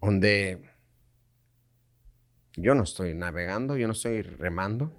Donde 0.00 0.68
yo 2.56 2.74
no 2.74 2.82
estoy 2.82 3.14
navegando, 3.14 3.76
yo 3.76 3.86
no 3.86 3.92
estoy 3.92 4.22
remando. 4.22 4.92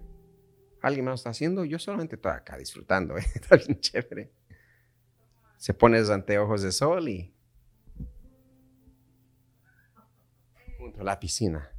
Alguien 0.81 1.05
me 1.05 1.09
lo 1.09 1.15
está 1.15 1.31
haciendo, 1.31 1.65
yo 1.65 1.77
solamente 1.79 2.15
estoy 2.15 2.31
acá 2.31 2.57
disfrutando. 2.57 3.17
¿eh? 3.17 3.25
Está 3.35 3.57
bien 3.57 3.79
chévere. 3.79 4.31
Se 5.57 5.73
pone 5.73 5.99
los 5.99 6.09
anteojos 6.09 6.61
de 6.61 6.71
sol 6.71 7.09
y 7.09 7.33
junto 10.77 11.01
a 11.01 11.03
la 11.03 11.19
piscina. 11.19 11.69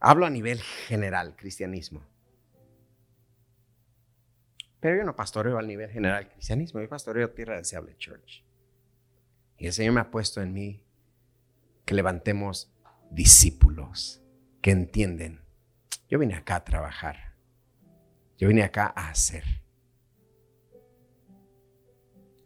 Hablo 0.00 0.26
a 0.26 0.30
nivel 0.30 0.60
general, 0.60 1.36
cristianismo. 1.36 2.04
Pero 4.80 4.96
yo 4.96 5.04
no 5.04 5.16
pastoreo 5.16 5.58
al 5.58 5.66
nivel 5.66 5.90
general 5.90 6.28
cristianismo, 6.28 6.80
yo 6.80 6.88
pastoreo 6.88 7.30
Tierra 7.30 7.56
Deseable 7.56 7.96
Church. 7.96 8.44
Y 9.56 9.66
el 9.66 9.72
Señor 9.72 9.94
me 9.94 10.00
ha 10.00 10.10
puesto 10.10 10.40
en 10.40 10.52
mí 10.52 10.84
que 11.84 11.94
levantemos 11.94 12.72
discípulos 13.10 14.22
que 14.60 14.70
entienden. 14.70 15.42
Yo 16.08 16.18
vine 16.18 16.34
acá 16.34 16.56
a 16.56 16.64
trabajar. 16.64 17.34
Yo 18.36 18.48
vine 18.48 18.62
acá 18.62 18.92
a 18.94 19.08
hacer. 19.08 19.44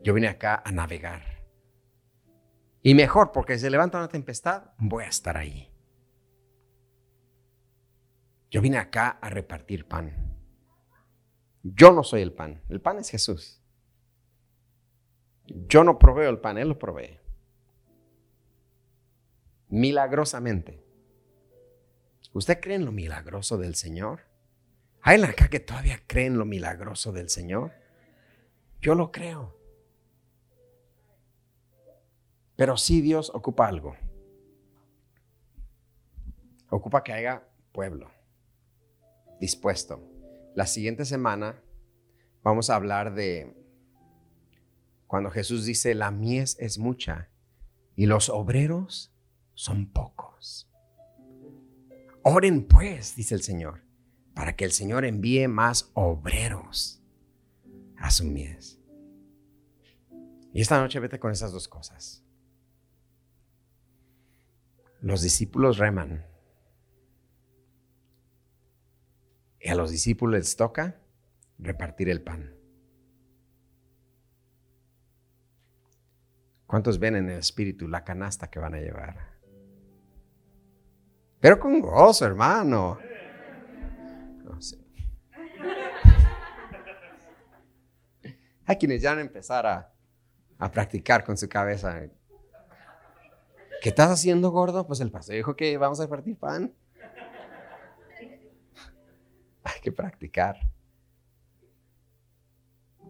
Yo 0.00 0.14
vine 0.14 0.28
acá 0.28 0.62
a 0.64 0.72
navegar. 0.72 1.22
Y 2.82 2.94
mejor, 2.94 3.30
porque 3.30 3.54
si 3.54 3.60
se 3.60 3.70
levanta 3.70 3.98
una 3.98 4.08
tempestad, 4.08 4.70
voy 4.78 5.04
a 5.04 5.08
estar 5.08 5.36
ahí. 5.36 5.70
Yo 8.50 8.60
vine 8.60 8.78
acá 8.78 9.18
a 9.20 9.30
repartir 9.30 9.86
pan. 9.86 10.31
Yo 11.62 11.92
no 11.92 12.02
soy 12.02 12.22
el 12.22 12.32
pan, 12.32 12.60
el 12.68 12.80
pan 12.80 12.98
es 12.98 13.08
Jesús. 13.10 13.60
Yo 15.46 15.84
no 15.84 15.98
proveo 15.98 16.30
el 16.30 16.38
pan, 16.38 16.58
Él 16.58 16.68
lo 16.68 16.78
provee. 16.78 17.18
Milagrosamente. 19.68 20.82
¿Usted 22.32 22.60
cree 22.60 22.76
en 22.76 22.84
lo 22.84 22.92
milagroso 22.92 23.58
del 23.58 23.74
Señor? 23.74 24.20
¿Hay 25.02 25.22
acá 25.22 25.48
que 25.48 25.60
todavía 25.60 26.00
creen 26.06 26.38
lo 26.38 26.44
milagroso 26.44 27.12
del 27.12 27.28
Señor? 27.28 27.72
Yo 28.80 28.94
lo 28.94 29.12
creo. 29.12 29.56
Pero 32.56 32.76
sí 32.76 33.00
Dios 33.00 33.30
ocupa 33.34 33.66
algo. 33.66 33.96
Ocupa 36.70 37.02
que 37.02 37.12
haya 37.12 37.46
pueblo 37.72 38.10
dispuesto 39.40 40.11
la 40.54 40.66
siguiente 40.66 41.04
semana 41.04 41.62
vamos 42.42 42.70
a 42.70 42.76
hablar 42.76 43.14
de 43.14 43.56
cuando 45.06 45.30
Jesús 45.30 45.64
dice, 45.64 45.94
la 45.94 46.10
mies 46.10 46.56
es 46.58 46.78
mucha 46.78 47.28
y 47.96 48.06
los 48.06 48.28
obreros 48.28 49.14
son 49.54 49.92
pocos. 49.92 50.70
Oren 52.22 52.66
pues, 52.66 53.16
dice 53.16 53.34
el 53.34 53.42
Señor, 53.42 53.82
para 54.34 54.56
que 54.56 54.64
el 54.64 54.72
Señor 54.72 55.04
envíe 55.04 55.48
más 55.48 55.90
obreros 55.94 57.02
a 57.98 58.10
su 58.10 58.24
mies. 58.24 58.80
Y 60.52 60.60
esta 60.60 60.80
noche 60.80 61.00
vete 61.00 61.18
con 61.18 61.32
esas 61.32 61.52
dos 61.52 61.68
cosas. 61.68 62.24
Los 65.00 65.22
discípulos 65.22 65.78
reman 65.78 66.24
Y 69.62 69.68
a 69.68 69.76
los 69.76 69.90
discípulos 69.90 70.40
les 70.40 70.56
toca 70.56 70.96
repartir 71.58 72.08
el 72.08 72.20
pan. 72.20 72.52
¿Cuántos 76.66 76.98
ven 76.98 77.16
en 77.16 77.30
el 77.30 77.38
espíritu 77.38 77.86
la 77.86 78.02
canasta 78.02 78.50
que 78.50 78.58
van 78.58 78.74
a 78.74 78.80
llevar? 78.80 79.32
Pero 81.38 81.60
con 81.60 81.80
gozo, 81.80 82.26
hermano. 82.26 82.98
No 84.42 84.60
sé. 84.60 84.78
Hay 88.64 88.76
quienes 88.76 89.02
ya 89.02 89.10
van 89.10 89.18
a 89.18 89.22
empezar 89.22 89.66
a, 89.66 89.92
a 90.58 90.72
practicar 90.72 91.24
con 91.24 91.36
su 91.36 91.48
cabeza. 91.48 92.00
¿Qué 93.82 93.88
estás 93.88 94.10
haciendo, 94.10 94.50
gordo? 94.50 94.86
Pues 94.86 95.00
el 95.00 95.10
pastor 95.10 95.36
dijo 95.36 95.54
que 95.54 95.76
vamos 95.76 96.00
a 96.00 96.04
repartir 96.04 96.36
pan. 96.36 96.74
Hay 99.64 99.71
que 99.82 99.92
practicar. 99.92 100.56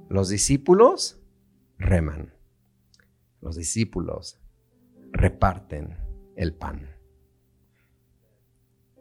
Los 0.09 0.29
discípulos 0.29 1.23
reman. 1.79 2.35
Los 3.41 3.57
discípulos 3.57 4.41
reparten 5.13 5.97
el 6.35 6.55
pan. 6.55 6.89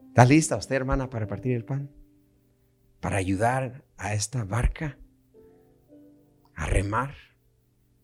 ¿Está 0.09 0.25
lista 0.25 0.57
usted, 0.57 0.75
hermana, 0.75 1.09
para 1.09 1.25
repartir 1.25 1.53
el 1.53 1.65
pan? 1.65 1.89
Para 2.99 3.17
ayudar 3.17 3.85
a 3.97 4.13
esta 4.13 4.43
barca 4.43 4.97
a 6.53 6.65
remar, 6.65 7.15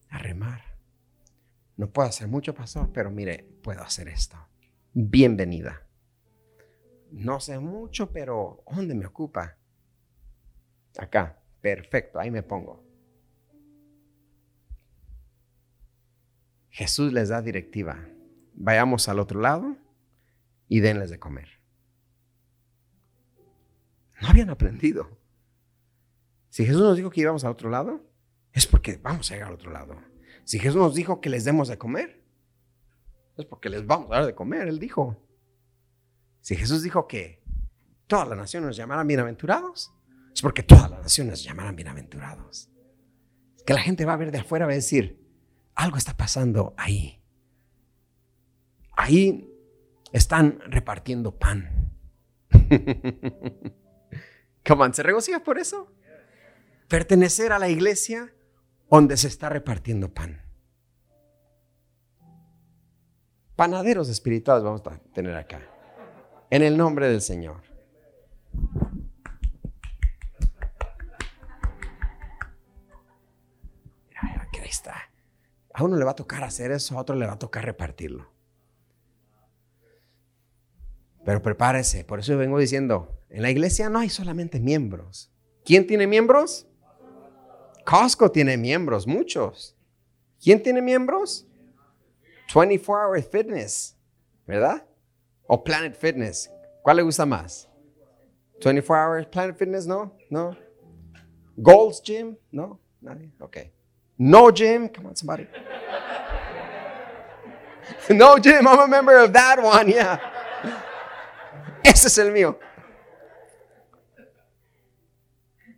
a 0.10 0.18
remar. 0.18 0.62
No 1.76 1.92
puedo 1.92 2.08
hacer 2.08 2.28
mucho, 2.28 2.56
pastor, 2.56 2.92
pero 2.92 3.12
mire, 3.12 3.48
puedo 3.62 3.82
hacer 3.82 4.08
esto. 4.08 4.38
Bienvenida. 4.94 5.88
No 7.12 7.40
sé 7.40 7.60
mucho, 7.60 8.12
pero 8.12 8.64
¿dónde 8.72 8.96
me 8.96 9.06
ocupa? 9.06 9.57
Acá. 10.98 11.42
Perfecto, 11.62 12.20
ahí 12.20 12.32
me 12.32 12.44
pongo. 12.44 12.84
Jesús 16.70 17.12
les 17.12 17.30
da 17.30 17.42
directiva. 17.42 17.98
Vayamos 18.54 19.10
al 19.10 19.20
otro 19.20 19.40
lado 19.40 19.78
y 20.68 20.80
denles 20.80 21.10
de 21.10 21.20
comer. 21.20 21.50
No 24.22 24.28
habían 24.30 24.50
aprendido. 24.50 25.10
Si 26.50 26.66
Jesús 26.66 26.82
nos 26.82 26.98
dijo 26.98 27.10
que 27.10 27.22
íbamos 27.22 27.44
al 27.44 27.52
otro 27.52 27.70
lado, 27.70 28.04
es 28.54 28.66
porque 28.66 28.98
vamos 28.98 29.30
a 29.30 29.34
llegar 29.34 29.50
al 29.50 29.56
otro 29.56 29.72
lado. 29.72 29.96
Si 30.44 30.60
Jesús 30.60 30.78
nos 30.78 30.96
dijo 30.96 31.20
que 31.20 31.30
les 31.30 31.46
demos 31.46 31.68
de 31.68 31.78
comer, 31.78 32.24
es 33.38 33.46
porque 33.46 33.70
les 33.70 33.86
vamos 33.86 34.12
a 34.12 34.16
dar 34.16 34.26
de 34.26 34.36
comer, 34.36 34.68
Él 34.68 34.80
dijo. 34.80 35.18
Si 36.42 36.56
Jesús 36.56 36.82
dijo 36.82 37.08
que 37.08 37.44
todas 38.08 38.28
las 38.28 38.38
naciones 38.38 38.68
nos 38.68 38.78
llamarán 38.78 39.08
bienaventurados, 39.08 39.94
es 40.38 40.42
porque 40.44 40.62
todas 40.62 40.92
las 40.92 41.02
naciones 41.02 41.44
llamarán 41.44 41.76
bienaventurados. 41.76 42.70
Que 43.66 43.74
la 43.74 43.82
gente 43.82 44.06
va 44.06 44.14
a 44.14 44.18
ver 44.18 44.32
de 44.32 44.38
afuera, 44.38 44.68
va 44.68 44.72
a 44.72 44.76
decir, 44.76 45.20
algo 45.74 45.98
está 45.98 46.16
pasando 46.16 46.76
ahí. 46.78 47.20
Ahí 48.96 49.52
están 50.12 50.60
repartiendo 50.68 51.40
pan. 51.40 51.92
¿Cómo 54.64 54.94
¿Se 54.94 55.02
regocija 55.02 55.44
por 55.44 55.58
eso? 55.58 55.92
Pertenecer 56.88 57.52
a 57.52 57.58
la 57.58 57.70
iglesia 57.70 58.32
donde 58.92 59.18
se 59.18 59.30
está 59.30 59.50
repartiendo 59.50 60.14
pan. 60.14 60.44
Panaderos 63.56 64.08
espirituales 64.10 64.64
vamos 64.64 64.86
a 64.86 65.00
tener 65.16 65.36
acá. 65.36 65.68
En 66.52 66.62
el 66.62 66.78
nombre 66.78 67.08
del 67.08 67.22
Señor. 67.22 67.77
Está. 74.64 75.12
A 75.74 75.84
uno 75.84 75.96
le 75.96 76.06
va 76.06 76.12
a 76.12 76.16
tocar 76.16 76.44
hacer 76.44 76.72
eso, 76.72 76.98
a 76.98 77.02
otro 77.02 77.16
le 77.16 77.28
va 77.28 77.34
a 77.34 77.40
tocar 77.40 77.64
repartirlo. 77.64 78.32
Pero 81.24 81.42
prepárese, 81.42 82.04
por 82.04 82.20
eso 82.20 82.38
vengo 82.38 82.58
diciendo, 82.58 83.22
en 83.30 83.42
la 83.42 83.52
iglesia 83.52 83.90
no 83.90 84.00
hay 84.00 84.10
solamente 84.10 84.60
miembros. 84.60 85.32
¿Quién 85.66 85.86
tiene 85.86 86.08
miembros? 86.08 86.68
Costco 87.86 88.32
tiene 88.32 88.58
miembros, 88.58 89.06
muchos. 89.06 89.78
¿Quién 90.42 90.64
tiene 90.64 90.82
miembros? 90.82 91.46
24 92.54 93.10
Hour 93.10 93.22
Fitness, 93.22 93.98
¿verdad? 94.46 94.88
O 95.48 95.64
Planet 95.64 95.96
Fitness. 95.96 96.50
¿Cuál 96.82 96.98
le 96.98 97.04
gusta 97.04 97.26
más? 97.26 97.70
24 98.64 99.12
Hours 99.12 99.28
Planet 99.28 99.58
Fitness, 99.58 99.86
no, 99.86 100.18
no. 100.30 100.58
Gold's 101.58 102.02
Gym, 102.02 102.38
no, 102.52 102.80
nadie. 103.02 103.32
Ok. 103.40 103.58
No 104.18 104.52
Gym, 104.52 104.90
come 104.90 105.08
on, 105.08 105.16
somebody. 105.16 105.48
no 108.10 108.40
Gym, 108.40 108.68
I'm 108.68 108.80
a 108.80 108.88
member 108.88 109.18
of 109.18 109.32
that 109.34 109.62
one, 109.62 109.92
yeah. 109.92 110.20
Ese 111.84 112.08
es 112.08 112.18
el 112.18 112.32
mío. 112.32 112.60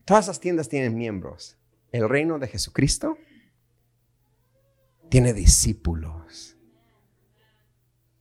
Todas 0.05 0.27
las 0.27 0.39
tiendas 0.39 0.67
tienen 0.67 0.97
miembros 0.97 1.55
el 1.91 2.07
reino 2.07 2.39
de 2.39 2.47
Jesucristo 2.47 3.17
tiene 5.09 5.33
discípulos 5.33 6.55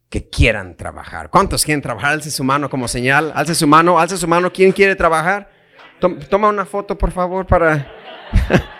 que 0.09 0.31
quieran 0.31 0.77
trabajar. 0.77 1.29
¿Cuántos 1.29 1.65
quieren 1.65 1.83
trabajar? 1.83 2.13
Alce 2.13 2.31
su 2.31 2.45
mano 2.45 2.71
como 2.71 2.89
señal. 2.89 3.31
Alce 3.35 3.55
su 3.55 3.67
mano, 3.67 3.99
alce 3.99 4.17
su 4.17 4.27
mano. 4.27 4.51
¿Quién 4.51 4.73
quiere 4.73 4.97
trabajar? 4.97 5.51
Toma 6.01 6.49
una 6.49 6.65
foto, 6.65 6.97
por 6.97 7.11
favor, 7.11 7.47
para... 7.47 7.93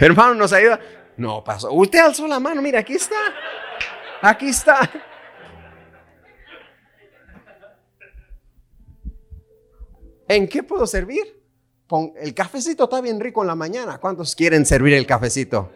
Hermano, 0.00 0.34
¿nos 0.34 0.52
ayuda? 0.52 0.80
No, 1.16 1.44
pasó. 1.44 1.72
Usted 1.72 1.98
alzó 1.98 2.26
la 2.26 2.40
mano. 2.40 2.62
Mira, 2.62 2.80
aquí 2.80 2.94
está. 2.94 3.16
Aquí 4.22 4.48
está. 4.48 4.90
¿En 10.28 10.48
qué 10.48 10.62
puedo 10.62 10.86
servir? 10.86 11.42
el 12.16 12.32
cafecito 12.32 12.84
está 12.84 13.02
bien 13.02 13.20
rico 13.20 13.42
en 13.42 13.48
la 13.48 13.54
mañana. 13.54 13.98
¿Cuántos 13.98 14.34
quieren 14.34 14.64
servir 14.64 14.94
el 14.94 15.06
cafecito? 15.06 15.70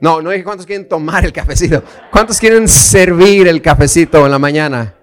No, 0.00 0.22
no 0.22 0.30
dije 0.30 0.42
cuántos 0.42 0.66
quieren 0.66 0.88
tomar 0.88 1.24
el 1.24 1.32
cafecito. 1.32 1.82
¿Cuántos 2.10 2.38
quieren 2.38 2.66
servir 2.66 3.46
el 3.46 3.60
cafecito 3.60 4.24
en 4.24 4.30
la 4.30 4.38
mañana? 4.38 4.94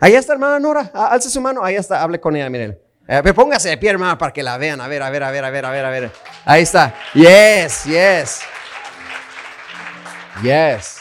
Ahí 0.00 0.14
está, 0.14 0.34
hermana 0.34 0.60
Nora. 0.60 0.90
Ah, 0.92 1.08
alce 1.12 1.30
su 1.30 1.40
mano. 1.40 1.64
Ahí 1.64 1.76
está. 1.76 2.02
Hable 2.02 2.20
con 2.20 2.36
ella, 2.36 2.48
miren. 2.50 2.78
Eh, 3.08 3.32
póngase 3.32 3.70
de 3.70 3.78
pie, 3.78 3.90
hermana, 3.90 4.18
para 4.18 4.32
que 4.32 4.42
la 4.42 4.58
vean. 4.58 4.80
A 4.80 4.86
ver, 4.86 5.02
a 5.02 5.10
ver, 5.10 5.22
a 5.22 5.30
ver, 5.30 5.44
a 5.44 5.50
ver, 5.50 5.64
a 5.64 5.70
ver, 5.70 5.84
a 5.84 5.90
ver. 5.90 6.12
Ahí 6.44 6.62
está. 6.62 6.94
Yes, 7.14 7.84
yes. 7.84 8.40
Yes. 10.42 11.00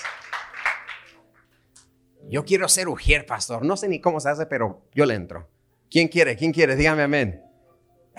Yo 2.29 2.43
quiero 2.45 2.67
ser 2.69 2.87
ujier, 2.87 3.25
pastor. 3.25 3.63
No 3.63 3.77
sé 3.77 3.87
ni 3.87 3.99
cómo 3.99 4.19
se 4.19 4.29
hace, 4.29 4.45
pero 4.45 4.87
yo 4.93 5.05
le 5.05 5.15
entro. 5.15 5.47
¿Quién 5.91 6.07
quiere? 6.07 6.35
¿Quién 6.35 6.51
quiere? 6.51 6.75
Dígame 6.75 7.03
amén 7.03 7.47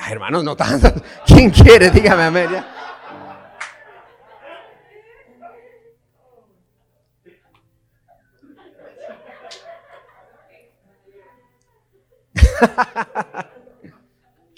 hermanos, 0.07 0.45
no 0.45 0.57
tanto. 0.57 0.93
¿Quién 1.27 1.51
quiere? 1.51 1.91
Dígame, 1.91 2.25
Amelia. 2.25 2.67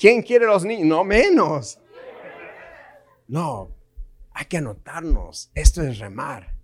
¿Quién 0.01 0.23
quiere 0.23 0.47
los 0.47 0.65
niños? 0.65 0.87
No 0.87 1.05
menos. 1.05 1.79
No, 3.29 3.77
hay 4.33 4.47
que 4.47 4.57
anotarnos. 4.57 5.51
Esto 5.55 5.83
es 5.83 5.99
remar. 5.99 6.55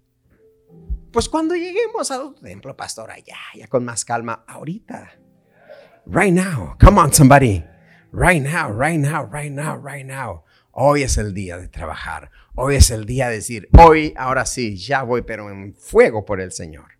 Pues 1.12 1.28
cuando 1.28 1.54
lleguemos 1.54 2.10
al 2.10 2.34
templo, 2.36 2.74
pastor, 2.74 3.10
allá, 3.10 3.36
ya 3.54 3.66
con 3.68 3.84
más 3.84 4.06
calma, 4.06 4.42
ahorita. 4.48 5.18
Right 6.06 6.32
now. 6.32 6.78
Come 6.80 6.98
on, 6.98 7.12
somebody. 7.12 7.62
Right 8.10 8.42
now, 8.42 8.72
right 8.72 8.98
now, 8.98 9.28
right 9.30 9.52
now, 9.52 9.76
right 9.76 10.06
now. 10.06 10.44
Hoy 10.70 11.02
es 11.02 11.18
el 11.18 11.34
día 11.34 11.58
de 11.58 11.68
trabajar. 11.68 12.30
Hoy 12.54 12.76
es 12.76 12.90
el 12.90 13.04
día 13.04 13.28
de 13.28 13.34
decir, 13.34 13.68
hoy, 13.78 14.14
ahora 14.16 14.46
sí, 14.46 14.78
ya 14.78 15.02
voy, 15.02 15.20
pero 15.20 15.50
en 15.50 15.74
fuego 15.74 16.24
por 16.24 16.40
el 16.40 16.52
Señor. 16.52 16.95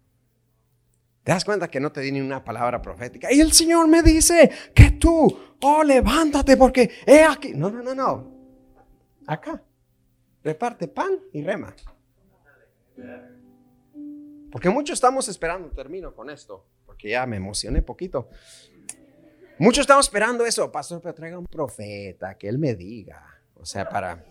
¿Te 1.26 1.32
das 1.32 1.44
cuenta 1.44 1.66
que 1.66 1.80
no 1.80 1.90
te 1.90 2.02
di 2.02 2.12
ni 2.12 2.20
una 2.20 2.44
palabra 2.44 2.80
profética? 2.80 3.32
Y 3.32 3.40
el 3.40 3.52
Señor 3.52 3.88
me 3.88 4.00
dice 4.00 4.48
que 4.72 4.92
tú, 4.92 5.26
oh, 5.60 5.82
levántate 5.82 6.56
porque 6.56 6.88
he 7.04 7.24
aquí. 7.24 7.52
No, 7.52 7.68
no, 7.68 7.82
no, 7.82 7.96
no. 7.96 8.32
Acá. 9.26 9.60
Reparte 10.44 10.86
pan 10.86 11.18
y 11.32 11.42
rema. 11.42 11.74
Porque 14.52 14.70
muchos 14.70 14.94
estamos 14.94 15.26
esperando, 15.26 15.68
termino 15.70 16.14
con 16.14 16.30
esto, 16.30 16.64
porque 16.86 17.10
ya 17.10 17.26
me 17.26 17.38
emocioné 17.38 17.82
poquito. 17.82 18.28
Muchos 19.58 19.80
estamos 19.80 20.06
esperando 20.06 20.46
eso, 20.46 20.70
pastor, 20.70 21.00
pero 21.02 21.12
traiga 21.12 21.40
un 21.40 21.46
profeta, 21.46 22.38
que 22.38 22.48
él 22.48 22.58
me 22.58 22.76
diga, 22.76 23.42
o 23.56 23.66
sea, 23.66 23.88
para, 23.88 24.24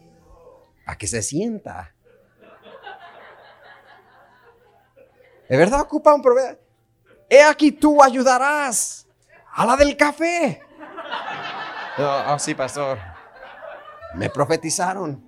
para 0.85 0.97
que 0.97 1.07
se 1.07 1.21
sienta. 1.21 1.93
¿De 5.49 5.57
verdad 5.57 5.81
ocupa 5.81 6.15
un 6.15 6.21
profeta? 6.21 6.64
He 7.29 7.41
aquí 7.41 7.71
tú 7.71 8.03
ayudarás 8.03 9.07
a 9.53 9.65
la 9.65 9.75
del 9.75 9.97
café. 9.97 10.61
oh, 11.97 12.37
sí, 12.39 12.53
pastor. 12.53 12.99
Me 14.15 14.29
profetizaron. 14.29 15.23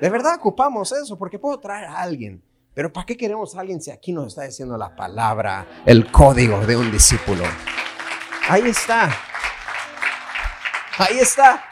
De 0.00 0.10
verdad 0.10 0.36
ocupamos 0.36 0.92
eso 0.92 1.18
porque 1.18 1.38
puedo 1.38 1.58
traer 1.58 1.86
a 1.86 2.00
alguien. 2.00 2.42
Pero 2.74 2.92
¿para 2.92 3.06
qué 3.06 3.16
queremos 3.16 3.56
a 3.56 3.60
alguien 3.60 3.80
si 3.80 3.90
aquí 3.90 4.12
nos 4.12 4.28
está 4.28 4.42
diciendo 4.42 4.76
la 4.76 4.94
palabra, 4.94 5.66
el 5.84 6.12
código 6.12 6.64
de 6.64 6.76
un 6.76 6.92
discípulo? 6.92 7.42
Ahí 8.48 8.62
está. 8.68 9.10
Ahí 10.98 11.18
está. 11.18 11.64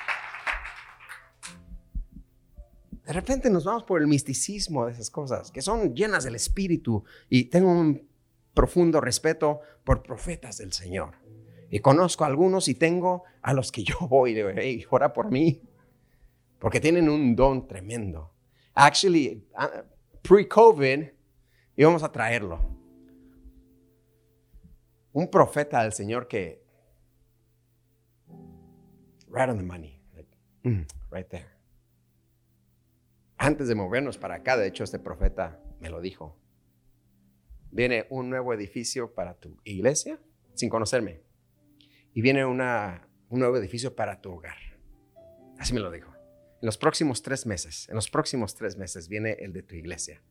De 3.05 3.12
repente 3.12 3.49
nos 3.51 3.64
vamos 3.64 3.84
por 3.84 4.01
el 4.01 4.09
misticismo 4.09 4.87
de 4.87 4.93
esas 4.93 5.11
cosas, 5.11 5.53
que 5.53 5.62
son 5.62 5.95
llenas 5.95 6.24
del 6.24 6.34
Espíritu. 6.34 7.05
Y 7.28 7.45
tengo 7.45 7.70
un 7.70 8.03
profundo 8.57 9.02
respeto 9.02 9.61
por 9.84 10.02
profetas 10.02 10.59
del 10.59 10.72
Señor. 10.72 11.14
Y 11.70 11.80
conozco 11.80 12.24
a 12.24 12.26
algunos 12.26 12.68
y 12.68 12.74
tengo 12.74 13.24
a 13.42 13.52
los 13.52 13.70
que 13.70 13.84
yo 13.84 13.96
voy 14.09 14.34
digo, 14.34 14.48
hey, 14.57 14.84
ora 14.90 15.12
por 15.12 15.30
mí. 15.30 15.62
Porque 16.59 16.80
tienen 16.80 17.09
un 17.09 17.36
don 17.36 17.68
tremendo. 17.68 18.32
Actually, 18.74 19.46
uh, 19.54 19.84
pre-COVID, 20.22 21.07
íbamos 21.76 22.02
a 22.02 22.11
traerlo. 22.11 22.59
Un 25.12 25.30
profeta 25.30 25.82
del 25.82 25.92
Señor 25.92 26.26
que, 26.26 26.62
right 29.28 29.48
on 29.48 29.59
the 29.59 29.62
money, 29.62 30.00
mm, 30.62 30.82
right 31.11 31.28
there. 31.28 31.46
Antes 33.36 33.68
de 33.68 33.74
movernos 33.74 34.16
para 34.16 34.36
acá, 34.36 34.57
de 34.57 34.66
hecho, 34.66 34.84
este 34.84 34.98
profeta 34.98 35.61
me 35.78 35.90
lo 35.90 36.00
dijo. 36.00 36.36
Viene 37.71 38.07
un 38.11 38.31
nuevo 38.31 38.55
edificio 38.55 39.14
para 39.14 39.35
tu 39.35 39.61
iglesia, 39.64 40.21
sin 40.55 40.69
conocerme. 40.69 41.23
Y 42.14 42.23
viene 42.23 42.45
un 42.45 42.59
nuevo 43.31 43.57
edificio 43.57 43.95
para 43.95 44.21
tu 44.21 44.33
hogar. 44.33 44.57
Así 45.59 45.75
me 45.75 45.81
lo 45.81 45.91
dijo. 45.91 46.12
En 46.62 46.67
los 46.67 46.79
próximos 46.79 47.23
tres 47.23 47.47
meses, 47.47 47.89
en 47.89 47.95
los 47.97 48.11
próximos 48.11 48.55
tres 48.55 48.77
meses 48.77 49.09
viene 49.09 49.37
el 49.41 49.53
de 49.53 49.62
tu 49.62 49.75
iglesia. 49.75 50.23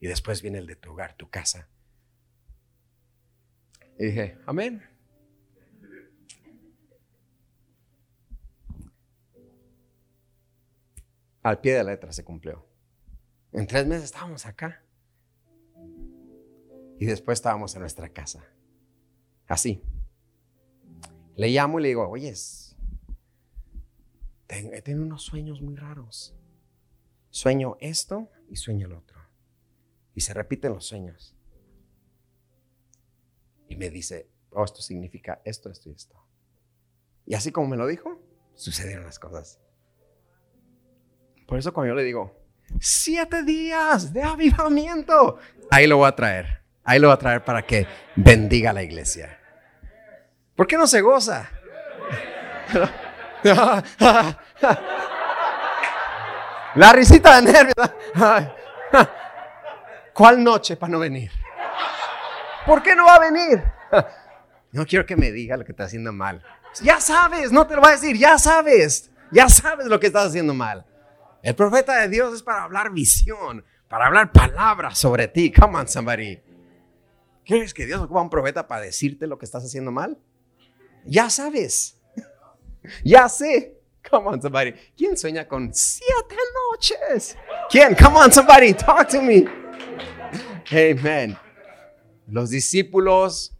Y 0.00 0.06
después 0.06 0.42
viene 0.42 0.58
el 0.58 0.66
de 0.66 0.76
tu 0.76 0.92
hogar, 0.92 1.16
tu 1.16 1.28
casa. 1.28 1.68
Y 3.98 4.06
dije, 4.06 4.38
amén. 4.46 4.82
al 11.42 11.60
pie 11.60 11.74
de 11.74 11.84
la 11.84 11.90
letra 11.90 12.12
se 12.12 12.24
cumplió. 12.24 12.66
En 13.52 13.66
tres 13.66 13.86
meses 13.86 14.04
estábamos 14.04 14.46
acá. 14.46 14.82
Y 17.02 17.04
después 17.04 17.40
estábamos 17.40 17.74
en 17.74 17.80
nuestra 17.80 18.08
casa. 18.10 18.44
Así. 19.48 19.82
Le 21.34 21.48
llamo 21.48 21.80
y 21.80 21.82
le 21.82 21.88
digo, 21.88 22.08
oyes, 22.08 22.76
he 24.48 24.82
tenido 24.82 25.04
unos 25.04 25.24
sueños 25.24 25.60
muy 25.60 25.74
raros. 25.74 26.32
Sueño 27.28 27.76
esto 27.80 28.30
y 28.48 28.54
sueño 28.54 28.86
el 28.86 28.92
otro. 28.92 29.20
Y 30.14 30.20
se 30.20 30.32
repiten 30.32 30.74
los 30.74 30.86
sueños. 30.86 31.36
Y 33.68 33.74
me 33.74 33.90
dice, 33.90 34.30
oh, 34.50 34.64
esto 34.64 34.80
significa 34.80 35.42
esto, 35.44 35.70
esto 35.70 35.88
y 35.88 35.94
esto. 35.94 36.24
Y 37.26 37.34
así 37.34 37.50
como 37.50 37.66
me 37.66 37.76
lo 37.76 37.88
dijo, 37.88 38.22
sucedieron 38.54 39.06
las 39.06 39.18
cosas. 39.18 39.58
Por 41.48 41.58
eso 41.58 41.74
cuando 41.74 41.94
yo 41.94 41.96
le 41.96 42.04
digo, 42.04 42.32
siete 42.80 43.42
días 43.42 44.12
de 44.12 44.22
avivamiento, 44.22 45.40
ahí 45.68 45.88
lo 45.88 45.96
voy 45.96 46.06
a 46.06 46.14
traer. 46.14 46.61
Ahí 46.84 46.98
lo 46.98 47.08
voy 47.08 47.14
a 47.14 47.18
traer 47.18 47.44
para 47.44 47.62
que 47.62 47.86
bendiga 48.16 48.72
la 48.72 48.82
iglesia. 48.82 49.38
¿Por 50.56 50.66
qué 50.66 50.76
no 50.76 50.86
se 50.86 51.00
goza? 51.00 51.48
La 56.74 56.92
risita 56.92 57.40
de 57.40 57.52
nervios. 57.52 57.74
¿Cuál 60.12 60.42
noche 60.42 60.76
para 60.76 60.92
no 60.92 60.98
venir? 60.98 61.30
¿Por 62.66 62.82
qué 62.82 62.96
no 62.96 63.04
va 63.06 63.16
a 63.16 63.20
venir? 63.20 63.62
No 64.72 64.86
quiero 64.86 65.04
que 65.04 65.16
me 65.16 65.30
diga 65.30 65.56
lo 65.56 65.64
que 65.64 65.72
está 65.72 65.84
haciendo 65.84 66.12
mal. 66.12 66.42
Ya 66.82 67.00
sabes, 67.00 67.52
no 67.52 67.66
te 67.66 67.76
lo 67.76 67.82
va 67.82 67.88
a 67.88 67.92
decir, 67.92 68.16
ya 68.16 68.38
sabes. 68.38 69.10
Ya 69.30 69.48
sabes 69.48 69.86
lo 69.86 70.00
que 70.00 70.06
estás 70.06 70.28
haciendo 70.28 70.54
mal. 70.54 70.86
El 71.42 71.54
profeta 71.54 71.96
de 72.00 72.08
Dios 72.08 72.34
es 72.34 72.42
para 72.42 72.62
hablar 72.62 72.90
visión, 72.90 73.64
para 73.88 74.06
hablar 74.06 74.32
palabras 74.32 74.98
sobre 74.98 75.28
ti. 75.28 75.52
Come 75.52 75.78
on, 75.78 75.88
somebody. 75.88 76.40
¿Quieres 77.44 77.74
que 77.74 77.86
Dios 77.86 78.00
ocupa 78.00 78.22
un 78.22 78.30
profeta 78.30 78.66
para 78.68 78.82
decirte 78.82 79.26
lo 79.26 79.38
que 79.38 79.44
estás 79.44 79.64
haciendo 79.64 79.90
mal? 79.90 80.18
Ya 81.04 81.30
sabes. 81.30 81.98
Ya 83.04 83.28
sé. 83.28 83.80
Come 84.10 84.28
on, 84.28 84.42
somebody. 84.42 84.72
¿Quién 84.96 85.16
sueña 85.16 85.46
con 85.46 85.72
siete 85.72 86.34
noches? 86.72 87.36
¿Quién? 87.70 87.94
Come 87.94 88.16
on, 88.16 88.32
somebody. 88.32 88.74
Talk 88.74 89.08
to 89.08 89.22
me. 89.22 89.44
Amen. 90.72 91.38
Los 92.26 92.50
discípulos 92.50 93.56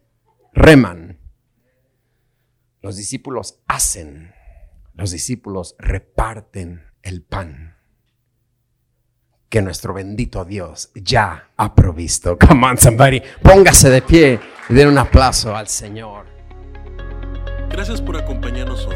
reman. 0.51 1.19
Los 2.81 2.97
discípulos 2.97 3.61
hacen. 3.65 4.33
Los 4.93 5.11
discípulos 5.11 5.75
reparten 5.79 6.83
el 7.01 7.23
pan 7.23 7.72
que 9.53 9.61
nuestro 9.61 9.93
bendito 9.93 10.43
Dios 10.45 10.89
ya 10.95 11.49
ha 11.57 11.75
provisto. 11.75 12.39
Come 12.39 12.65
on, 12.65 12.77
somebody. 12.79 13.21
Póngase 13.43 13.91
de 13.91 14.01
pie 14.01 14.39
y 14.67 14.73
den 14.73 14.87
un 14.87 14.97
aplauso 14.97 15.55
al 15.55 15.67
Señor. 15.67 16.25
Gracias 17.69 18.01
por 18.01 18.17
acompañarnos 18.17 18.87
hoy. 18.87 18.95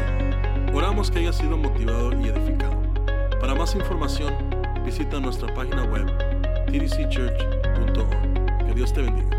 Oramos 0.74 1.12
que 1.12 1.20
haya 1.20 1.32
sido 1.32 1.56
motivado 1.56 2.10
y 2.20 2.26
edificado. 2.26 2.76
Para 3.40 3.54
más 3.54 3.76
información, 3.76 4.34
visita 4.84 5.20
nuestra 5.20 5.54
página 5.54 5.84
web 5.84 6.06
tdcchurch.org. 6.66 8.66
Que 8.66 8.74
Dios 8.74 8.92
te 8.92 9.02
bendiga. 9.02 9.37